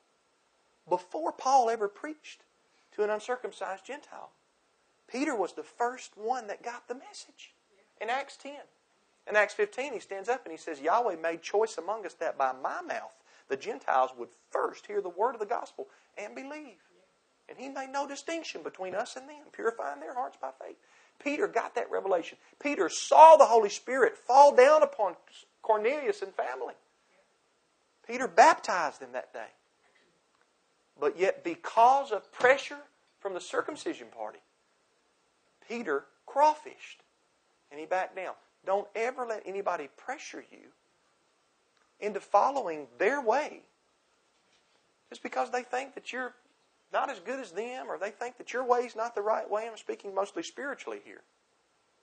before 0.88 1.33
Paul 1.33 1.70
ever 1.70 1.88
preached 1.88 2.42
to 2.96 3.05
an 3.05 3.11
uncircumcised 3.11 3.87
Gentile. 3.87 4.31
Peter 5.07 5.35
was 5.35 5.53
the 5.53 5.62
first 5.62 6.12
one 6.16 6.46
that 6.48 6.62
got 6.62 6.88
the 6.88 6.94
message 6.94 7.55
in 8.01 8.11
Acts 8.11 8.37
10. 8.37 8.53
In 9.29 9.37
Acts 9.37 9.55
15, 9.55 9.92
he 9.92 10.01
stands 10.01 10.29
up 10.29 10.44
and 10.44 10.53
he 10.53 10.59
says, 10.59 10.81
Yahweh 10.81 11.16
made 11.16 11.42
choice 11.42 11.79
among 11.79 12.07
us 12.07 12.14
that 12.14 12.38
by 12.38 12.53
my 12.53 12.81
mouth 12.83 13.12
the 13.48 13.57
Gentiles 13.57 14.11
would 14.16 14.29
first 14.51 14.87
hear 14.87 15.01
the 15.01 15.09
word 15.09 15.35
of 15.35 15.40
the 15.40 15.46
gospel 15.46 15.88
and 16.16 16.35
believe. 16.35 16.77
And 17.48 17.59
he 17.59 17.68
made 17.68 17.90
no 17.90 18.07
distinction 18.07 18.62
between 18.62 18.94
us 18.94 19.16
and 19.16 19.29
them, 19.29 19.46
purifying 19.53 20.01
their 20.01 20.14
hearts 20.14 20.37
by 20.40 20.51
faith. 20.62 20.77
Peter 21.22 21.48
got 21.48 21.74
that 21.74 21.90
revelation. 21.90 22.38
Peter 22.61 22.88
saw 22.88 23.37
the 23.37 23.46
Holy 23.46 23.68
Spirit 23.68 24.16
fall 24.16 24.54
down 24.54 24.83
upon 24.83 25.16
Cornelius 25.62 26.22
and 26.22 26.33
family. 26.35 26.74
Peter 28.07 28.28
baptized 28.28 29.00
them 29.00 29.12
that 29.12 29.33
day. 29.33 29.48
But 30.98 31.18
yet, 31.18 31.44
because 31.44 32.11
of 32.11 32.33
pressure 32.33 32.78
from 33.20 33.35
the 33.35 33.40
circumcision 33.40 34.09
party, 34.09 34.40
Peter 35.68 36.07
crawfished 36.26 37.02
and 37.70 37.78
he 37.78 37.87
backed 37.87 38.16
down. 38.16 38.35
Don't 38.64 38.88
ever 38.94 39.26
let 39.26 39.42
anybody 39.46 39.88
pressure 39.96 40.44
you 40.50 40.68
into 42.00 42.20
following 42.20 42.87
their 42.98 43.20
way 43.20 43.62
just 45.11 45.22
because 45.22 45.50
they 45.50 45.62
think 45.62 45.94
that 45.94 46.12
you're 46.12 46.35
not 46.92 47.11
as 47.11 47.20
good 47.20 47.40
as 47.40 47.53
them 47.53 47.87
or 47.88 47.98
they 47.98 48.10
think 48.10 48.38
that 48.38 48.52
your 48.52 48.65
way 48.65 48.81
is 48.81 48.96
not 48.96 49.15
the 49.15 49.23
right 49.23 49.48
way. 49.48 49.69
I'm 49.69 49.77
speaking 49.77 50.15
mostly 50.15 50.42
spiritually 50.42 51.00
here. 51.04 51.23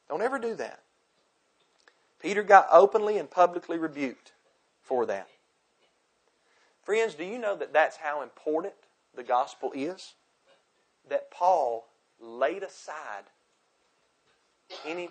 Don't 0.09 0.21
ever 0.21 0.37
do 0.37 0.55
that. 0.55 0.81
Peter 2.21 2.43
got 2.43 2.67
openly 2.71 3.17
and 3.17 3.29
publicly 3.29 3.77
rebuked 3.77 4.31
for 4.81 5.05
that. 5.05 5.27
Friends, 6.83 7.15
do 7.15 7.23
you 7.23 7.39
know 7.39 7.55
that 7.55 7.73
that's 7.73 7.97
how 7.97 8.21
important 8.21 8.73
the 9.15 9.23
gospel 9.23 9.71
is? 9.73 10.13
That 11.09 11.31
Paul 11.31 11.87
laid 12.19 12.63
aside 12.63 13.25
any 14.85 15.09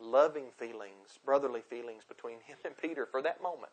loving 0.00 0.46
feelings, 0.56 1.18
brotherly 1.24 1.60
feelings 1.60 2.02
between 2.06 2.40
him 2.46 2.56
and 2.64 2.76
Peter 2.76 3.06
for 3.06 3.22
that 3.22 3.42
moment. 3.42 3.72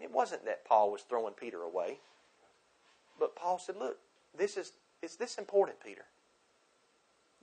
It 0.00 0.10
wasn't 0.10 0.44
that 0.44 0.64
Paul 0.64 0.92
was 0.92 1.02
throwing 1.02 1.34
Peter 1.34 1.62
away. 1.62 1.98
But 3.18 3.36
Paul 3.36 3.58
said, 3.58 3.76
look, 3.76 3.98
this 4.36 4.56
is, 4.56 4.72
is 5.02 5.16
this 5.16 5.38
important, 5.38 5.78
Peter? 5.84 6.04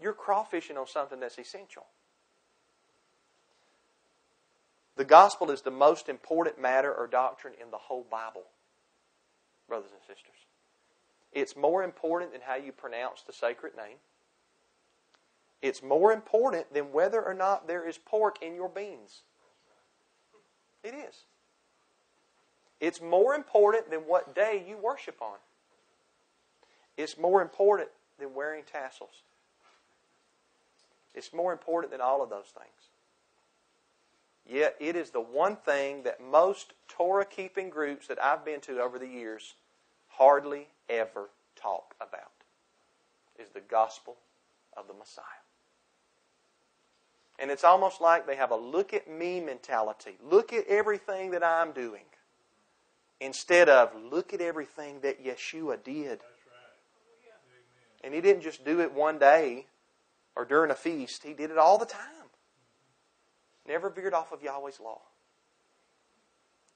You're 0.02 0.14
crawfishing 0.14 0.78
on 0.78 0.88
something 0.88 1.20
that's 1.20 1.38
essential. 1.38 1.86
The 4.96 5.06
gospel 5.06 5.50
is 5.50 5.62
the 5.62 5.72
most 5.72 6.08
important 6.08 6.62
matter 6.62 6.94
or 6.94 7.08
doctrine 7.08 7.54
in 7.60 7.72
the 7.72 7.78
whole 7.78 8.06
Bible, 8.10 8.44
brothers 9.68 9.90
and 9.92 10.02
sisters. 10.02 10.36
It's 11.32 11.56
more 11.56 11.84
important 11.84 12.32
than 12.32 12.42
how 12.42 12.56
you 12.56 12.72
pronounce 12.72 13.24
the 13.24 13.34
sacred 13.34 13.76
name. 13.76 13.98
It's 15.64 15.82
more 15.82 16.12
important 16.12 16.74
than 16.74 16.92
whether 16.92 17.22
or 17.22 17.34
not 17.34 17.68
there 17.68 17.88
is 17.88 17.98
pork 17.98 18.36
in 18.42 18.54
your 18.54 18.70
beans. 18.70 19.22
It 20.84 20.94
is. 20.94 21.24
It's 22.80 23.02
more 23.02 23.34
important 23.34 23.90
than 23.90 24.02
what 24.02 24.36
day 24.36 24.64
you 24.68 24.78
worship 24.78 25.22
on. 25.22 25.38
It's 26.98 27.18
more 27.18 27.42
important 27.42 27.90
than 28.20 28.34
wearing 28.34 28.64
tassels. 28.72 29.24
It's 31.16 31.34
more 31.34 31.52
important 31.52 31.92
than 31.92 32.02
all 32.02 32.22
of 32.22 32.30
those 32.30 32.52
things. 32.58 32.90
Yet 34.46 34.76
it 34.80 34.96
is 34.96 35.12
the 35.12 35.22
one 35.22 35.56
thing 35.56 36.04
that 36.04 36.22
most 36.22 36.74
Torah 36.88 37.26
keeping 37.26 37.70
groups 37.70 38.08
that 38.08 38.22
I've 38.22 38.44
been 38.44 38.60
to 38.62 38.82
over 38.82 39.00
the 39.00 39.08
years 39.08 39.56
hardly 40.10 40.68
ever 40.90 41.30
talk 41.56 41.96
about 42.02 42.32
is 43.40 43.50
the 43.54 43.62
gospel 43.62 44.18
of 44.76 44.88
the 44.88 44.94
Messiah. 44.94 45.24
And 47.40 47.50
it's 47.50 47.64
almost 47.64 48.00
like 48.00 48.28
they 48.28 48.36
have 48.36 48.52
a 48.52 48.56
look 48.56 48.94
at 48.94 49.10
me 49.10 49.40
mentality. 49.40 50.18
Look 50.24 50.54
at 50.54 50.68
everything 50.68 51.32
that 51.32 51.44
I'm 51.44 51.72
doing. 51.72 52.04
Instead 53.20 53.70
of 53.70 53.92
look 54.12 54.34
at 54.34 54.42
everything 54.42 55.00
that 55.02 55.24
Yeshua 55.24 55.84
did. 55.84 56.22
And 58.04 58.14
he 58.14 58.22
didn't 58.22 58.44
just 58.44 58.66
do 58.66 58.82
it 58.82 58.94
one 58.94 59.18
day 59.18 59.68
or 60.36 60.46
during 60.46 60.72
a 60.72 60.76
feast, 60.76 61.24
he 61.24 61.34
did 61.34 61.52
it 61.52 61.58
all 61.58 61.78
the 61.78 61.86
time. 61.86 62.02
Never 63.68 63.90
veered 63.90 64.14
off 64.14 64.32
of 64.32 64.42
Yahweh's 64.42 64.80
law. 64.80 65.02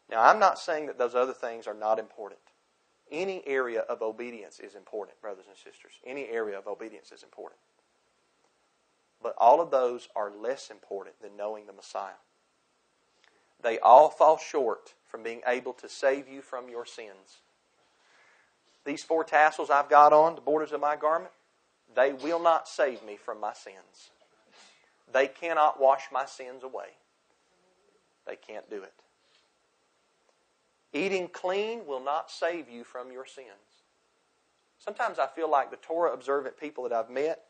Now, 0.10 0.24
I'm 0.24 0.40
not 0.40 0.60
saying 0.60 0.86
that 0.88 0.98
those 0.98 1.16
other 1.16 1.34
things 1.34 1.68
are 1.68 1.74
not 1.74 2.00
important. 2.00 2.40
Any 3.12 3.46
area 3.46 3.82
of 3.82 4.02
obedience 4.02 4.60
is 4.60 4.76
important, 4.76 5.20
brothers 5.22 5.46
and 5.48 5.58
sisters. 5.58 5.94
Any 6.06 6.28
area 6.28 6.58
of 6.58 6.68
obedience 6.68 7.12
is 7.12 7.24
important. 7.24 7.60
But 9.22 9.36
all 9.38 9.60
of 9.60 9.72
those 9.72 10.08
are 10.16 10.32
less 10.32 10.70
important 10.70 11.22
than 11.22 11.36
knowing 11.36 11.66
the 11.66 11.74
Messiah. 11.74 12.22
They 13.62 13.80
all 13.80 14.10
fall 14.10 14.38
short 14.38 14.94
from 15.06 15.24
being 15.24 15.42
able 15.48 15.74
to 15.74 15.90
save 15.90 16.28
you 16.28 16.42
from 16.42 16.70
your 16.70 16.86
sins. 16.86 17.42
These 18.88 19.04
four 19.04 19.26
tassels 19.26 19.70
I've 19.70 19.90
got 19.90 20.14
on, 20.14 20.36
the 20.36 20.42
borders 20.42 20.72
of 20.72 20.80
my 20.80 20.96
garment, 20.96 21.34
they 21.94 22.14
will 22.14 22.42
not 22.42 22.70
save 22.70 23.04
me 23.04 23.18
from 23.18 23.38
my 23.38 23.52
sins. 23.52 24.12
They 25.12 25.28
cannot 25.28 25.78
wash 25.78 26.04
my 26.10 26.26
sins 26.26 26.64
away. 26.64 26.96
They 28.26 28.38
can't 28.38 28.70
do 28.70 28.82
it. 28.84 28.94
Eating 30.94 31.28
clean 31.28 31.86
will 31.86 32.00
not 32.00 32.32
save 32.32 32.70
you 32.70 32.86
from 32.86 33.12
your 33.12 33.26
sins. 33.26 33.48
Sometimes 34.80 35.20
I 35.20 35.28
feel 35.28 35.52
like 35.52 35.70
the 35.70 35.78
Torah 35.78 36.14
observant 36.14 36.58
people 36.58 36.84
that 36.84 36.94
I've 36.94 37.10
met 37.10 37.44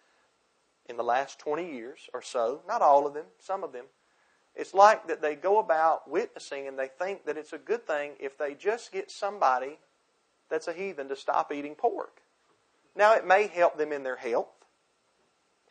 in 0.90 0.98
the 0.98 1.04
last 1.04 1.38
20 1.38 1.72
years 1.72 2.10
or 2.16 2.24
so, 2.24 2.62
not 2.68 2.82
all 2.82 3.06
of 3.06 3.14
them, 3.14 3.26
some 3.38 3.64
of 3.64 3.74
them, 3.74 3.86
it's 4.56 4.74
like 4.74 5.08
that 5.08 5.22
they 5.22 5.36
go 5.36 5.60
about 5.60 6.10
witnessing 6.10 6.68
and 6.68 6.80
they 6.80 6.88
think 6.88 7.26
that 7.26 7.38
it's 7.38 7.54
a 7.54 7.60
good 7.60 7.86
thing 7.86 8.14
if 8.20 8.40
they 8.40 8.56
just 8.56 8.92
get 8.92 9.12
somebody 9.12 9.78
that's 10.50 10.68
a 10.68 10.74
heathen 10.74 11.10
to 11.10 11.16
stop 11.16 11.52
eating 11.52 11.76
pork. 11.76 12.22
Now, 12.96 13.14
it 13.16 13.28
may 13.28 13.48
help 13.48 13.78
them 13.78 13.92
in 13.92 14.04
their 14.04 14.16
health, 14.16 14.48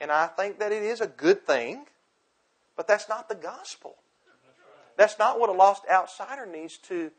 and 0.01 0.13
I 0.13 0.27
think 0.27 0.59
that 0.59 0.73
it 0.73 0.83
is 0.83 1.01
a 1.01 1.07
good 1.07 1.47
thing, 1.47 1.87
but 2.77 2.87
that's 2.87 3.09
not 3.09 3.29
the 3.29 3.35
gospel. 3.35 3.97
That's 4.97 5.19
not 5.19 5.41
what 5.41 5.51
a 5.51 5.53
lost 5.53 5.83
outsider 5.91 6.47
needs 6.47 6.79
to, 6.89 7.11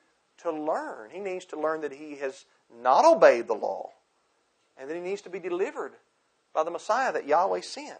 to 0.44 0.52
learn. 0.52 1.10
He 1.12 1.20
needs 1.20 1.46
to 1.46 1.60
learn 1.60 1.82
that 1.82 1.94
he 1.94 2.16
has 2.16 2.46
not 2.82 3.06
obeyed 3.06 3.48
the 3.48 3.54
law, 3.54 3.90
and 4.78 4.90
that 4.90 4.96
he 4.96 5.02
needs 5.02 5.22
to 5.24 5.30
be 5.30 5.40
delivered 5.40 5.94
by 6.54 6.64
the 6.64 6.72
Messiah 6.72 7.12
that 7.14 7.28
Yahweh 7.28 7.62
sent. 7.62 8.00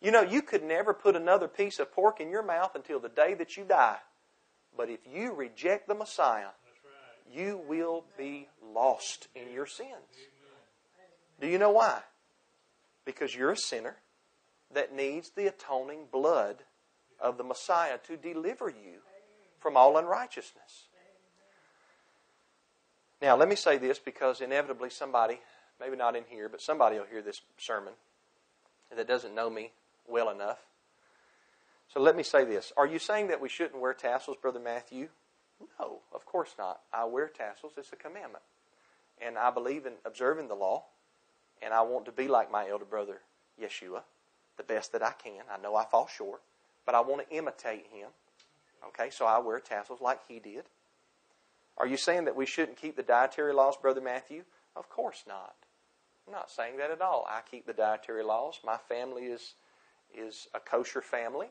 You 0.00 0.10
know, 0.10 0.22
you 0.22 0.40
could 0.40 0.62
never 0.62 0.94
put 0.94 1.16
another 1.16 1.48
piece 1.48 1.78
of 1.78 1.92
pork 1.92 2.20
in 2.20 2.30
your 2.30 2.42
mouth 2.42 2.74
until 2.74 3.00
the 3.00 3.08
day 3.08 3.34
that 3.34 3.56
you 3.56 3.64
die. 3.64 3.98
But 4.76 4.88
if 4.88 5.00
you 5.12 5.32
reject 5.32 5.88
the 5.88 5.94
Messiah, 5.94 6.50
you 7.32 7.60
will 7.68 8.04
be 8.18 8.48
lost 8.74 9.28
in 9.34 9.52
your 9.52 9.66
sins. 9.66 9.90
Do 11.40 11.46
you 11.46 11.58
know 11.58 11.70
why? 11.70 12.00
Because 13.04 13.34
you're 13.34 13.52
a 13.52 13.56
sinner 13.56 13.96
that 14.72 14.94
needs 14.94 15.30
the 15.30 15.46
atoning 15.46 16.06
blood 16.12 16.56
of 17.18 17.38
the 17.38 17.44
Messiah 17.44 17.98
to 18.06 18.16
deliver 18.16 18.68
you 18.68 19.00
from 19.58 19.76
all 19.76 19.96
unrighteousness. 19.96 20.86
Now, 23.20 23.36
let 23.36 23.48
me 23.48 23.56
say 23.56 23.76
this 23.76 23.98
because 23.98 24.40
inevitably 24.40 24.90
somebody, 24.90 25.40
maybe 25.78 25.96
not 25.96 26.16
in 26.16 26.24
here, 26.28 26.48
but 26.48 26.62
somebody 26.62 26.98
will 26.98 27.06
hear 27.06 27.20
this 27.22 27.42
sermon 27.58 27.92
that 28.94 29.06
doesn't 29.06 29.34
know 29.34 29.50
me 29.50 29.72
well 30.08 30.30
enough. 30.30 30.58
So 31.92 32.00
let 32.00 32.16
me 32.16 32.22
say 32.22 32.44
this. 32.44 32.72
Are 32.76 32.86
you 32.86 32.98
saying 32.98 33.28
that 33.28 33.40
we 33.40 33.48
shouldn't 33.48 33.80
wear 33.80 33.92
tassels, 33.92 34.36
Brother 34.40 34.60
Matthew? 34.60 35.08
No, 35.78 36.00
of 36.14 36.24
course 36.24 36.54
not. 36.58 36.80
I 36.92 37.04
wear 37.04 37.28
tassels. 37.28 37.72
It's 37.76 37.92
a 37.92 37.96
commandment. 37.96 38.44
And 39.20 39.36
I 39.36 39.50
believe 39.50 39.86
in 39.86 39.94
observing 40.04 40.48
the 40.48 40.54
law. 40.54 40.84
And 41.62 41.74
I 41.74 41.82
want 41.82 42.06
to 42.06 42.12
be 42.12 42.26
like 42.26 42.50
my 42.50 42.68
elder 42.68 42.86
brother, 42.86 43.20
Yeshua, 43.60 44.02
the 44.56 44.62
best 44.62 44.92
that 44.92 45.02
I 45.02 45.12
can. 45.12 45.42
I 45.52 45.60
know 45.60 45.76
I 45.76 45.84
fall 45.84 46.08
short, 46.08 46.40
but 46.86 46.94
I 46.94 47.00
want 47.00 47.28
to 47.28 47.36
imitate 47.36 47.86
him. 47.92 48.08
Okay, 48.88 49.10
so 49.10 49.26
I 49.26 49.38
wear 49.38 49.60
tassels 49.60 50.00
like 50.00 50.20
he 50.26 50.38
did. 50.38 50.64
Are 51.76 51.86
you 51.86 51.98
saying 51.98 52.24
that 52.24 52.36
we 52.36 52.46
shouldn't 52.46 52.80
keep 52.80 52.96
the 52.96 53.02
dietary 53.02 53.52
laws, 53.52 53.76
Brother 53.76 54.00
Matthew? 54.00 54.44
Of 54.74 54.88
course 54.88 55.24
not. 55.28 55.54
I'm 56.26 56.32
not 56.32 56.50
saying 56.50 56.78
that 56.78 56.90
at 56.90 57.02
all. 57.02 57.26
I 57.28 57.40
keep 57.50 57.66
the 57.66 57.72
dietary 57.72 58.22
laws. 58.22 58.60
My 58.64 58.76
family 58.76 59.24
is 59.24 59.54
is 60.16 60.48
a 60.54 60.60
kosher 60.60 61.00
family. 61.00 61.48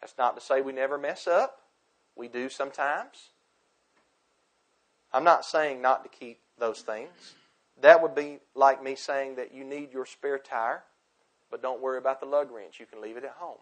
That's 0.00 0.14
not 0.18 0.34
to 0.36 0.40
say 0.40 0.60
we 0.60 0.72
never 0.72 0.98
mess 0.98 1.26
up. 1.26 1.60
We 2.18 2.28
do 2.28 2.48
sometimes. 2.48 3.30
I'm 5.12 5.24
not 5.24 5.44
saying 5.44 5.80
not 5.80 6.02
to 6.02 6.10
keep 6.10 6.40
those 6.58 6.80
things. 6.80 7.34
That 7.80 8.02
would 8.02 8.14
be 8.14 8.40
like 8.56 8.82
me 8.82 8.96
saying 8.96 9.36
that 9.36 9.54
you 9.54 9.64
need 9.64 9.92
your 9.92 10.04
spare 10.04 10.38
tire, 10.38 10.82
but 11.50 11.62
don't 11.62 11.80
worry 11.80 11.96
about 11.96 12.20
the 12.20 12.26
lug 12.26 12.50
wrench. 12.50 12.80
You 12.80 12.86
can 12.86 13.00
leave 13.00 13.16
it 13.16 13.24
at 13.24 13.36
home. 13.38 13.58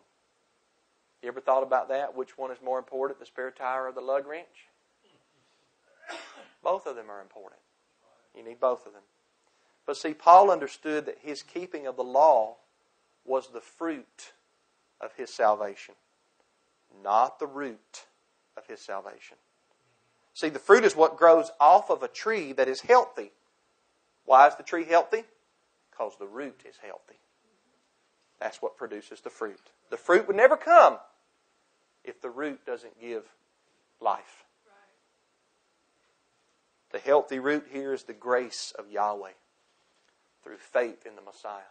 You 1.22 1.28
ever 1.28 1.40
thought 1.40 1.62
about 1.62 1.88
that? 1.90 2.16
Which 2.16 2.38
one 2.38 2.50
is 2.50 2.58
more 2.64 2.78
important, 2.78 3.20
the 3.20 3.26
spare 3.26 3.50
tire 3.50 3.88
or 3.88 3.92
the 3.92 4.00
lug 4.00 4.26
wrench? 4.26 4.68
Both 6.62 6.86
of 6.86 6.96
them 6.96 7.10
are 7.10 7.20
important. 7.20 7.60
You 8.34 8.42
need 8.42 8.58
both 8.58 8.86
of 8.86 8.92
them. 8.92 9.02
But 9.86 9.96
see, 9.96 10.14
Paul 10.14 10.50
understood 10.50 11.06
that 11.06 11.18
his 11.22 11.42
keeping 11.42 11.86
of 11.86 11.96
the 11.96 12.04
law 12.04 12.56
was 13.24 13.48
the 13.48 13.60
fruit 13.60 14.32
of 15.00 15.12
his 15.16 15.32
salvation, 15.32 15.94
not 17.04 17.38
the 17.38 17.46
root 17.46 18.06
of 18.56 18.66
his 18.66 18.80
salvation. 18.80 19.36
See, 20.34 20.48
the 20.48 20.58
fruit 20.58 20.84
is 20.84 20.94
what 20.94 21.16
grows 21.16 21.50
off 21.60 21.90
of 21.90 22.02
a 22.02 22.08
tree 22.08 22.52
that 22.52 22.68
is 22.68 22.82
healthy. 22.82 23.32
Why 24.24 24.48
is 24.48 24.54
the 24.56 24.62
tree 24.62 24.84
healthy? 24.84 25.24
Because 25.90 26.12
the 26.18 26.26
root 26.26 26.62
is 26.68 26.76
healthy. 26.82 27.18
That's 28.38 28.60
what 28.60 28.76
produces 28.76 29.20
the 29.20 29.30
fruit. 29.30 29.60
The 29.90 29.96
fruit 29.96 30.26
would 30.26 30.36
never 30.36 30.56
come 30.56 30.98
if 32.04 32.20
the 32.20 32.30
root 32.30 32.66
doesn't 32.66 33.00
give 33.00 33.24
life. 34.00 34.44
The 36.92 36.98
healthy 36.98 37.38
root 37.38 37.66
here 37.72 37.92
is 37.92 38.04
the 38.04 38.12
grace 38.12 38.72
of 38.78 38.90
Yahweh 38.90 39.32
through 40.44 40.58
faith 40.58 41.06
in 41.06 41.16
the 41.16 41.22
Messiah. 41.22 41.62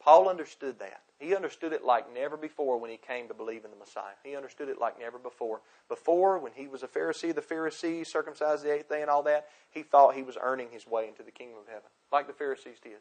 Paul 0.00 0.28
understood 0.28 0.78
that. 0.78 1.02
He 1.18 1.36
understood 1.36 1.74
it 1.74 1.84
like 1.84 2.12
never 2.12 2.38
before 2.38 2.80
when 2.80 2.90
he 2.90 2.96
came 2.96 3.28
to 3.28 3.34
believe 3.34 3.66
in 3.66 3.70
the 3.70 3.76
Messiah. 3.76 4.14
He 4.24 4.34
understood 4.34 4.70
it 4.70 4.80
like 4.80 4.98
never 4.98 5.18
before. 5.18 5.60
Before, 5.88 6.38
when 6.38 6.52
he 6.54 6.66
was 6.66 6.82
a 6.82 6.88
Pharisee, 6.88 7.34
the 7.34 7.42
Pharisees, 7.42 8.08
circumcised 8.08 8.64
the 8.64 8.72
eighth 8.72 8.88
day 8.88 9.02
and 9.02 9.10
all 9.10 9.22
that, 9.24 9.48
he 9.70 9.82
thought 9.82 10.14
he 10.14 10.22
was 10.22 10.38
earning 10.40 10.68
his 10.70 10.86
way 10.86 11.06
into 11.06 11.22
the 11.22 11.30
kingdom 11.30 11.58
of 11.58 11.68
heaven, 11.68 11.90
like 12.10 12.26
the 12.26 12.32
Pharisees 12.32 12.78
did. 12.82 12.98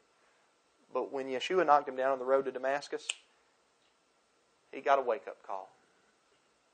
But 0.93 1.13
when 1.13 1.27
Yeshua 1.27 1.65
knocked 1.65 1.87
him 1.87 1.95
down 1.95 2.11
on 2.11 2.19
the 2.19 2.25
road 2.25 2.43
to 2.45 2.51
Damascus, 2.51 3.07
he 4.73 4.81
got 4.81 4.99
a 4.99 5.01
wake 5.01 5.27
up 5.27 5.41
call. 5.47 5.69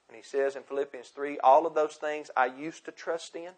And 0.08 0.18
he 0.18 0.24
says 0.24 0.56
in 0.56 0.64
Philippians 0.64 1.10
3 1.10 1.38
all 1.40 1.68
of 1.68 1.76
those 1.76 1.96
things 1.96 2.32
I 2.36 2.48
used 2.48 2.86
to 2.86 2.92
trust 2.92 3.36
in, 3.36 3.52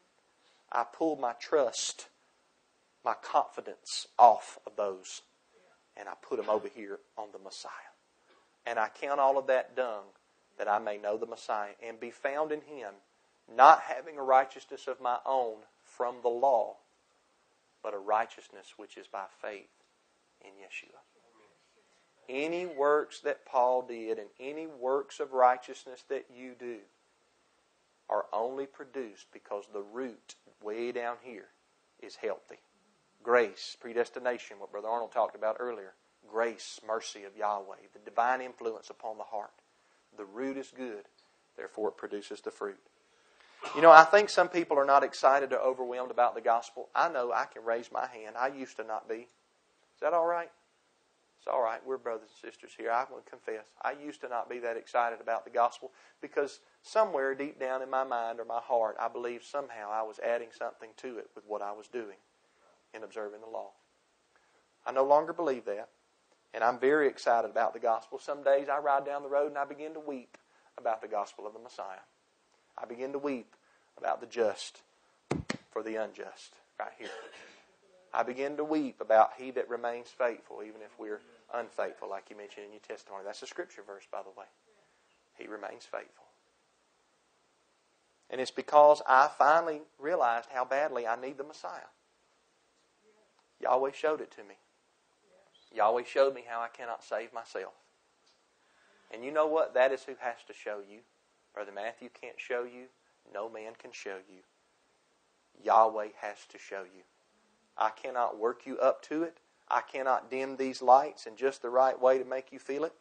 I 0.72 0.84
pulled 0.84 1.22
my 1.22 1.34
trust, 1.40 2.08
my 3.06 3.14
confidence 3.22 4.08
off 4.20 4.60
of 4.66 4.76
those 4.76 5.22
and 5.98 6.08
I 6.08 6.14
put 6.22 6.38
them 6.38 6.50
over 6.50 6.68
here 6.68 7.00
on 7.18 7.28
the 7.32 7.40
Messiah. 7.40 7.72
And 8.66 8.78
I 8.78 8.90
count 8.90 9.20
all 9.20 9.38
of 9.38 9.48
that 9.48 9.76
dung 9.76 10.04
that 10.58 10.68
I 10.68 10.80
may 10.80 10.98
know 10.98 11.18
the 11.18 11.26
Messiah 11.26 11.72
and 11.86 12.00
be 12.00 12.12
found 12.12 12.52
in 12.52 12.62
him, 12.62 12.94
not 13.56 13.82
having 13.82 14.18
a 14.18 14.24
righteousness 14.24 14.88
of 14.88 15.00
my 15.00 15.18
own 15.26 15.58
from 15.84 16.16
the 16.22 16.30
law, 16.30 16.76
but 17.84 17.94
a 17.94 17.98
righteousness 17.98 18.74
which 18.76 18.98
is 18.98 19.08
by 19.08 19.26
faith 19.42 19.70
in 20.42 20.52
Yeshua. 20.52 21.00
Any 22.30 22.66
works 22.66 23.22
that 23.22 23.46
Paul 23.46 23.84
did 23.84 24.20
and 24.20 24.28
any 24.40 24.68
works 24.68 25.20
of 25.20 25.32
righteousness 25.32 26.04
that 26.10 26.26
you 26.36 26.54
do 26.60 26.80
are 28.10 28.26
only 28.34 28.66
produced 28.66 29.28
because 29.32 29.66
the 29.72 29.82
root 29.82 30.36
way 30.62 30.92
down 30.92 31.16
here 31.24 31.48
is 32.02 32.18
healthy. 32.18 32.60
Grace, 33.24 33.76
predestination, 33.80 34.60
what 34.60 34.72
Brother 34.72 34.88
Arnold 34.88 35.12
talked 35.12 35.36
about 35.36 35.58
earlier. 35.60 35.94
Grace, 36.28 36.80
mercy 36.86 37.24
of 37.24 37.36
Yahweh, 37.36 37.76
the 37.94 38.00
divine 38.00 38.42
influence 38.42 38.90
upon 38.90 39.18
the 39.18 39.24
heart. 39.24 39.52
The 40.18 40.26
root 40.26 40.58
is 40.58 40.72
good, 40.76 41.06
therefore 41.56 41.90
it 41.90 41.98
produces 41.98 42.42
the 42.42 42.52
fruit. 42.52 42.80
You 43.76 43.82
know, 43.82 43.92
I 43.92 44.04
think 44.04 44.30
some 44.30 44.50
people 44.50 44.78
are 44.78 44.86
not 44.86 45.04
excited 45.04 45.52
or 45.52 45.60
overwhelmed 45.60 46.12
about 46.12 46.36
the 46.36 46.42
gospel. 46.42 46.90
I 46.96 47.10
know 47.10 47.32
I 47.32 47.46
can 47.46 47.64
raise 47.64 47.92
my 47.92 48.08
hand. 48.08 48.36
I 48.38 48.48
used 48.48 48.78
to 48.78 48.84
not 48.84 49.10
be. 49.10 49.16
Is 49.16 50.02
that 50.02 50.14
all 50.14 50.28
right? 50.28 50.50
It's 51.40 51.48
all 51.48 51.62
right. 51.62 51.82
We're 51.86 51.98
brothers 51.98 52.30
and 52.44 52.52
sisters 52.52 52.72
here. 52.78 52.92
I 52.92 53.06
will 53.10 53.24
confess. 53.30 53.66
I 53.82 53.94
used 53.94 54.22
to 54.22 54.30
not 54.30 54.50
be 54.50 54.60
that 54.60 54.78
excited 54.78 55.22
about 55.22 55.44
the 55.44 55.52
gospel 55.52 55.92
because 56.22 56.60
somewhere 56.82 57.36
deep 57.36 57.60
down 57.60 57.82
in 57.82 57.90
my 57.90 58.04
mind 58.04 58.40
or 58.40 58.46
my 58.46 58.60
heart, 58.60 58.96
I 59.00 59.08
believe 59.08 59.44
somehow 59.44 59.90
I 59.92 60.04
was 60.04 60.20
adding 60.20 60.50
something 60.58 60.90
to 60.98 61.18
it 61.18 61.30
with 61.36 61.46
what 61.48 61.62
I 61.62 61.72
was 61.72 61.88
doing 61.88 62.18
in 62.94 63.04
observing 63.04 63.42
the 63.42 63.50
law. 63.50 63.72
I 64.86 64.92
no 64.92 65.04
longer 65.04 65.34
believe 65.34 65.66
that. 65.66 65.90
And 66.54 66.64
I'm 66.64 66.80
very 66.80 67.08
excited 67.08 67.52
about 67.52 67.74
the 67.74 67.80
gospel. 67.80 68.20
Some 68.20 68.42
days 68.42 68.68
I 68.70 68.80
ride 68.80 69.06
down 69.06 69.22
the 69.22 69.30
road 69.30 69.50
and 69.50 69.58
I 69.58 69.66
begin 69.66 69.94
to 69.94 70.00
weep 70.00 70.38
about 70.78 71.02
the 71.02 71.08
gospel 71.08 71.46
of 71.46 71.54
the 71.54 71.60
Messiah. 71.60 72.06
I 72.78 72.86
begin 72.86 73.12
to 73.12 73.20
weep 73.20 73.54
about 73.98 74.22
the 74.22 74.28
just 74.28 74.82
for 75.72 75.84
the 75.84 75.96
unjust 75.96 76.56
right 76.80 76.92
here. 76.98 77.10
I 78.14 78.24
begin 78.24 78.58
to 78.58 78.64
weep 78.64 79.02
about 79.02 79.32
he 79.38 79.52
that 79.52 79.70
remains 79.70 80.08
faithful, 80.08 80.64
even 80.64 80.82
if 80.82 80.98
we're 80.98 81.22
unfaithful, 81.54 82.10
like 82.10 82.30
you 82.30 82.38
mentioned 82.38 82.66
in 82.68 82.72
your 82.72 82.82
testimony. 82.82 83.24
That's 83.26 83.44
a 83.44 83.48
scripture 83.48 83.84
verse, 83.86 84.06
by 84.12 84.22
the 84.22 84.40
way. 84.40 84.48
He 85.38 85.48
remains 85.48 85.84
faithful. 85.84 86.26
And 88.30 88.42
it's 88.42 88.52
because 88.52 89.02
I 89.08 89.30
finally 89.38 89.82
realized 90.00 90.50
how 90.52 90.66
badly 90.66 91.08
I 91.08 91.20
need 91.20 91.38
the 91.38 91.44
Messiah. 91.44 91.90
Yahweh 93.62 93.92
showed 93.92 94.22
it 94.22 94.32
to 94.32 94.44
me. 94.44 94.56
Yahweh 95.74 96.04
showed 96.04 96.34
me 96.34 96.44
how 96.48 96.62
I 96.62 96.68
cannot 96.68 97.04
save 97.04 97.34
myself. 97.34 97.74
And 99.12 99.24
you 99.24 99.32
know 99.32 99.48
what? 99.48 99.74
That 99.74 99.92
is 99.92 100.04
who 100.04 100.16
has 100.20 100.38
to 100.48 100.54
show 100.54 100.80
you. 100.88 101.00
Brother 101.54 101.72
Matthew 101.74 102.10
can't 102.10 102.40
show 102.40 102.64
you. 102.64 102.86
No 103.34 103.50
man 103.50 103.74
can 103.78 103.92
show 103.92 104.18
you. 104.30 104.42
Yahweh 105.64 106.10
has 106.22 106.46
to 106.50 106.58
show 106.58 106.84
you. 106.84 107.04
I 107.78 107.90
cannot 107.90 108.38
work 108.38 108.66
you 108.66 108.78
up 108.80 109.02
to 109.04 109.24
it. 109.24 109.38
I 109.70 109.82
cannot 109.82 110.30
dim 110.30 110.56
these 110.58 110.82
lights 110.82 111.26
in 111.26 111.36
just 111.36 111.62
the 111.62 111.70
right 111.70 112.00
way 112.00 112.18
to 112.18 112.26
make 112.26 112.52
you 112.52 112.60
feel 112.60 112.84
it. 112.84 112.94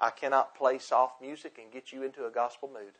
I 0.00 0.10
cannot 0.10 0.56
play 0.56 0.78
soft 0.78 1.20
music 1.20 1.58
and 1.62 1.72
get 1.72 1.92
you 1.92 2.02
into 2.02 2.26
a 2.26 2.30
gospel 2.30 2.68
mood. 2.68 2.94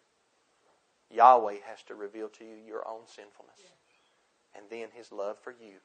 Yahweh 1.10 1.58
has 1.68 1.82
to 1.84 1.94
reveal 1.94 2.28
to 2.28 2.44
you 2.44 2.56
your 2.66 2.86
own 2.86 3.02
sinfulness 3.06 3.58
and 4.54 4.66
then 4.70 4.88
His 4.94 5.12
love 5.12 5.38
for 5.42 5.50
you 5.50 5.80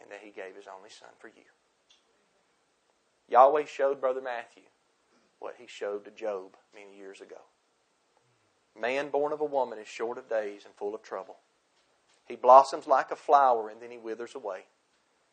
and 0.00 0.10
that 0.10 0.20
He 0.22 0.30
gave 0.30 0.56
His 0.56 0.66
only 0.66 0.90
Son 0.90 1.10
for 1.18 1.28
you. 1.28 1.44
Yahweh 3.28 3.64
showed 3.64 4.00
Brother 4.00 4.22
Matthew 4.22 4.64
what 5.38 5.54
He 5.58 5.66
showed 5.66 6.04
to 6.04 6.10
Job 6.10 6.56
many 6.74 6.96
years 6.96 7.20
ago. 7.20 7.40
Man 8.78 9.08
born 9.10 9.32
of 9.32 9.40
a 9.40 9.44
woman 9.44 9.78
is 9.78 9.88
short 9.88 10.18
of 10.18 10.28
days 10.28 10.64
and 10.64 10.74
full 10.74 10.94
of 10.94 11.02
trouble. 11.02 11.36
He 12.26 12.36
blossoms 12.36 12.86
like 12.86 13.10
a 13.10 13.16
flower 13.16 13.68
and 13.68 13.80
then 13.80 13.90
he 13.90 13.98
withers 13.98 14.34
away. 14.34 14.66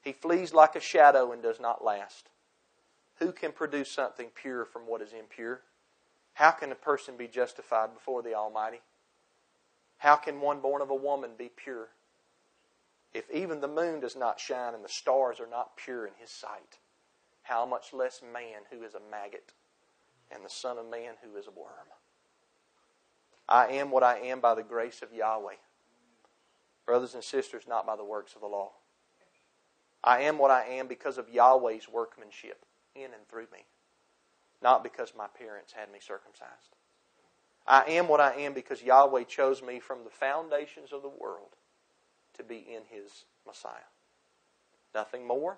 He 0.02 0.14
flees 0.14 0.54
like 0.54 0.76
a 0.76 0.80
shadow 0.80 1.32
and 1.32 1.44
does 1.44 1.60
not 1.60 1.84
last. 1.84 2.30
Who 3.20 3.32
can 3.32 3.52
produce 3.52 3.92
something 3.92 4.30
pure 4.34 4.66
from 4.66 4.84
what 4.84 5.02
is 5.02 5.14
impure? 5.14 5.62
How 6.34 6.52
can 6.52 6.72
a 6.72 6.76
person 6.76 7.18
be 7.18 7.28
justified 7.28 7.94
before 7.94 8.22
the 8.22 8.34
Almighty? 8.34 8.82
How 9.98 10.16
can 10.16 10.40
one 10.40 10.60
born 10.60 10.82
of 10.82 10.90
a 10.90 10.96
woman 10.96 11.32
be 11.38 11.50
pure? 11.56 11.90
If 13.18 13.32
even 13.32 13.62
the 13.62 13.68
moon 13.68 14.00
does 14.00 14.16
not 14.16 14.40
shine 14.40 14.76
and 14.76 14.86
the 14.86 14.90
stars 14.90 15.40
are 15.40 15.48
not 15.48 15.76
pure 15.76 16.06
in 16.06 16.14
his 16.20 16.30
sight, 16.30 16.78
how 17.42 17.66
much 17.66 17.92
less 17.92 18.22
man 18.22 18.62
who 18.70 18.84
is 18.84 18.94
a 18.94 19.00
maggot 19.10 19.54
and 20.30 20.46
the 20.46 20.52
Son 20.52 20.78
of 20.78 20.88
Man 20.88 21.16
who 21.24 21.36
is 21.36 21.48
a 21.48 21.60
worm? 21.60 21.88
I 23.50 23.70
am 23.70 23.90
what 23.90 24.04
I 24.04 24.20
am 24.20 24.40
by 24.40 24.54
the 24.54 24.62
grace 24.62 25.02
of 25.02 25.12
Yahweh. 25.12 25.56
Brothers 26.86 27.16
and 27.16 27.24
sisters, 27.24 27.64
not 27.68 27.88
by 27.88 27.96
the 27.96 28.04
works 28.04 28.36
of 28.36 28.42
the 28.42 28.48
law. 28.48 28.74
I 30.04 30.22
am 30.22 30.38
what 30.38 30.52
I 30.52 30.66
am 30.66 30.86
because 30.86 31.18
of 31.18 31.28
Yahweh's 31.28 31.90
workmanship 31.90 32.68
in 32.94 33.06
and 33.06 33.28
through 33.28 33.48
me, 33.52 33.66
not 34.62 34.84
because 34.84 35.14
my 35.18 35.26
parents 35.26 35.74
had 35.74 35.92
me 35.92 35.98
circumcised. 36.00 36.76
I 37.66 37.84
am 37.88 38.08
what 38.08 38.22
I 38.22 38.36
am 38.36 38.54
because 38.54 38.84
Yahweh 38.84 39.24
chose 39.24 39.64
me 39.64 39.80
from 39.80 40.04
the 40.04 40.12
foundations 40.12 40.94
of 40.94 41.02
the 41.02 41.10
world 41.10 41.57
to 42.38 42.44
be 42.44 42.58
in 42.58 42.84
His 42.90 43.26
Messiah. 43.46 43.90
Nothing 44.94 45.28
more, 45.28 45.58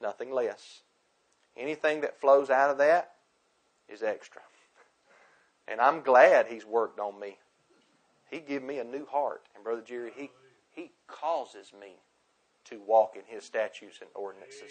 nothing 0.00 0.32
less. 0.32 0.82
Anything 1.56 2.02
that 2.02 2.20
flows 2.20 2.50
out 2.50 2.70
of 2.70 2.78
that 2.78 3.12
is 3.88 4.02
extra. 4.02 4.42
And 5.68 5.80
I'm 5.80 6.02
glad 6.02 6.46
He's 6.46 6.64
worked 6.64 7.00
on 7.00 7.18
me. 7.18 7.38
He 8.30 8.38
gave 8.38 8.62
me 8.62 8.78
a 8.78 8.84
new 8.84 9.04
heart. 9.04 9.42
And 9.56 9.64
Brother 9.64 9.82
Jerry, 9.84 10.12
He, 10.14 10.30
he 10.70 10.92
causes 11.08 11.72
me 11.80 11.94
to 12.66 12.80
walk 12.86 13.16
in 13.16 13.22
His 13.26 13.42
statutes 13.42 13.98
and 14.00 14.08
ordinances. 14.14 14.70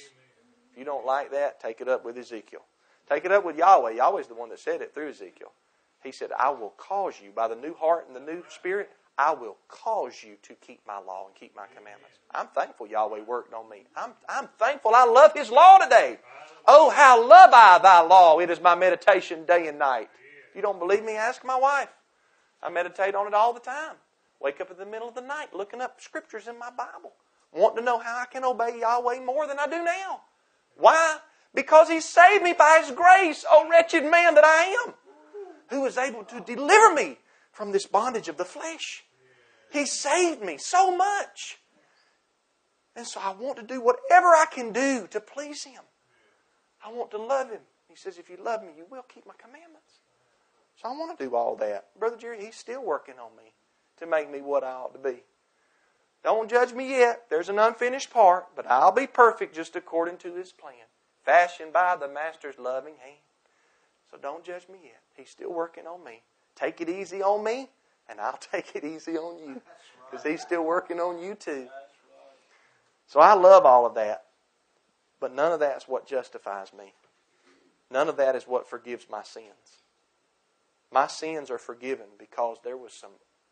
If 0.72 0.80
you 0.80 0.86
don't 0.86 1.06
like 1.06 1.32
that, 1.32 1.60
take 1.60 1.82
it 1.82 1.90
up 1.90 2.06
with 2.06 2.18
Ezekiel. 2.18 2.62
Take 3.10 3.26
it 3.26 3.32
up 3.32 3.46
with 3.46 3.58
Yahweh. 3.58 3.92
Yahweh's 3.92 4.28
the 4.28 4.36
one 4.36 4.50
that 4.50 4.60
said 4.60 4.82
it 4.82 4.94
through 4.94 5.10
Ezekiel. 5.10 5.52
He 6.04 6.12
said, 6.12 6.32
I 6.38 6.50
will 6.50 6.74
cause 6.78 7.16
you, 7.24 7.32
by 7.32 7.48
the 7.48 7.56
new 7.56 7.74
heart 7.74 8.06
and 8.08 8.16
the 8.16 8.20
new 8.20 8.44
spirit, 8.50 8.90
I 9.18 9.34
will 9.34 9.58
cause 9.68 10.24
you 10.24 10.36
to 10.44 10.54
keep 10.56 10.82
my 10.86 11.00
law 11.00 11.28
and 11.28 11.36
keep 11.36 11.56
my 11.56 11.68
commandments. 11.68 12.18
I'm 12.32 12.48
thankful 12.48 12.88
Yahweh 12.88 13.22
worked 13.22 13.54
on 13.54 13.70
me. 13.70 13.86
I'm, 13.96 14.12
I'm 14.28 14.50
thankful 14.60 14.94
I 14.94 15.06
love 15.06 15.32
His 15.34 15.50
law 15.50 15.78
today. 15.78 16.20
Oh, 16.68 16.90
how 16.90 17.26
love 17.26 17.52
I 17.54 17.80
thy 17.80 18.02
law. 18.02 18.40
It 18.40 18.50
is 18.50 18.60
my 18.60 18.76
meditation 18.76 19.46
day 19.46 19.68
and 19.68 19.80
night. 19.80 20.10
If 20.50 20.56
you 20.56 20.62
don't 20.62 20.80
believe 20.80 21.04
me, 21.04 21.14
ask 21.14 21.46
my 21.46 21.58
wife. 21.58 21.90
I 22.62 22.70
meditate 22.70 23.16
on 23.16 23.28
it 23.28 23.34
all 23.34 23.54
the 23.54 23.60
time. 23.60 23.96
Wake 24.42 24.60
up 24.60 24.70
in 24.70 24.78
the 24.78 24.86
middle 24.86 25.08
of 25.08 25.16
the 25.16 25.22
night 25.22 25.54
looking 25.54 25.80
up 25.80 26.02
scriptures 26.02 26.48
in 26.48 26.60
my 26.60 26.70
Bible, 26.70 27.14
wanting 27.54 27.78
to 27.78 27.84
know 27.84 28.00
how 28.00 28.18
I 28.18 28.26
can 28.26 28.44
obey 28.44 28.80
Yahweh 28.80 29.22
more 29.24 29.48
than 29.48 29.60
I 29.60 29.68
do 29.68 29.84
now. 29.84 30.22
Why? 30.78 31.18
Because 31.54 31.88
He 31.88 32.02
saved 32.02 32.44
me 32.44 32.52
by 32.52 32.82
His 32.82 32.92
grace, 32.92 33.46
oh 33.50 33.70
wretched 33.70 34.04
man 34.04 34.36
that 34.36 34.44
I 34.44 34.86
am 34.86 34.94
who 35.70 35.86
is 35.86 35.98
able 35.98 36.24
to 36.26 36.42
deliver 36.42 36.94
me 36.94 37.18
from 37.52 37.72
this 37.72 37.86
bondage 37.86 38.28
of 38.28 38.38
the 38.38 38.46
flesh. 38.46 39.05
He 39.72 39.86
saved 39.86 40.42
me 40.42 40.58
so 40.58 40.96
much. 40.96 41.60
And 42.96 43.06
so 43.06 43.20
I 43.22 43.34
want 43.34 43.58
to 43.58 43.64
do 43.64 43.82
whatever 43.82 44.28
I 44.28 44.46
can 44.50 44.72
do 44.72 45.08
to 45.12 45.20
please 45.20 45.64
Him. 45.64 45.82
I 46.84 46.92
want 46.92 47.12
to 47.12 47.18
love 47.18 47.50
Him. 47.50 47.62
He 47.90 47.96
says, 47.96 48.18
if 48.18 48.30
you 48.30 48.38
love 48.42 48.62
me, 48.62 48.70
you 48.78 48.86
will 48.90 49.04
keep 49.04 49.26
my 49.26 49.34
commandments. 49.38 50.00
So 50.82 50.90
I 50.90 50.92
want 50.92 51.18
to 51.18 51.26
do 51.26 51.36
all 51.36 51.56
that. 51.58 51.88
Brother 51.98 52.18
Jerry, 52.18 52.44
he's 52.44 52.56
still 52.56 52.84
working 52.84 53.16
on 53.20 53.36
me 53.38 53.54
to 53.98 54.06
make 54.06 54.30
me 54.30 54.42
what 54.42 54.64
I 54.64 54.72
ought 54.72 54.94
to 54.94 55.00
be. 55.00 55.24
Don't 56.24 56.50
judge 56.50 56.74
me 56.74 56.90
yet. 56.90 57.24
There's 57.30 57.50
an 57.50 57.60
unfinished 57.60 58.10
part, 58.10 58.48
but 58.56 58.70
I'll 58.70 58.92
be 58.92 59.08
perfect 59.08 59.56
just 59.56 59.76
according 59.76 60.18
to 60.18 60.34
his 60.34 60.52
plan, 60.52 60.88
fashioned 61.24 61.72
by 61.72 61.96
the 61.96 62.08
Master's 62.08 62.58
loving 62.58 62.96
hand. 63.00 63.20
So 64.10 64.18
don't 64.18 64.44
judge 64.44 64.68
me 64.68 64.80
yet. 64.84 65.02
He's 65.16 65.30
still 65.30 65.54
working 65.54 65.86
on 65.86 66.04
me. 66.04 66.24
Take 66.56 66.82
it 66.82 66.90
easy 66.90 67.22
on 67.22 67.44
me, 67.44 67.70
and 68.10 68.20
I'll 68.20 68.38
take 68.52 68.76
it 68.76 68.84
easy 68.84 69.18
on 69.18 69.40
you. 69.40 69.62
Because 70.10 70.26
He's 70.26 70.42
still 70.42 70.64
working 70.64 71.00
on 71.00 71.20
you 71.22 71.36
too. 71.36 71.68
So 73.08 73.20
I 73.20 73.34
love 73.34 73.66
all 73.66 73.86
of 73.86 73.96
that. 73.96 74.24
But 75.20 75.34
none 75.34 75.52
of 75.52 75.60
that's 75.60 75.88
what 75.88 76.08
justifies 76.08 76.74
me. 76.74 76.94
None 77.92 78.10
of 78.10 78.18
that 78.18 78.36
is 78.36 78.44
what 78.44 78.68
forgives 78.68 79.08
my 79.10 79.24
sins. 79.24 79.84
My 80.92 81.08
sins 81.08 81.50
are 81.50 81.58
forgiven 81.58 82.08
because 82.18 82.58
there 82.64 82.78
was 82.78 82.94
some 82.94 83.12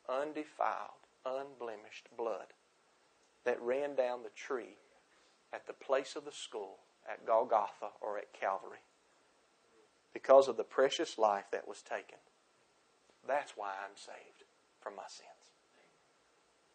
undefiled, 0.09 0.89
unblemished 1.25 2.09
blood 2.17 2.47
that 3.45 3.61
ran 3.61 3.95
down 3.95 4.23
the 4.23 4.29
tree 4.29 4.77
at 5.53 5.67
the 5.67 5.73
place 5.73 6.15
of 6.15 6.25
the 6.25 6.31
skull 6.31 6.79
at 7.09 7.25
Golgotha 7.25 7.89
or 8.01 8.17
at 8.17 8.33
Calvary 8.33 8.79
because 10.13 10.47
of 10.47 10.57
the 10.57 10.63
precious 10.63 11.17
life 11.17 11.45
that 11.51 11.67
was 11.67 11.81
taken. 11.81 12.17
That's 13.27 13.53
why 13.55 13.71
I'm 13.83 13.95
saved 13.95 14.43
from 14.81 14.95
my 14.95 15.07
sins. 15.07 15.29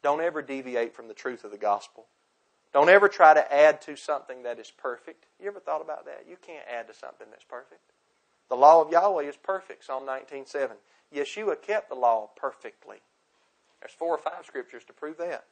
Don't 0.02 0.20
ever 0.20 0.42
deviate 0.42 0.94
from 0.94 1.08
the 1.08 1.14
truth 1.14 1.44
of 1.44 1.50
the 1.50 1.58
gospel. 1.58 2.06
Don't 2.72 2.88
ever 2.88 3.08
try 3.08 3.34
to 3.34 3.52
add 3.52 3.80
to 3.82 3.96
something 3.96 4.42
that 4.42 4.58
is 4.58 4.70
perfect. 4.70 5.26
You 5.40 5.48
ever 5.48 5.60
thought 5.60 5.80
about 5.80 6.04
that? 6.04 6.24
You 6.28 6.36
can't 6.40 6.64
add 6.70 6.86
to 6.88 6.94
something 6.94 7.26
that's 7.30 7.44
perfect. 7.44 7.80
The 8.48 8.56
law 8.56 8.82
of 8.82 8.90
Yahweh 8.90 9.24
is 9.24 9.36
perfect, 9.36 9.84
Psalm 9.84 10.04
19.7. 10.04 10.70
Yeshua 11.14 11.60
kept 11.60 11.88
the 11.88 11.94
law 11.94 12.30
perfectly. 12.36 12.98
There's 13.80 13.92
four 13.92 14.14
or 14.14 14.18
five 14.18 14.44
scriptures 14.46 14.84
to 14.84 14.92
prove 14.92 15.16
that. 15.18 15.44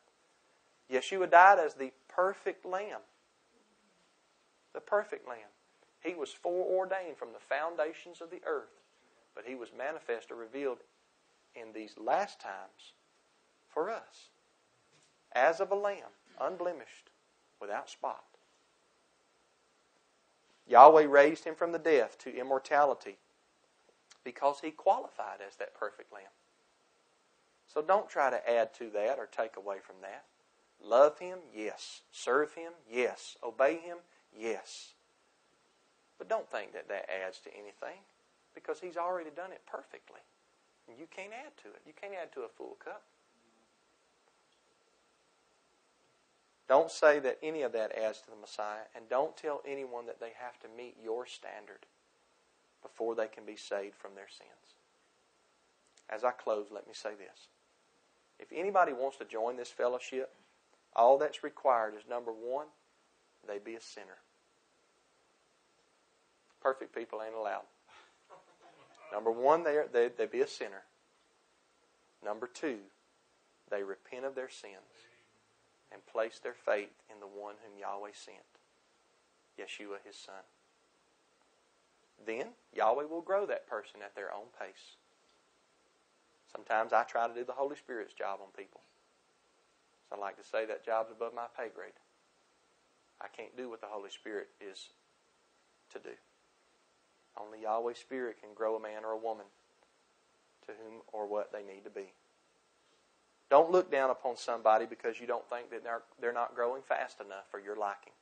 Yeshua 0.91 1.31
died 1.31 1.59
as 1.59 1.75
the 1.75 1.93
perfect 2.09 2.65
lamb. 2.65 3.01
The 4.75 4.81
perfect 4.81 5.29
lamb. 5.29 5.39
He 6.01 6.15
was 6.15 6.33
foreordained 6.33 7.17
from 7.17 7.33
the 7.33 7.41
foundations 7.41 8.21
of 8.21 8.31
the 8.31 8.41
earth, 8.47 8.83
but 9.37 9.45
he 9.47 9.55
was 9.55 9.68
manifest 9.76 10.32
or 10.32 10.34
revealed 10.34 10.78
in 11.55 11.72
these 11.72 11.95
last 11.99 12.41
times 12.41 12.95
for 13.68 13.91
us 13.91 14.30
as 15.32 15.61
of 15.61 15.70
a 15.70 15.74
lamb, 15.74 16.16
unblemished, 16.41 17.11
without 17.61 17.91
spot. 17.91 18.24
Yahweh 20.66 21.05
raised 21.05 21.45
him 21.45 21.55
from 21.55 21.70
the 21.70 21.78
death 21.78 22.18
to 22.18 22.37
immortality 22.37 23.18
because 24.24 24.61
he 24.61 24.70
qualified 24.70 25.39
as 25.47 25.57
that 25.57 25.74
perfect 25.74 26.12
lamb. 26.12 26.22
So 27.72 27.82
don't 27.82 28.09
try 28.09 28.30
to 28.30 28.51
add 28.51 28.74
to 28.74 28.91
that 28.91 29.18
or 29.18 29.26
take 29.26 29.57
away 29.57 29.76
from 29.80 29.97
that. 30.01 30.24
Love 30.82 31.18
him? 31.18 31.39
Yes. 31.55 32.01
Serve 32.11 32.55
him? 32.55 32.72
Yes. 32.91 33.37
Obey 33.45 33.76
him? 33.76 33.99
Yes. 34.37 34.95
But 36.18 36.28
don't 36.28 36.51
think 36.51 36.72
that 36.72 36.89
that 36.89 37.09
adds 37.11 37.39
to 37.41 37.51
anything 37.55 38.01
because 38.57 38.81
he's 38.81 38.97
already 38.97 39.31
done 39.31 39.53
it 39.53 39.61
perfectly. 39.71 40.25
And 40.89 40.99
you 40.99 41.07
can't 41.15 41.33
add 41.33 41.53
to 41.63 41.69
it. 41.69 41.83
You 41.87 41.93
can't 42.01 42.15
add 42.21 42.33
to 42.33 42.41
a 42.41 42.49
full 42.49 42.77
cup. 42.83 43.03
Don't 46.69 46.91
say 46.91 47.21
that 47.21 47.39
any 47.43 47.63
of 47.63 47.73
that 47.73 47.97
adds 47.97 48.21
to 48.23 48.31
the 48.31 48.41
Messiah, 48.41 48.89
and 48.97 49.09
don't 49.09 49.37
tell 49.37 49.63
anyone 49.69 50.07
that 50.07 50.19
they 50.19 50.33
have 50.41 50.59
to 50.61 50.77
meet 50.77 50.97
your 51.01 51.27
standard 51.27 51.87
before 52.83 53.15
they 53.15 53.29
can 53.29 53.45
be 53.45 53.57
saved 53.57 53.95
from 53.95 54.17
their 54.17 54.29
sins. 54.29 54.75
As 56.11 56.25
I 56.25 56.33
close, 56.33 56.67
let 56.73 56.89
me 56.89 56.95
say 56.95 57.11
this. 57.11 57.49
If 58.41 58.49
anybody 58.53 58.93
wants 58.93 59.19
to 59.19 59.25
join 59.25 59.57
this 59.57 59.71
fellowship, 59.71 60.35
all 60.95 61.19
that's 61.19 61.45
required 61.45 61.95
is 61.95 62.03
number 62.09 62.33
one, 62.33 62.67
they 63.47 63.59
be 63.59 63.75
a 63.75 63.81
sinner. 63.81 64.19
Perfect 66.61 66.95
people 66.95 67.23
ain't 67.25 67.35
allowed. 67.35 67.63
Number 69.13 69.31
one, 69.31 69.65
they, 69.65 69.77
are, 69.77 69.89
they, 69.91 70.09
they 70.17 70.27
be 70.27 70.41
a 70.41 70.47
sinner. 70.47 70.83
Number 72.25 72.49
two, 72.53 72.79
they 73.71 73.83
repent 73.83 74.25
of 74.25 74.35
their 74.35 74.51
sins 74.51 75.07
and 75.93 76.05
place 76.07 76.39
their 76.39 76.55
faith 76.55 76.93
in 77.13 77.21
the 77.21 77.27
one 77.27 77.55
whom 77.63 77.79
Yahweh 77.79 78.11
sent, 78.15 78.39
Yeshua, 79.59 79.99
his 80.05 80.17
son. 80.17 80.43
Then 82.25 82.49
Yahweh 82.75 83.05
will 83.05 83.21
grow 83.21 83.47
that 83.47 83.69
person 83.69 84.01
at 84.03 84.15
their 84.15 84.33
own 84.33 84.47
pace. 84.59 84.97
Sometimes 86.51 86.93
I 86.93 87.05
try 87.05 87.29
to 87.29 87.35
do 87.35 87.45
the 87.45 87.53
Holy 87.53 87.77
Spirit's 87.77 88.15
job 88.15 88.41
on 88.41 88.49
people. 88.57 88.81
So 90.09 90.17
I 90.17 90.19
like 90.19 90.37
to 90.37 90.45
say 90.45 90.65
that 90.67 90.85
job's 90.85 91.11
above 91.11 91.35
my 91.35 91.47
pay 91.57 91.69
grade. 91.75 91.99
I 93.21 93.27
can't 93.29 93.57
do 93.57 93.69
what 93.69 93.81
the 93.81 93.89
Holy 93.89 94.11
Spirit 94.11 94.49
is 94.61 94.91
to 95.93 95.99
do. 95.99 96.15
Only 97.41 97.62
Yahweh's 97.62 97.99
Spirit 97.99 98.41
can 98.41 98.55
grow 98.55 98.76
a 98.76 98.80
man 98.80 99.05
or 99.05 99.12
a 99.12 99.18
woman 99.18 99.47
to 100.66 100.72
whom 100.72 101.01
or 101.12 101.26
what 101.26 101.53
they 101.53 101.62
need 101.62 101.84
to 101.84 101.91
be. 101.91 102.12
Don't 103.49 103.70
look 103.70 103.91
down 103.91 104.11
upon 104.11 104.37
somebody 104.37 104.87
because 104.87 105.20
you 105.20 105.26
don't 105.26 105.49
think 105.49 105.70
that 105.70 105.84
they're, 105.84 106.03
they're 106.20 106.32
not 106.32 106.55
growing 106.55 106.82
fast 106.82 107.20
enough 107.20 107.45
for 107.51 107.61
your 107.61 107.76
liking. 107.76 108.12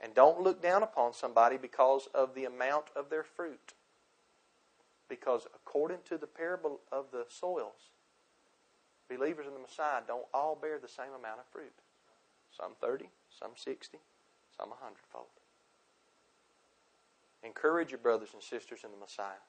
And 0.00 0.14
don't 0.14 0.40
look 0.40 0.60
down 0.60 0.82
upon 0.82 1.14
somebody 1.14 1.56
because 1.56 2.08
of 2.12 2.34
the 2.34 2.44
amount 2.44 2.86
of 2.96 3.08
their 3.08 3.22
fruit. 3.22 3.74
Because 5.08 5.46
according 5.54 5.98
to 6.08 6.18
the 6.18 6.26
parable 6.26 6.80
of 6.90 7.06
the 7.12 7.26
soils, 7.28 7.90
believers 9.08 9.46
in 9.46 9.54
the 9.54 9.60
Messiah 9.60 10.00
don't 10.04 10.26
all 10.34 10.58
bear 10.60 10.78
the 10.80 10.88
same 10.88 11.12
amount 11.16 11.38
of 11.38 11.46
fruit. 11.52 11.74
Some 12.50 12.72
30, 12.80 13.08
some 13.30 13.52
60, 13.54 13.98
some 14.56 14.70
100 14.70 14.96
fold. 15.12 15.26
Encourage 17.44 17.90
your 17.90 17.98
brothers 17.98 18.30
and 18.34 18.42
sisters 18.42 18.80
in 18.84 18.90
the 18.90 18.96
Messiah 18.96 19.42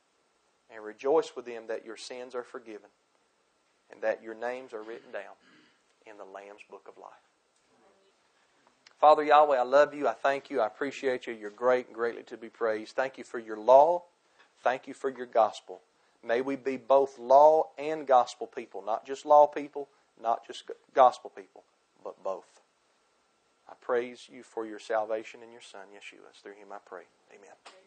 and 0.74 0.84
rejoice 0.84 1.36
with 1.36 1.46
them 1.46 1.64
that 1.68 1.86
your 1.86 1.98
sins 1.98 2.34
are 2.36 2.44
forgiven 2.44 2.90
and 3.92 4.02
that 4.02 4.24
your 4.24 4.34
names 4.34 4.74
are 4.74 4.82
written 4.82 5.12
down 5.12 5.36
in 6.06 6.18
the 6.18 6.26
Lamb's 6.26 6.64
book 6.70 6.88
of 6.88 6.98
life. 6.98 7.14
Father 9.00 9.24
Yahweh, 9.24 9.58
I 9.58 9.64
love 9.64 9.94
you. 9.94 10.08
I 10.08 10.14
thank 10.14 10.50
you. 10.50 10.62
I 10.62 10.68
appreciate 10.68 11.28
you. 11.28 11.34
You're 11.34 11.50
great 11.50 11.88
and 11.88 11.96
greatly 11.96 12.24
to 12.24 12.38
be 12.38 12.50
praised. 12.50 12.96
Thank 12.96 13.18
you 13.18 13.24
for 13.24 13.38
your 13.38 13.58
law. 13.58 14.04
Thank 14.64 14.88
you 14.88 14.94
for 14.94 15.10
your 15.10 15.26
gospel. 15.26 15.82
May 16.26 16.40
we 16.40 16.56
be 16.56 16.78
both 16.78 17.20
law 17.20 17.68
and 17.78 18.08
gospel 18.08 18.48
people, 18.48 18.82
not 18.82 19.06
just 19.06 19.26
law 19.26 19.46
people, 19.46 19.90
not 20.22 20.48
just 20.48 20.72
gospel 20.94 21.30
people, 21.36 21.64
but 22.02 22.24
both. 22.24 22.62
I 23.68 23.74
praise 23.82 24.30
you 24.32 24.42
for 24.42 24.66
your 24.66 24.80
salvation 24.80 25.42
in 25.44 25.52
your 25.52 25.62
Son, 25.62 25.88
Yeshua. 25.94 26.30
It's 26.30 26.40
through 26.40 26.54
him 26.54 26.72
I 26.72 26.78
pray. 26.86 27.04
Amen. 27.32 27.83